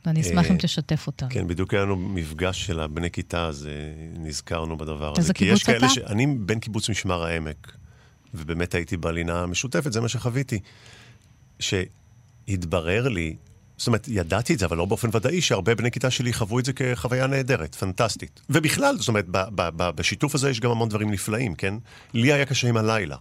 ואני 0.06 0.22
אשמח 0.22 0.46
אה, 0.46 0.52
אם 0.52 0.58
תשתף 0.58 1.08
אותנו. 1.08 1.30
כן, 1.30 1.48
בדיוק 1.48 1.74
היה 1.74 1.84
לנו 1.84 1.96
מפגש 1.96 2.66
של 2.66 2.80
הבני 2.80 3.12
כיתה, 3.12 3.46
אז 3.46 3.68
אה, 3.68 3.72
נזכרנו 4.20 4.78
בדבר 4.78 5.12
הזה. 5.12 5.22
איזה 5.22 5.34
קיבוץ 5.34 5.70
אתה? 5.70 5.90
ש... 5.90 5.98
אני 5.98 6.28
בן 6.28 6.60
קיבוץ 6.60 6.90
משמר 6.90 7.24
העמק, 7.24 7.72
ובאמת 8.34 8.76
הייתי 8.76 8.98
בלינה 8.98 9.44
המשותפת, 9.44 9.94
זה 9.94 10.02
מה 10.02 10.08
שחוויתי. 10.08 10.60
שהתברר 11.60 13.08
לי, 13.08 13.36
זאת 13.78 13.88
אומרת, 13.88 14.08
ידעתי 14.08 14.54
את 14.54 14.60
זה, 14.60 14.66
אבל 14.66 14.78
לא 14.78 14.86
באופן 14.86 15.10
ודאי, 15.14 15.42
שהרבה 15.42 15.76
בני 15.76 15.92
כיתה 15.92 16.12
שלי 16.12 16.34
חוו 16.34 16.60
את 16.60 16.66
זה 16.66 16.74
כחוויה 16.74 17.28
נהדרת, 17.28 17.76
פנטסטית. 17.76 18.42
ובכלל, 18.50 18.98
זאת 18.98 19.08
אומרת, 19.08 19.26
ב- 19.28 19.38
ב- 19.56 19.70
ב- 19.76 19.90
בשיתוף 19.90 20.36
הזה 20.36 20.50
יש 20.50 20.60
גם 20.60 20.72
המון 20.72 20.90
דברים 20.90 21.12
נפלאים, 21.12 21.56
כן? 21.56 21.74
לי 22.14 22.34
היה 22.34 22.46
קשה 22.46 22.68
עם 22.70 22.78
הלילה. 22.78 23.18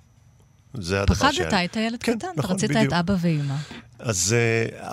זה 0.75 1.03
הדבר 1.03 1.15
פחדת, 1.15 1.53
היית 1.53 1.77
ילד 1.77 2.03
כן, 2.03 2.19
קטן, 2.19 2.29
אתה 2.35 2.41
נכון, 2.41 2.57
רצית 2.57 2.71
בדיוק. 2.71 2.87
את 2.87 2.93
אבא 2.93 3.15
ואימא. 3.21 3.55
אז 3.99 4.35
uh, 4.71 4.85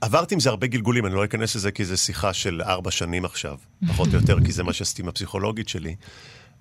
עברתי 0.00 0.34
עם 0.34 0.40
זה 0.40 0.50
הרבה 0.50 0.66
גלגולים, 0.66 1.06
אני 1.06 1.14
לא 1.14 1.24
אכנס 1.24 1.56
לזה 1.56 1.70
כי 1.70 1.84
זו 1.84 1.96
שיחה 1.96 2.32
של 2.32 2.62
ארבע 2.62 2.90
שנים 2.90 3.24
עכשיו, 3.24 3.58
פחות 3.88 4.08
או 4.08 4.14
יותר, 4.14 4.44
כי 4.44 4.52
זה 4.52 4.62
מה 4.62 4.72
שעשיתי 4.72 5.02
עם 5.02 5.08
הפסיכולוגית 5.08 5.68
שלי. 5.68 5.96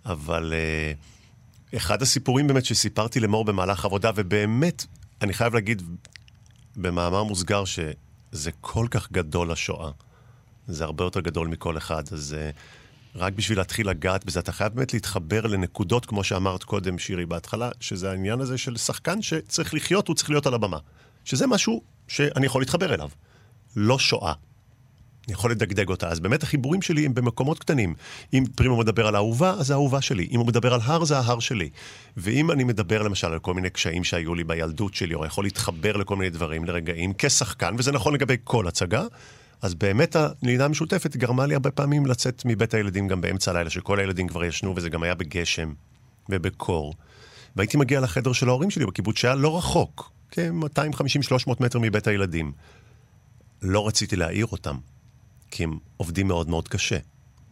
אבל 0.06 0.54
uh, 1.74 1.78
אחד 1.78 2.02
הסיפורים 2.02 2.48
באמת 2.48 2.66
שסיפרתי 2.66 3.20
למור 3.20 3.46
במהלך 3.46 3.86
העבודה, 3.86 4.12
ובאמת, 4.16 4.86
אני 5.22 5.34
חייב 5.34 5.54
להגיד 5.54 5.82
במאמר 6.76 7.24
מוסגר 7.24 7.64
שזה 7.66 8.52
כל 8.62 8.88
כך 8.92 9.12
גדול 9.12 9.52
השואה. 9.52 9.92
זה 10.68 10.84
הרבה 10.84 11.04
יותר 11.04 11.20
גדול 11.20 11.48
מכל 11.48 11.78
אחד, 11.78 12.04
אז 12.12 12.36
uh, 12.36 12.58
רק 13.16 13.34
בשביל 13.34 13.58
להתחיל 13.58 13.90
לגעת 13.90 14.26
בזה, 14.26 14.40
אתה 14.40 14.52
חייב 14.52 14.74
באמת 14.74 14.94
להתחבר 14.94 15.42
לנקודות, 15.42 16.06
כמו 16.06 16.24
שאמרת 16.24 16.64
קודם, 16.64 17.00
שירי, 17.00 17.26
בהתחלה, 17.26 17.70
שזה 17.80 18.12
העניין 18.12 18.40
הזה 18.42 18.58
של 18.58 18.78
שחקן 18.78 19.22
שצריך 19.22 19.74
לחיות, 19.74 20.08
הוא 20.08 20.16
צריך 20.16 20.30
להיות 20.30 20.48
על 20.48 20.54
הבמה. 20.54 20.78
שזה 21.26 21.48
משהו 21.48 21.82
שאני 22.08 22.46
יכול 22.46 22.62
להתחבר 22.62 22.94
אליו. 22.94 23.10
לא 23.76 24.00
שואה. 24.00 24.34
אני 25.28 25.34
יכול 25.34 25.52
לדגדג 25.52 25.90
אותה. 25.90 26.08
אז 26.08 26.20
באמת 26.20 26.44
החיבורים 26.44 26.82
שלי 26.82 27.06
הם 27.06 27.14
במקומות 27.14 27.60
קטנים. 27.60 27.94
אם 28.34 28.44
פרימו 28.56 28.78
מדבר 28.78 29.08
על 29.08 29.16
האהובה, 29.16 29.50
אז 29.50 29.68
זה 29.68 29.74
האהובה 29.74 30.02
שלי. 30.02 30.28
אם 30.32 30.40
הוא 30.40 30.48
מדבר 30.48 30.74
על 30.74 30.80
הר, 30.84 31.04
זה 31.04 31.18
ההר 31.18 31.40
שלי. 31.40 31.70
ואם 32.18 32.52
אני 32.52 32.64
מדבר 32.64 33.02
למשל 33.02 33.28
על 33.28 33.40
כל 33.40 33.54
מיני 33.54 33.70
קשיים 33.70 34.04
שהיו 34.04 34.36
לי 34.36 34.44
בילדות 34.44 34.94
שלי, 34.94 35.14
או 35.14 35.26
יכול 35.26 35.44
להתחבר 35.44 35.98
לכל 35.98 36.16
מיני 36.16 36.30
דברים, 36.30 36.66
לרגעים, 36.66 37.14
כשחקן, 37.18 37.76
וזה 37.78 37.92
נכון 37.92 38.14
לגבי 38.14 38.36
כל 38.44 38.68
הצגה, 38.68 39.04
אז 39.64 39.74
באמת 39.74 40.16
הלינה 40.16 40.66
המשותפת 40.66 41.16
גרמה 41.16 41.46
לי 41.46 41.54
הרבה 41.54 41.72
פעמים 41.72 42.06
לצאת 42.06 42.42
מבית 42.46 42.74
הילדים 42.74 43.08
גם 43.08 43.22
באמצע 43.22 43.52
הלילה, 43.52 43.70
שכל 43.70 44.00
הילדים 44.00 44.28
כבר 44.28 44.44
ישנו, 44.44 44.74
וזה 44.76 44.90
גם 44.90 45.04
היה 45.04 45.16
בגשם 45.16 45.74
ובקור. 46.30 46.94
והייתי 47.56 47.78
מגיע 47.78 48.00
לחדר 48.00 48.34
של 48.34 48.50
ההורים 48.50 48.70
שלי 48.70 48.86
בקיבוץ 48.86 49.18
שהיה 49.18 49.36
לא 49.36 49.58
רחוק, 49.58 50.12
כ-250-300 50.32 51.52
מטר 51.60 51.80
מבית 51.80 52.08
הילדים. 52.08 52.52
לא 53.62 53.88
רציתי 53.88 54.16
להעיר 54.16 54.46
אותם, 54.46 54.78
כי 55.52 55.64
הם 55.64 55.78
עובדים 55.98 56.28
מאוד 56.28 56.50
מאוד 56.50 56.68
קשה, 56.68 56.98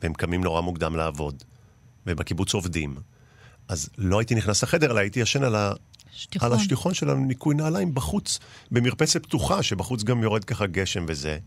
והם 0.01 0.13
קמים 0.13 0.43
נורא 0.43 0.61
מוקדם 0.61 0.95
לעבוד, 0.95 1.43
ובקיבוץ 2.07 2.53
עובדים. 2.53 2.95
אז 3.67 3.89
לא 3.97 4.19
הייתי 4.19 4.35
נכנס 4.35 4.63
לחדר, 4.63 4.91
אלא 4.91 4.99
הייתי 4.99 5.19
ישן 5.19 5.43
על, 5.43 5.55
ה... 5.55 5.73
שטיחון. 6.11 6.51
על 6.51 6.57
השטיחון 6.57 6.93
של 6.93 7.09
הניקוי 7.09 7.55
נעליים 7.55 7.93
בחוץ, 7.93 8.39
במרפסת 8.71 9.23
פתוחה, 9.23 9.63
שבחוץ 9.63 10.03
גם 10.03 10.23
יורד 10.23 10.43
ככה 10.43 10.67
גשם 10.67 11.05
וזה. 11.07 11.37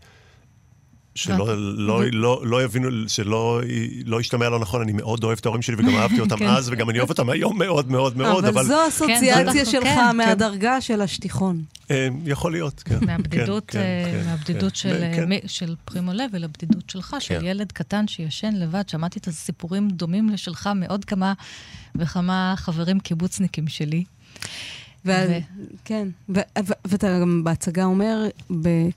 שלא 1.15 1.57
לא, 1.57 2.03
לא, 2.11 2.41
לא 2.45 2.63
יבינו, 2.63 2.89
שלא 3.09 3.61
לא 4.05 4.21
ישתמע 4.21 4.49
לא 4.49 4.59
נכון, 4.59 4.81
אני 4.81 4.93
מאוד 4.93 5.23
אוהב 5.23 5.37
את 5.37 5.45
ההורים 5.45 5.61
שלי 5.61 5.75
וגם 5.75 5.95
אהבתי 5.95 6.19
אותם 6.19 6.37
כן. 6.37 6.47
אז, 6.47 6.69
וגם 6.71 6.89
אני 6.89 6.99
אוהב 6.99 7.09
אותם 7.09 7.29
היום 7.29 7.57
מאוד 7.57 7.91
מאוד 7.91 8.17
מאוד, 8.17 8.45
אבל 8.45 8.59
אבל 8.59 8.63
זו 8.63 8.87
אסוציאציה 8.87 9.53
כן, 9.53 9.65
שלך 9.65 9.83
כן. 9.83 10.17
מהדרגה 10.17 10.81
של 10.81 11.01
השטיחון. 11.01 11.63
אה, 11.91 12.07
יכול 12.25 12.51
להיות, 12.51 12.83
כן. 12.85 12.97
מהבדידות, 13.05 13.63
כן, 13.67 13.79
כן, 13.79 14.25
מהבדידות 14.25 14.73
כן, 14.81 15.47
של, 15.47 15.67
כן. 15.67 15.73
פרימו 15.85 16.13
לוי 16.13 16.39
לבדידות 16.39 16.89
שלך, 16.89 17.15
של 17.19 17.39
כן. 17.39 17.45
ילד 17.45 17.71
קטן 17.71 18.07
שישן 18.07 18.53
לבד. 18.55 18.89
שמעתי 18.89 19.19
את 19.19 19.27
הסיפורים 19.27 19.89
דומים 19.89 20.29
לשלך 20.29 20.69
מעוד 20.75 21.05
כמה 21.05 21.33
וכמה 21.95 22.53
חברים 22.57 22.99
קיבוצניקים 22.99 23.67
שלי. 23.67 24.03
ו... 25.05 25.11
ו- 25.29 25.39
כן, 25.85 26.07
ואתה 26.85 27.19
גם 27.21 27.43
בהצגה 27.43 27.83
אומר, 27.83 28.27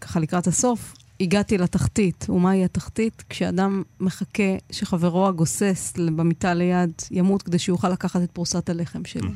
ככה 0.00 0.20
לקראת 0.20 0.46
הסוף, 0.46 0.94
הגעתי 1.20 1.58
לתחתית. 1.58 2.26
ומהי 2.28 2.64
התחתית? 2.64 3.24
כשאדם 3.28 3.82
מחכה 4.00 4.56
שחברו 4.70 5.26
הגוסס 5.26 5.92
במיטה 5.96 6.54
ליד 6.54 6.92
ימות 7.10 7.42
כדי 7.42 7.58
שיוכל 7.58 7.88
לקחת 7.88 8.22
את 8.22 8.30
פרוסת 8.30 8.68
הלחם 8.68 9.04
שלו. 9.04 9.30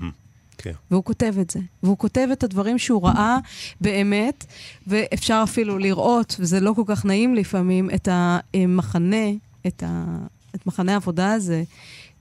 כן. 0.59 0.73
והוא 0.91 1.05
כותב 1.05 1.35
את 1.41 1.51
זה. 1.51 1.61
והוא 1.83 1.99
כותב 1.99 2.29
את 2.33 2.43
הדברים 2.45 2.79
שהוא 2.79 3.07
ראה 3.07 3.39
באמת, 3.81 4.47
ואפשר 4.87 5.41
אפילו 5.45 5.79
לראות, 5.79 6.37
וזה 6.39 6.61
לא 6.61 6.73
כל 6.77 6.83
כך 6.87 7.05
נעים 7.05 7.35
לפעמים, 7.35 7.91
את 7.91 8.09
המחנה, 8.13 9.27
את, 9.67 9.83
ה... 9.87 10.17
את 10.55 10.67
מחנה 10.67 10.93
העבודה 10.93 11.33
הזה, 11.33 11.63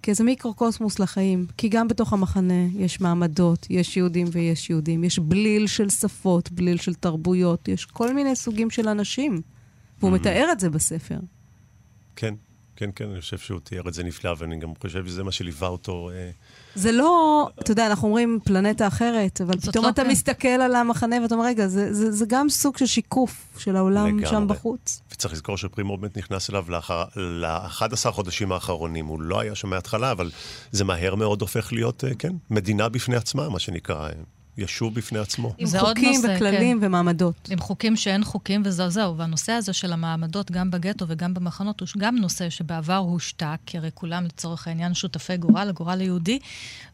כאיזה 0.03 0.23
מיקרוקוסמוס 0.23 0.99
לחיים. 0.99 1.45
כי 1.57 1.69
גם 1.69 1.87
בתוך 1.87 2.13
המחנה 2.13 2.67
יש 2.73 3.01
מעמדות, 3.01 3.67
יש 3.69 3.97
יהודים 3.97 4.27
ויש 4.31 4.69
יהודים, 4.69 5.03
יש 5.03 5.19
בליל 5.19 5.67
של 5.67 5.89
שפות, 5.89 6.51
בליל 6.51 6.77
של 6.77 6.93
תרבויות, 6.93 7.67
יש 7.67 7.85
כל 7.85 8.13
מיני 8.13 8.35
סוגים 8.35 8.69
של 8.69 8.87
אנשים. 8.87 9.41
והוא 9.99 10.11
מתאר 10.11 10.49
את 10.51 10.59
זה 10.59 10.69
בספר. 10.69 11.19
כן. 12.15 12.33
כן, 12.75 12.89
כן, 12.95 13.09
אני 13.09 13.21
חושב 13.21 13.37
שהוא 13.37 13.59
תיאר 13.59 13.87
את 13.87 13.93
זה 13.93 14.03
נפלא, 14.03 14.35
ואני 14.37 14.59
גם 14.59 14.69
חושב 14.81 15.07
שזה 15.07 15.23
מה 15.23 15.31
שליווה 15.31 15.67
אותו. 15.67 16.09
אה, 16.13 16.29
זה 16.75 16.91
לא, 16.91 17.49
אתה 17.59 17.71
יודע, 17.71 17.87
אנחנו 17.87 18.07
אומרים 18.07 18.39
פלנטה 18.43 18.87
אחרת, 18.87 19.41
אבל 19.41 19.59
פתאום 19.59 19.85
לא 19.85 19.89
אתה 19.89 20.03
כן. 20.03 20.09
מסתכל 20.09 20.47
על 20.47 20.75
המחנה 20.75 21.15
ואתה 21.21 21.35
אומר, 21.35 21.45
רגע, 21.45 21.67
זה, 21.67 21.93
זה, 21.93 22.11
זה 22.11 22.25
גם 22.27 22.49
סוג 22.49 22.77
של 22.77 22.85
שיקוף 22.85 23.47
של 23.57 23.75
העולם 23.75 24.07
לגמרי. 24.07 24.27
שם 24.27 24.47
בחוץ. 24.47 25.01
וצריך 25.11 25.33
לזכור 25.33 25.57
שפרימו 25.57 25.97
באמת 25.97 26.17
נכנס 26.17 26.49
אליו 26.49 26.65
לאחר, 26.69 27.03
ל-11 27.15 28.11
חודשים 28.11 28.51
האחרונים. 28.51 29.05
הוא 29.05 29.21
לא 29.21 29.39
היה 29.39 29.55
שם 29.55 29.69
מההתחלה, 29.69 30.11
אבל 30.11 30.31
זה 30.71 30.83
מהר 30.83 31.15
מאוד 31.15 31.41
הופך 31.41 31.73
להיות, 31.73 32.03
אה, 32.03 32.15
כן, 32.19 32.33
מדינה 32.49 32.89
בפני 32.89 33.15
עצמה, 33.15 33.49
מה 33.49 33.59
שנקרא, 33.59 34.07
אה, 34.09 34.13
ישוב 34.57 34.95
בפני 34.95 35.19
עצמו. 35.19 35.53
עם 35.57 35.67
זה 35.67 35.79
עוד 35.79 35.89
חוקים 35.97 36.13
נושא, 36.15 36.35
וכללים 36.35 36.79
כן. 36.79 36.85
ומעמדות. 36.85 37.49
עם 37.51 37.59
חוקים 37.59 37.95
שאין 37.95 38.23
חוקים, 38.23 38.61
וזהו 38.65 38.89
זהו. 38.89 39.17
והנושא 39.17 39.51
הזה 39.51 39.73
של 39.73 39.93
המעמדות, 39.93 40.51
גם 40.51 40.71
בגטו 40.71 41.05
וגם 41.07 41.33
במחנות, 41.33 41.79
הוא 41.79 41.87
גם 41.97 42.15
נושא 42.15 42.49
שבעבר 42.49 42.95
הושתק, 42.95 43.57
כי 43.65 43.77
הרי 43.77 43.89
כולם 43.93 44.25
לצורך 44.25 44.67
העניין 44.67 44.93
שותפי 44.93 45.37
גורל, 45.37 45.69
הגורל 45.69 45.99
היהודי, 45.99 46.39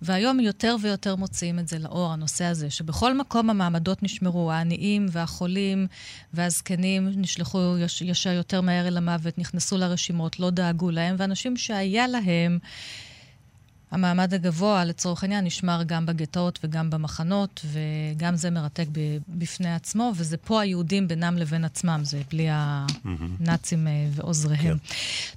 והיום 0.01 0.39
יותר 0.39 0.76
ויותר 0.82 1.16
מוציאים 1.16 1.60
את 1.60 1.68
זה 1.68 1.80
לאור, 1.80 2.14
הנושא 2.14 2.45
הזה, 2.45 2.70
שבכל 2.70 3.18
מקום 3.18 3.49
המעמדות 3.49 4.03
נשמרו, 4.03 4.51
העניים 4.51 5.05
והחולים 5.12 5.88
והזקנים 6.34 7.12
נשלחו 7.16 7.78
יש, 7.80 8.01
ישר 8.01 8.32
יותר 8.32 8.62
מהר 8.62 8.88
אל 8.88 8.97
המוות, 8.97 9.38
נכנסו 9.38 9.78
לרשימות, 9.78 10.39
לא 10.39 10.49
דאגו 10.49 10.91
להם, 10.91 11.16
ואנשים 11.20 11.58
שהיה 11.58 12.08
להם... 12.08 12.60
המעמד 13.92 14.34
הגבוה, 14.34 14.86
לצורך 14.86 15.24
העניין, 15.24 15.46
נשמר 15.46 15.84
גם 15.86 16.06
בגטאות 16.06 16.60
וגם 16.64 16.90
במחנות, 16.90 17.66
וגם 17.72 18.36
זה 18.36 18.50
מרתק 18.50 18.86
בפני 19.30 19.74
עצמו, 19.74 20.12
וזה 20.16 20.38
פה 20.38 20.62
היהודים 20.62 21.08
בינם 21.08 21.38
לבין 21.38 21.66
עצמם, 21.66 22.00
זה 22.04 22.22
בלי 22.30 22.48
הנאצים 22.52 23.88
אה, 23.88 24.08
ועוזריהם. 24.12 24.78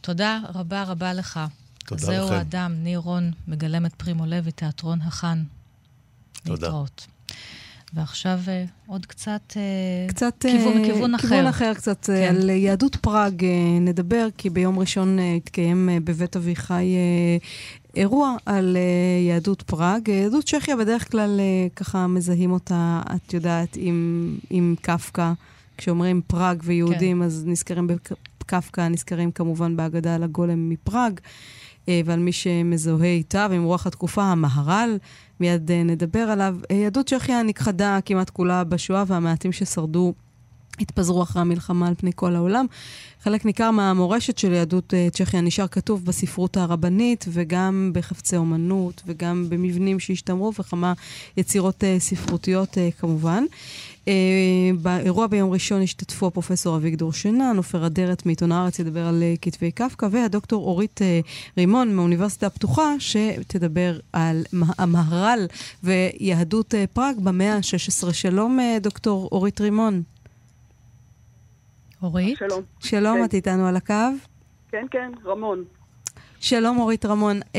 תודה 0.00 0.40
רבה 0.54 0.82
רבה 0.82 1.12
לך. 1.12 1.40
תודה 1.86 2.06
זהו 2.06 2.26
לכם. 2.26 2.34
האדם, 2.34 2.74
ניר 2.82 2.98
רון, 2.98 3.32
מגלם 3.48 3.86
את 3.86 3.94
פרימו 3.94 4.26
לוי, 4.26 4.52
תיאטרון 4.52 5.02
החאן. 5.02 5.42
תודה. 6.44 6.66
להתראות. 6.66 7.06
ועכשיו 7.94 8.40
אה, 8.48 8.64
עוד 8.86 9.06
קצת... 9.06 9.56
אה, 9.56 9.62
קצת... 10.08 10.34
כיוון, 10.40 10.84
כיוון 10.84 11.14
אחר. 11.14 11.28
כיוון 11.28 11.46
אחר 11.46 11.74
קצת. 11.74 12.04
כן. 12.04 12.12
על 12.28 12.50
יהדות 12.50 12.96
פראג 12.96 13.44
נדבר, 13.80 14.28
כי 14.38 14.50
ביום 14.50 14.78
ראשון 14.78 15.18
התקיים 15.36 15.88
בבית 16.04 16.36
אביחי 16.36 16.94
אירוע 17.96 18.36
על 18.46 18.76
אה, 18.76 19.28
יהדות 19.28 19.62
פראג. 19.62 20.10
אה, 20.10 20.14
יהדות 20.14 20.44
צ'כיה 20.44 20.76
בדרך 20.76 21.10
כלל 21.10 21.40
אה, 21.40 21.68
ככה 21.76 22.06
מזהים 22.06 22.52
אותה, 22.52 23.02
את 23.14 23.34
יודעת, 23.34 23.76
עם, 23.76 24.36
עם 24.50 24.74
קפקא. 24.82 25.32
כשאומרים 25.76 26.20
פראג 26.26 26.60
ויהודים, 26.64 27.16
כן. 27.18 27.22
אז 27.22 27.44
נזכרים 27.46 27.86
בקפקא, 28.40 28.88
נזכרים 28.88 29.30
כמובן 29.30 29.76
בהגדה 29.76 30.14
על 30.14 30.22
הגולם 30.22 30.68
מפראג. 30.68 31.20
אה, 31.88 32.00
ועל 32.04 32.18
מי 32.18 32.32
שמזוהה 32.32 33.06
איתה 33.06 33.46
ועם 33.50 33.62
רוח 33.62 33.86
התקופה, 33.86 34.22
המהר"ל, 34.22 34.98
מיד 35.40 35.70
אה, 35.70 35.82
נדבר 35.82 36.18
עליו. 36.18 36.56
יהדות 36.72 37.06
צ'כיה 37.06 37.42
נכחדה 37.42 37.98
כמעט 38.04 38.30
כולה 38.30 38.64
בשואה, 38.64 39.04
והמעטים 39.06 39.52
ששרדו 39.52 40.14
התפזרו 40.80 41.22
אחרי 41.22 41.42
המלחמה 41.42 41.88
על 41.88 41.94
פני 41.94 42.10
כל 42.14 42.36
העולם. 42.36 42.66
חלק 43.22 43.44
ניכר 43.44 43.70
מהמורשת 43.70 44.38
של 44.38 44.52
יהדות 44.52 44.94
אה, 44.94 45.08
צ'כיה 45.12 45.40
נשאר 45.40 45.66
כתוב 45.68 46.04
בספרות 46.04 46.56
הרבנית, 46.56 47.24
וגם 47.28 47.90
בחפצי 47.94 48.36
אומנות, 48.36 49.02
וגם 49.06 49.46
במבנים 49.48 50.00
שהשתמרו, 50.00 50.52
וכמה 50.58 50.92
יצירות 51.36 51.84
אה, 51.84 51.96
ספרותיות 51.98 52.78
אה, 52.78 52.88
כמובן. 52.98 53.44
באירוע 54.82 55.26
ביום 55.26 55.50
ראשון 55.50 55.82
השתתפו 55.82 56.26
הפרופסור 56.26 56.76
אביגדור 56.76 57.12
שנן, 57.12 57.56
עופר 57.56 57.86
אדרת 57.86 58.26
מעיתון 58.26 58.52
הארץ 58.52 58.78
ידבר 58.78 59.06
על 59.06 59.22
כתבי 59.42 59.70
קפקא, 59.70 60.06
והדוקטור 60.10 60.64
אורית 60.64 61.00
רימון 61.58 61.94
מהאוניברסיטה 61.94 62.46
הפתוחה, 62.46 62.94
שתדבר 62.98 63.98
על 64.12 64.42
מה- 64.52 64.72
המהר"ל 64.78 65.46
ויהדות 65.84 66.74
פראג 66.92 67.16
במאה 67.22 67.54
ה-16. 67.56 68.12
שלום, 68.12 68.58
דוקטור 68.80 69.28
אורית 69.32 69.60
רימון. 69.60 70.02
אורית? 72.02 72.38
שלום. 72.38 72.62
שלום, 72.80 73.18
כן. 73.18 73.24
את 73.24 73.34
איתנו 73.34 73.66
על 73.66 73.76
הקו? 73.76 73.94
כן, 74.70 74.86
כן, 74.90 75.10
רמון. 75.24 75.64
שלום, 76.40 76.78
אורית 76.78 77.06
רמון. 77.06 77.40
Uh, 77.42 77.58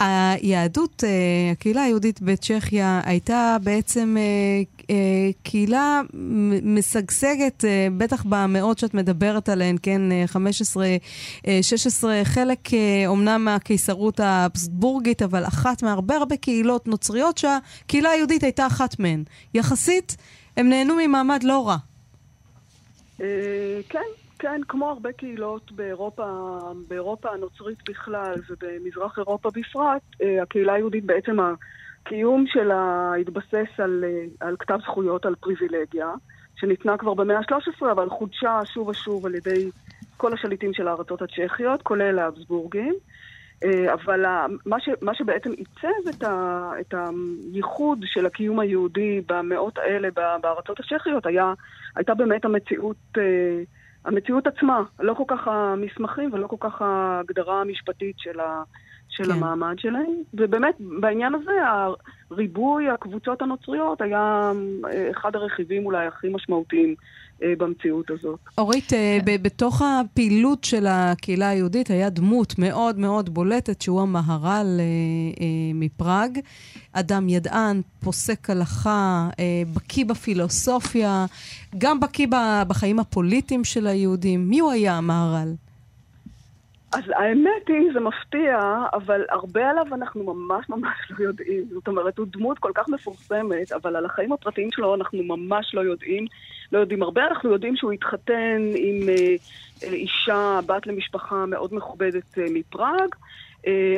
היהדות, 0.00 1.04
uh, 1.04 1.52
הקהילה 1.52 1.82
היהודית 1.82 2.20
בצ'כיה, 2.22 3.00
הייתה 3.04 3.56
בעצם 3.62 4.16
uh, 4.16 4.82
uh, 4.82 4.88
קהילה 5.42 6.00
משגשגת, 6.62 7.64
uh, 7.64 7.66
בטח 7.96 8.24
במאות 8.28 8.78
שאת 8.78 8.94
מדברת 8.94 9.48
עליהן, 9.48 9.76
כן, 9.82 10.00
uh, 10.24 10.28
15, 10.28 10.86
uh, 11.42 11.48
16, 11.62 12.20
חלק 12.24 12.66
uh, 12.66 12.72
אומנם 13.06 13.44
מהקיסרות 13.44 14.20
האבסבורגית, 14.20 15.22
אבל 15.22 15.44
אחת 15.44 15.82
מהרבה 15.82 16.16
הרבה 16.16 16.36
קהילות 16.36 16.88
נוצריות 16.88 17.38
שהקהילה 17.38 18.10
היהודית 18.10 18.42
הייתה 18.42 18.66
אחת 18.66 18.98
מהן. 18.98 19.24
יחסית, 19.54 20.16
הם 20.56 20.68
נהנו 20.68 20.94
ממעמד 20.96 21.42
לא 21.42 21.68
רע. 21.68 21.76
אה, 23.22 23.80
כן, 23.88 23.98
כן, 24.38 24.60
כמו 24.68 24.88
הרבה 24.88 25.12
קהילות 25.12 25.72
באירופה, 25.72 26.58
באירופה 26.88 27.28
הנוצרית 27.30 27.78
בכלל 27.88 28.34
ובמזרח 28.50 29.18
אירופה 29.18 29.50
בפרט, 29.50 30.02
אה, 30.22 30.42
הקהילה 30.42 30.72
היהודית 30.72 31.04
בעצם 31.04 31.36
הקיום 31.40 32.44
שלה 32.46 33.12
התבסס 33.20 33.78
על, 33.78 34.04
אה, 34.06 34.46
על 34.46 34.56
כתב 34.58 34.78
זכויות, 34.82 35.26
על 35.26 35.34
פריבילגיה, 35.34 36.08
שניתנה 36.56 36.98
כבר 36.98 37.14
במאה 37.14 37.38
ה-13, 37.38 37.92
אבל 37.92 38.08
חודשה 38.08 38.60
שוב 38.64 38.88
ושוב 38.88 39.26
על 39.26 39.34
ידי 39.34 39.70
כל 40.16 40.32
השליטים 40.32 40.74
של 40.74 40.88
הארצות 40.88 41.22
הצ'כיות, 41.22 41.82
כולל 41.82 42.18
האבסבורגים. 42.18 42.94
אה, 43.64 43.94
אבל 43.94 44.24
מה, 44.66 44.80
ש, 44.80 44.88
מה 45.02 45.14
שבעצם 45.14 45.50
עיצב 45.50 46.08
את, 46.10 46.22
ה, 46.22 46.70
את 46.80 46.94
הייחוד 47.52 47.98
של 48.04 48.26
הקיום 48.26 48.60
היהודי 48.60 49.20
במאות 49.28 49.78
האלה 49.78 50.08
בארצות 50.42 50.80
הצ'כיות 50.80 51.26
היה, 51.26 51.52
הייתה 51.96 52.14
באמת 52.14 52.44
המציאות, 52.44 52.96
אה, 53.18 53.62
המציאות 54.04 54.46
עצמה, 54.46 54.82
לא 55.00 55.14
כל 55.14 55.24
כך 55.28 55.48
המסמכים 55.48 56.30
ולא 56.32 56.46
כל 56.46 56.56
כך 56.60 56.82
ההגדרה 56.82 57.60
המשפטית 57.60 58.14
של, 58.18 58.40
ה, 58.40 58.62
של 59.08 59.24
כן. 59.24 59.30
המעמד 59.30 59.78
שלהם. 59.78 60.12
ובאמת, 60.34 60.74
בעניין 60.80 61.34
הזה, 61.34 61.52
ריבוי 62.30 62.90
הקבוצות 62.90 63.42
הנוצריות 63.42 64.00
היה 64.00 64.52
אה, 64.92 65.10
אחד 65.10 65.36
הרכיבים 65.36 65.86
אולי 65.86 66.06
הכי 66.06 66.28
משמעותיים 66.28 66.94
במציאות 67.58 68.10
הזאת. 68.10 68.38
אורית, 68.58 68.92
אה, 68.92 69.18
ב- 69.24 69.42
בתוך 69.42 69.82
הפעילות 69.82 70.64
של 70.64 70.86
הקהילה 70.88 71.48
היהודית 71.48 71.90
היה 71.90 72.10
דמות 72.10 72.54
מאוד 72.58 72.98
מאוד 72.98 73.28
בולטת, 73.28 73.82
שהוא 73.82 74.02
המהר"ל 74.02 74.66
אה, 74.80 74.84
אה, 75.40 75.46
מפראג. 75.74 76.38
אדם 76.92 77.28
ידען, 77.28 77.80
פוסק 78.04 78.50
הלכה, 78.50 79.28
אה, 79.38 79.62
בקיא 79.74 80.04
בפילוסופיה, 80.04 81.26
גם 81.78 82.00
בקיא 82.00 82.26
בחיים 82.68 82.98
הפוליטיים 82.98 83.64
של 83.64 83.86
היהודים. 83.86 84.48
מי 84.48 84.60
הוא 84.60 84.72
היה 84.72 84.94
המהר"ל? 84.98 85.48
אז 86.92 87.02
האמת 87.16 87.68
היא, 87.68 87.92
זה 87.94 88.00
מפתיע, 88.00 88.58
אבל 88.92 89.20
הרבה 89.30 89.70
עליו 89.70 89.86
אנחנו 89.94 90.34
ממש 90.34 90.68
ממש 90.68 90.96
לא 91.10 91.24
יודעים. 91.24 91.64
זאת 91.70 91.88
אומרת, 91.88 92.18
הוא 92.18 92.26
דמות 92.30 92.58
כל 92.58 92.70
כך 92.74 92.88
מפורסמת, 92.88 93.72
אבל 93.72 93.96
על 93.96 94.06
החיים 94.06 94.32
הפרטיים 94.32 94.68
שלו 94.72 94.94
אנחנו 94.94 95.22
ממש 95.22 95.74
לא 95.74 95.80
יודעים. 95.80 96.26
לא 96.72 96.78
יודעים 96.78 97.02
הרבה, 97.02 97.26
אנחנו 97.26 97.52
יודעים 97.52 97.76
שהוא 97.76 97.92
התחתן 97.92 98.62
עם 98.76 99.08
אה, 99.08 99.34
אה, 99.82 99.92
אישה, 99.92 100.60
בת 100.66 100.86
למשפחה 100.86 101.46
מאוד 101.46 101.74
מכובדת 101.74 102.38
אה, 102.38 102.44
מפראג. 102.50 103.14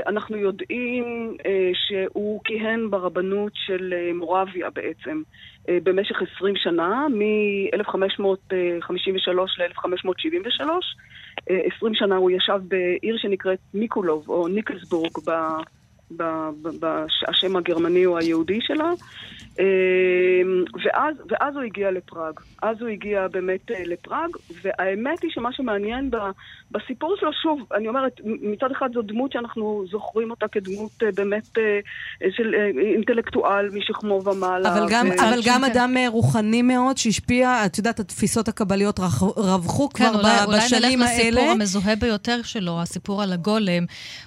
אנחנו 0.07 0.37
יודעים 0.37 1.37
שהוא 1.75 2.41
כיהן 2.45 2.91
ברבנות 2.91 3.53
של 3.55 3.95
מורביה 4.14 4.70
בעצם 4.70 5.22
במשך 5.68 6.22
20 6.37 6.57
שנה, 6.57 7.07
מ-1553 7.09 9.29
ל-1573. 9.59 10.68
אה, 11.51 11.61
20 11.77 11.95
שנה 11.95 12.16
הוא 12.16 12.31
ישב 12.31 12.61
בעיר 12.68 13.16
שנקראת 13.18 13.59
מיקולוב, 13.75 14.29
או 14.29 14.49
ניקלסבורג, 14.49 15.18
השם 17.28 17.56
הגרמני 17.56 18.06
או 18.06 18.18
היהודי 18.18 18.58
שלה. 18.62 18.90
אה, 19.60 20.42
ואז, 20.84 21.14
ואז 21.30 21.54
הוא 21.54 21.62
הגיע 21.62 21.90
לפראג. 21.90 22.40
אז 22.62 22.76
הוא 22.80 22.88
הגיע 22.88 23.28
באמת 23.28 23.70
אה, 23.70 23.82
לפראג, 23.86 24.30
והאמת 24.62 25.22
היא 25.22 25.30
שמה 25.30 25.48
שמעניין 25.52 26.10
ב, 26.10 26.16
בסיפור 26.70 27.16
שלו, 27.20 27.30
שוב, 27.42 27.60
אני 27.76 27.88
אומרת, 27.88 28.12
מצד 28.24 28.70
אחד 28.70 28.88
זו 28.94 29.02
דמות 29.02 29.32
שאנחנו 29.32 29.84
זוכרים 29.90 30.30
אותה 30.30 30.48
כדמות 30.48 30.90
אה, 31.02 31.08
באמת 31.14 31.58
אה, 31.58 31.78
של 32.36 32.54
אינטלקטואל 32.94 33.68
משכמו 33.72 34.22
ומעלה. 34.24 34.74
אבל 34.74 34.86
גם, 34.90 35.06
ו- 35.10 35.28
אבל 35.28 35.40
גם 35.46 35.60
כן. 35.60 35.70
אדם 35.70 35.94
רוחני 36.08 36.62
מאוד 36.62 36.96
שהשפיע, 36.96 37.66
את 37.66 37.78
יודעת, 37.78 38.00
התפיסות 38.00 38.48
הקבליות 38.48 38.98
רווחו 39.36 39.88
כן, 39.88 40.04
כבר 40.04 40.18
אולי, 40.18 40.28
ב- 40.28 40.46
אולי 40.46 40.58
בשנים 40.58 40.98
נלך 40.98 41.10
לסיפור 41.10 41.40
האלה. 41.40 41.52
המזוהה 41.52 41.96
ביותר 41.96 42.42
שלו, 42.42 42.82
הסיפור 42.82 43.22
על 43.22 43.32
הגולם. 43.32 43.84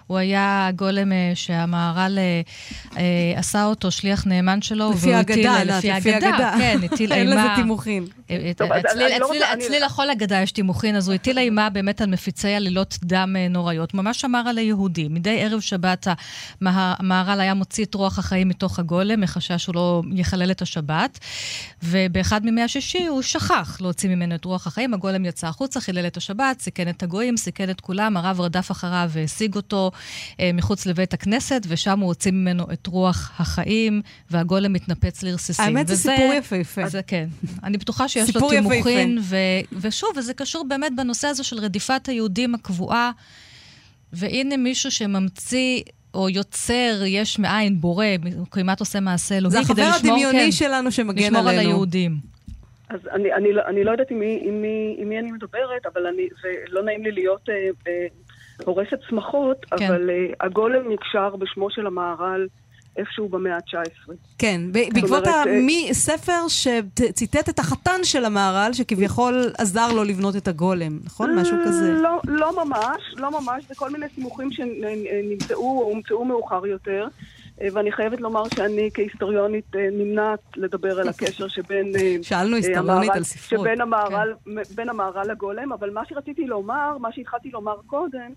הוא 0.08 0.18
היה 0.18 0.68
הגולם 0.68 1.12
שהמ... 1.36 1.74
שהמהר"ל 1.78 2.18
אה, 2.18 2.42
אה, 2.98 3.40
עשה 3.40 3.66
אותו 3.66 3.92
שליח 3.92 4.28
נאמן 4.28 4.62
שלו. 4.62 4.92
לפי 4.92 5.14
האגדה, 5.14 5.64
לפי 5.64 5.92
האגדה, 5.92 6.56
כן, 6.58 6.78
הטיל 6.84 7.14
אימה. 7.14 7.32
אין 7.32 7.40
לזה 7.40 7.56
תימוכין. 7.56 8.06
אצלי 9.54 9.80
לכל 9.80 10.10
אגדה 10.10 10.42
יש 10.42 10.52
תימוכין, 10.52 10.96
אז 10.96 11.08
הוא 11.08 11.16
הטיל 11.16 11.38
אימה 11.38 11.70
באמת 11.70 12.02
על 12.02 12.10
מפיצי 12.10 12.54
עלילות 12.54 12.98
דם 13.04 13.36
נוראיות. 13.50 13.94
ממש 13.94 14.26
אמר 14.26 14.44
על 14.48 14.58
היהודים. 14.58 15.14
מדי 15.14 15.44
ערב 15.44 15.60
שבת 15.60 16.08
המהר"ל 16.62 17.42
היה 17.42 17.54
מוציא 17.54 17.86
את 17.86 17.94
רוח 17.94 18.20
החיים 18.20 18.50
מתוך 18.50 18.80
הגולם, 18.80 19.22
מחשש 19.22 19.64
שהוא 19.64 19.76
לא 19.76 20.02
יחלל 20.16 20.52
את 20.52 20.62
השבת. 20.62 21.20
ובאחד 21.84 22.46
מימי 22.46 22.62
השישי 22.62 23.06
הוא 23.06 23.22
שכח 23.22 23.78
להוציא 23.82 24.10
ממנו 24.10 24.36
את 24.36 24.46
רוח 24.46 24.68
החיים, 24.68 24.94
הגולם 24.94 25.26
יצא 25.26 25.48
החוצה, 25.48 25.82
חילל 25.82 26.08
את 26.08 26.18
השבת, 26.18 26.60
סיכן 26.60 26.90
את 26.90 27.04
הגויים, 27.04 27.38
סיכן 27.38 27.70
את 27.70 27.82
כולם, 27.82 28.18
הרב 28.18 28.42
רדף 28.42 28.72
אחריו 28.72 29.10
והשיג 29.14 29.56
אותו 29.56 29.92
אה, 30.40 30.52
מחוץ 30.54 30.86
לבית 30.86 31.14
הכנסת, 31.14 31.57
ושם 31.68 32.00
הוא 32.00 32.08
הוציא 32.08 32.32
ממנו 32.32 32.64
את 32.74 32.88
רוח 32.88 33.32
החיים, 33.40 34.02
והגולם 34.32 34.74
מתנפץ 34.74 35.24
לרסיסים. 35.24 35.66
האמת 35.66 35.88
זה 35.88 35.96
סיפור 35.96 36.34
יפהפה. 36.34 36.88
זה 36.88 37.02
כן. 37.08 37.28
אני 37.64 37.78
בטוחה 37.78 38.08
שיש 38.08 38.36
לו 38.36 38.50
תימוכין, 38.50 39.18
ו, 39.22 39.36
ושוב, 39.82 40.10
וזה 40.18 40.34
קשור 40.34 40.66
באמת 40.68 40.92
בנושא 40.96 41.28
הזה 41.28 41.44
של 41.44 41.60
רדיפת 41.60 42.08
היהודים 42.08 42.56
הקבועה. 42.56 43.12
והנה 44.14 44.58
מישהו 44.58 44.92
שממציא 44.92 45.82
או 46.14 46.30
יוצר 46.30 47.04
יש 47.06 47.40
מאין, 47.40 47.82
בורא, 47.82 48.06
כמעט 48.52 48.80
עושה 48.80 49.00
מעשה 49.00 49.38
אלוהי, 49.38 49.54
כדי 49.54 49.62
לשמור, 49.62 49.76
זה 49.76 49.90
החבר 49.90 50.10
הדמיוני 50.10 50.46
כן, 50.46 50.52
שלנו 50.52 50.92
שמגן 50.92 51.24
לשמור 51.24 51.40
עלינו. 51.40 51.50
לשמור 51.50 51.50
על 51.50 51.60
היהודים. 51.60 52.18
אז 52.90 53.00
אני, 53.12 53.34
אני, 53.34 53.54
לא, 53.54 53.62
אני 53.68 53.84
לא 53.84 53.92
יודעת 53.92 54.12
עם 54.12 54.20
מי, 54.20 54.40
עם, 54.44 54.62
מי, 54.62 54.96
עם 54.98 55.10
מי 55.10 55.20
אני 55.20 55.32
מדברת, 55.32 55.86
אבל 55.94 56.08
אני, 56.08 56.28
זה 56.42 56.50
לא 56.68 56.84
נעים 56.84 57.04
לי 57.04 57.12
להיות 57.12 57.50
אה, 57.50 57.56
אה, 57.88 58.08
הורסת 58.66 59.00
שמחות, 59.10 59.66
כן. 59.66 59.86
אבל 59.88 60.10
אה, 60.10 60.16
הגולם 60.40 60.92
נקשר 60.92 61.36
בשמו 61.36 61.72
של 61.72 61.88
המהר"ל 61.88 62.48
איפשהו 62.98 63.30
במאה 63.30 63.56
ה-19. 63.56 64.12
כן, 64.38 64.62
בעקבות 64.72 65.24
הספר 65.90 66.48
שציטט 66.48 67.50
את 67.50 67.60
החתן 67.60 68.04
של 68.04 68.26
המהר"ל, 68.26 68.74
שכביכול 68.74 69.52
עזר 69.58 69.94
לו 69.94 70.04
לבנות 70.04 70.36
את 70.36 70.48
הגולם, 70.48 71.00
נכון? 71.04 71.40
משהו 71.40 71.58
כזה. 71.66 71.94
לא, 71.94 72.20
לא 72.24 72.66
ממש, 72.66 73.02
לא 73.18 73.32
ממש, 73.32 73.64
זה 73.68 73.76
כל 73.76 73.90
מיני 73.90 74.06
סימוכים 74.16 74.52
שנמצאו 74.52 75.80
או 75.80 75.84
הומצאו 75.84 76.26
מאוחר 76.26 76.66
יותר. 76.66 77.08
ואני 77.74 77.92
חייבת 77.92 78.22
לומר 78.22 78.44
שאני 78.56 78.90
כהיסטוריונית 78.94 79.76
נמנעת 79.92 80.40
לדבר 80.56 81.00
על 81.00 81.08
הקשר 81.08 81.48
שבין... 81.48 81.92
שאלנו 82.22 82.56
היסטוריונית 82.56 83.10
על 83.10 83.24
ספרות. 83.24 83.62
שבין 83.62 83.82
המהר"ל, 83.82 84.34
כן. 84.46 84.76
בין 84.76 84.90
המהר"ל 84.90 85.32
לגולם, 85.32 85.74
אבל 85.74 85.90
מה 85.90 86.02
שרציתי 86.10 86.46
לומר, 86.46 86.98
מה 86.98 87.12
שהתחלתי 87.12 87.50
לומר 87.50 87.76
קודם, 87.88 88.32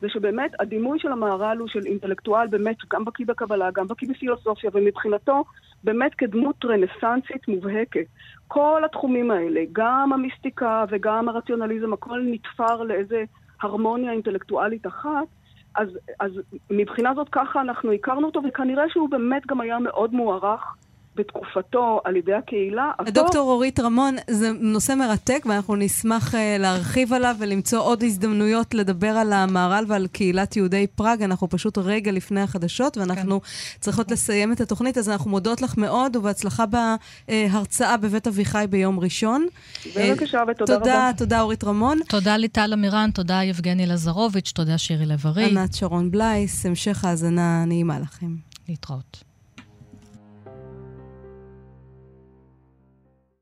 זה 0.00 0.08
שבאמת 0.08 0.50
הדימוי 0.60 0.98
של 0.98 1.12
המהר"ל 1.12 1.58
הוא 1.58 1.68
של 1.68 1.86
אינטלקטואל 1.86 2.46
באמת 2.46 2.76
גם 2.90 3.04
בקיא 3.04 3.26
בקבלה, 3.26 3.70
גם 3.70 3.86
בקיא 3.86 4.08
בפילוסופיה, 4.08 4.70
ומבחינתו 4.74 5.44
באמת 5.84 6.14
כדמות 6.14 6.64
רנסנסית 6.64 7.48
מובהקת. 7.48 8.06
כל 8.48 8.82
התחומים 8.84 9.30
האלה, 9.30 9.60
גם 9.72 10.12
המיסטיקה 10.12 10.84
וגם 10.88 11.28
הרציונליזם, 11.28 11.92
הכל 11.92 12.20
נתפר 12.24 12.82
לאיזה 12.82 13.24
הרמוניה 13.62 14.12
אינטלקטואלית 14.12 14.86
אחת. 14.86 15.26
אז, 15.74 15.88
אז 16.20 16.32
מבחינה 16.70 17.14
זאת 17.14 17.28
ככה 17.32 17.60
אנחנו 17.60 17.92
הכרנו 17.92 18.26
אותו, 18.26 18.40
וכנראה 18.48 18.84
שהוא 18.88 19.10
באמת 19.10 19.46
גם 19.46 19.60
היה 19.60 19.78
מאוד 19.78 20.14
מוערך 20.14 20.76
בתקופתו 21.16 22.00
על 22.04 22.16
ידי 22.16 22.34
הקהילה. 22.34 22.90
דוקטור 23.08 23.50
אורית 23.50 23.80
רמון, 23.80 24.16
זה 24.30 24.52
נושא 24.60 24.92
מרתק 24.92 25.44
ואנחנו 25.48 25.76
נשמח 25.76 26.34
uh, 26.34 26.36
להרחיב 26.58 27.12
עליו 27.12 27.36
ולמצוא 27.38 27.80
עוד 27.80 28.02
הזדמנויות 28.02 28.74
לדבר 28.74 29.08
על 29.08 29.32
המהר"ל 29.32 29.84
ועל 29.88 30.06
קהילת 30.06 30.56
יהודי 30.56 30.86
פראג. 30.86 31.22
אנחנו 31.22 31.48
פשוט 31.48 31.78
רגע 31.78 32.12
לפני 32.12 32.40
החדשות 32.40 32.96
ואנחנו 32.98 33.40
כן. 33.40 33.46
צריכות 33.80 34.10
לסיים 34.10 34.52
את 34.52 34.60
התוכנית, 34.60 34.98
אז 34.98 35.08
אנחנו 35.08 35.30
מודות 35.30 35.62
לך 35.62 35.78
מאוד 35.78 36.16
ובהצלחה 36.16 36.64
בהרצאה 36.66 37.96
בבית 37.96 38.26
אביחי 38.26 38.64
ביום 38.70 39.00
ראשון. 39.00 39.46
בבקשה 39.96 40.42
ותודה 40.48 40.78
תודה, 40.78 41.08
רבה. 41.08 41.10
תודה 41.16 41.40
אורית 41.40 41.64
רמון. 41.64 41.98
תודה 42.08 42.36
ליטל 42.36 42.70
אמירן, 42.72 43.10
תודה 43.10 43.42
יבגני 43.42 43.86
לזרוביץ', 43.86 44.52
תודה 44.54 44.78
שירי 44.78 45.06
לב-ארי. 45.06 45.44
ענת 45.44 45.74
שרון 45.74 46.10
בלייס, 46.10 46.66
המשך 46.66 47.04
האזנה 47.04 47.64
נעימה 47.64 47.98
לכם. 47.98 48.36
להתראות. 48.68 49.25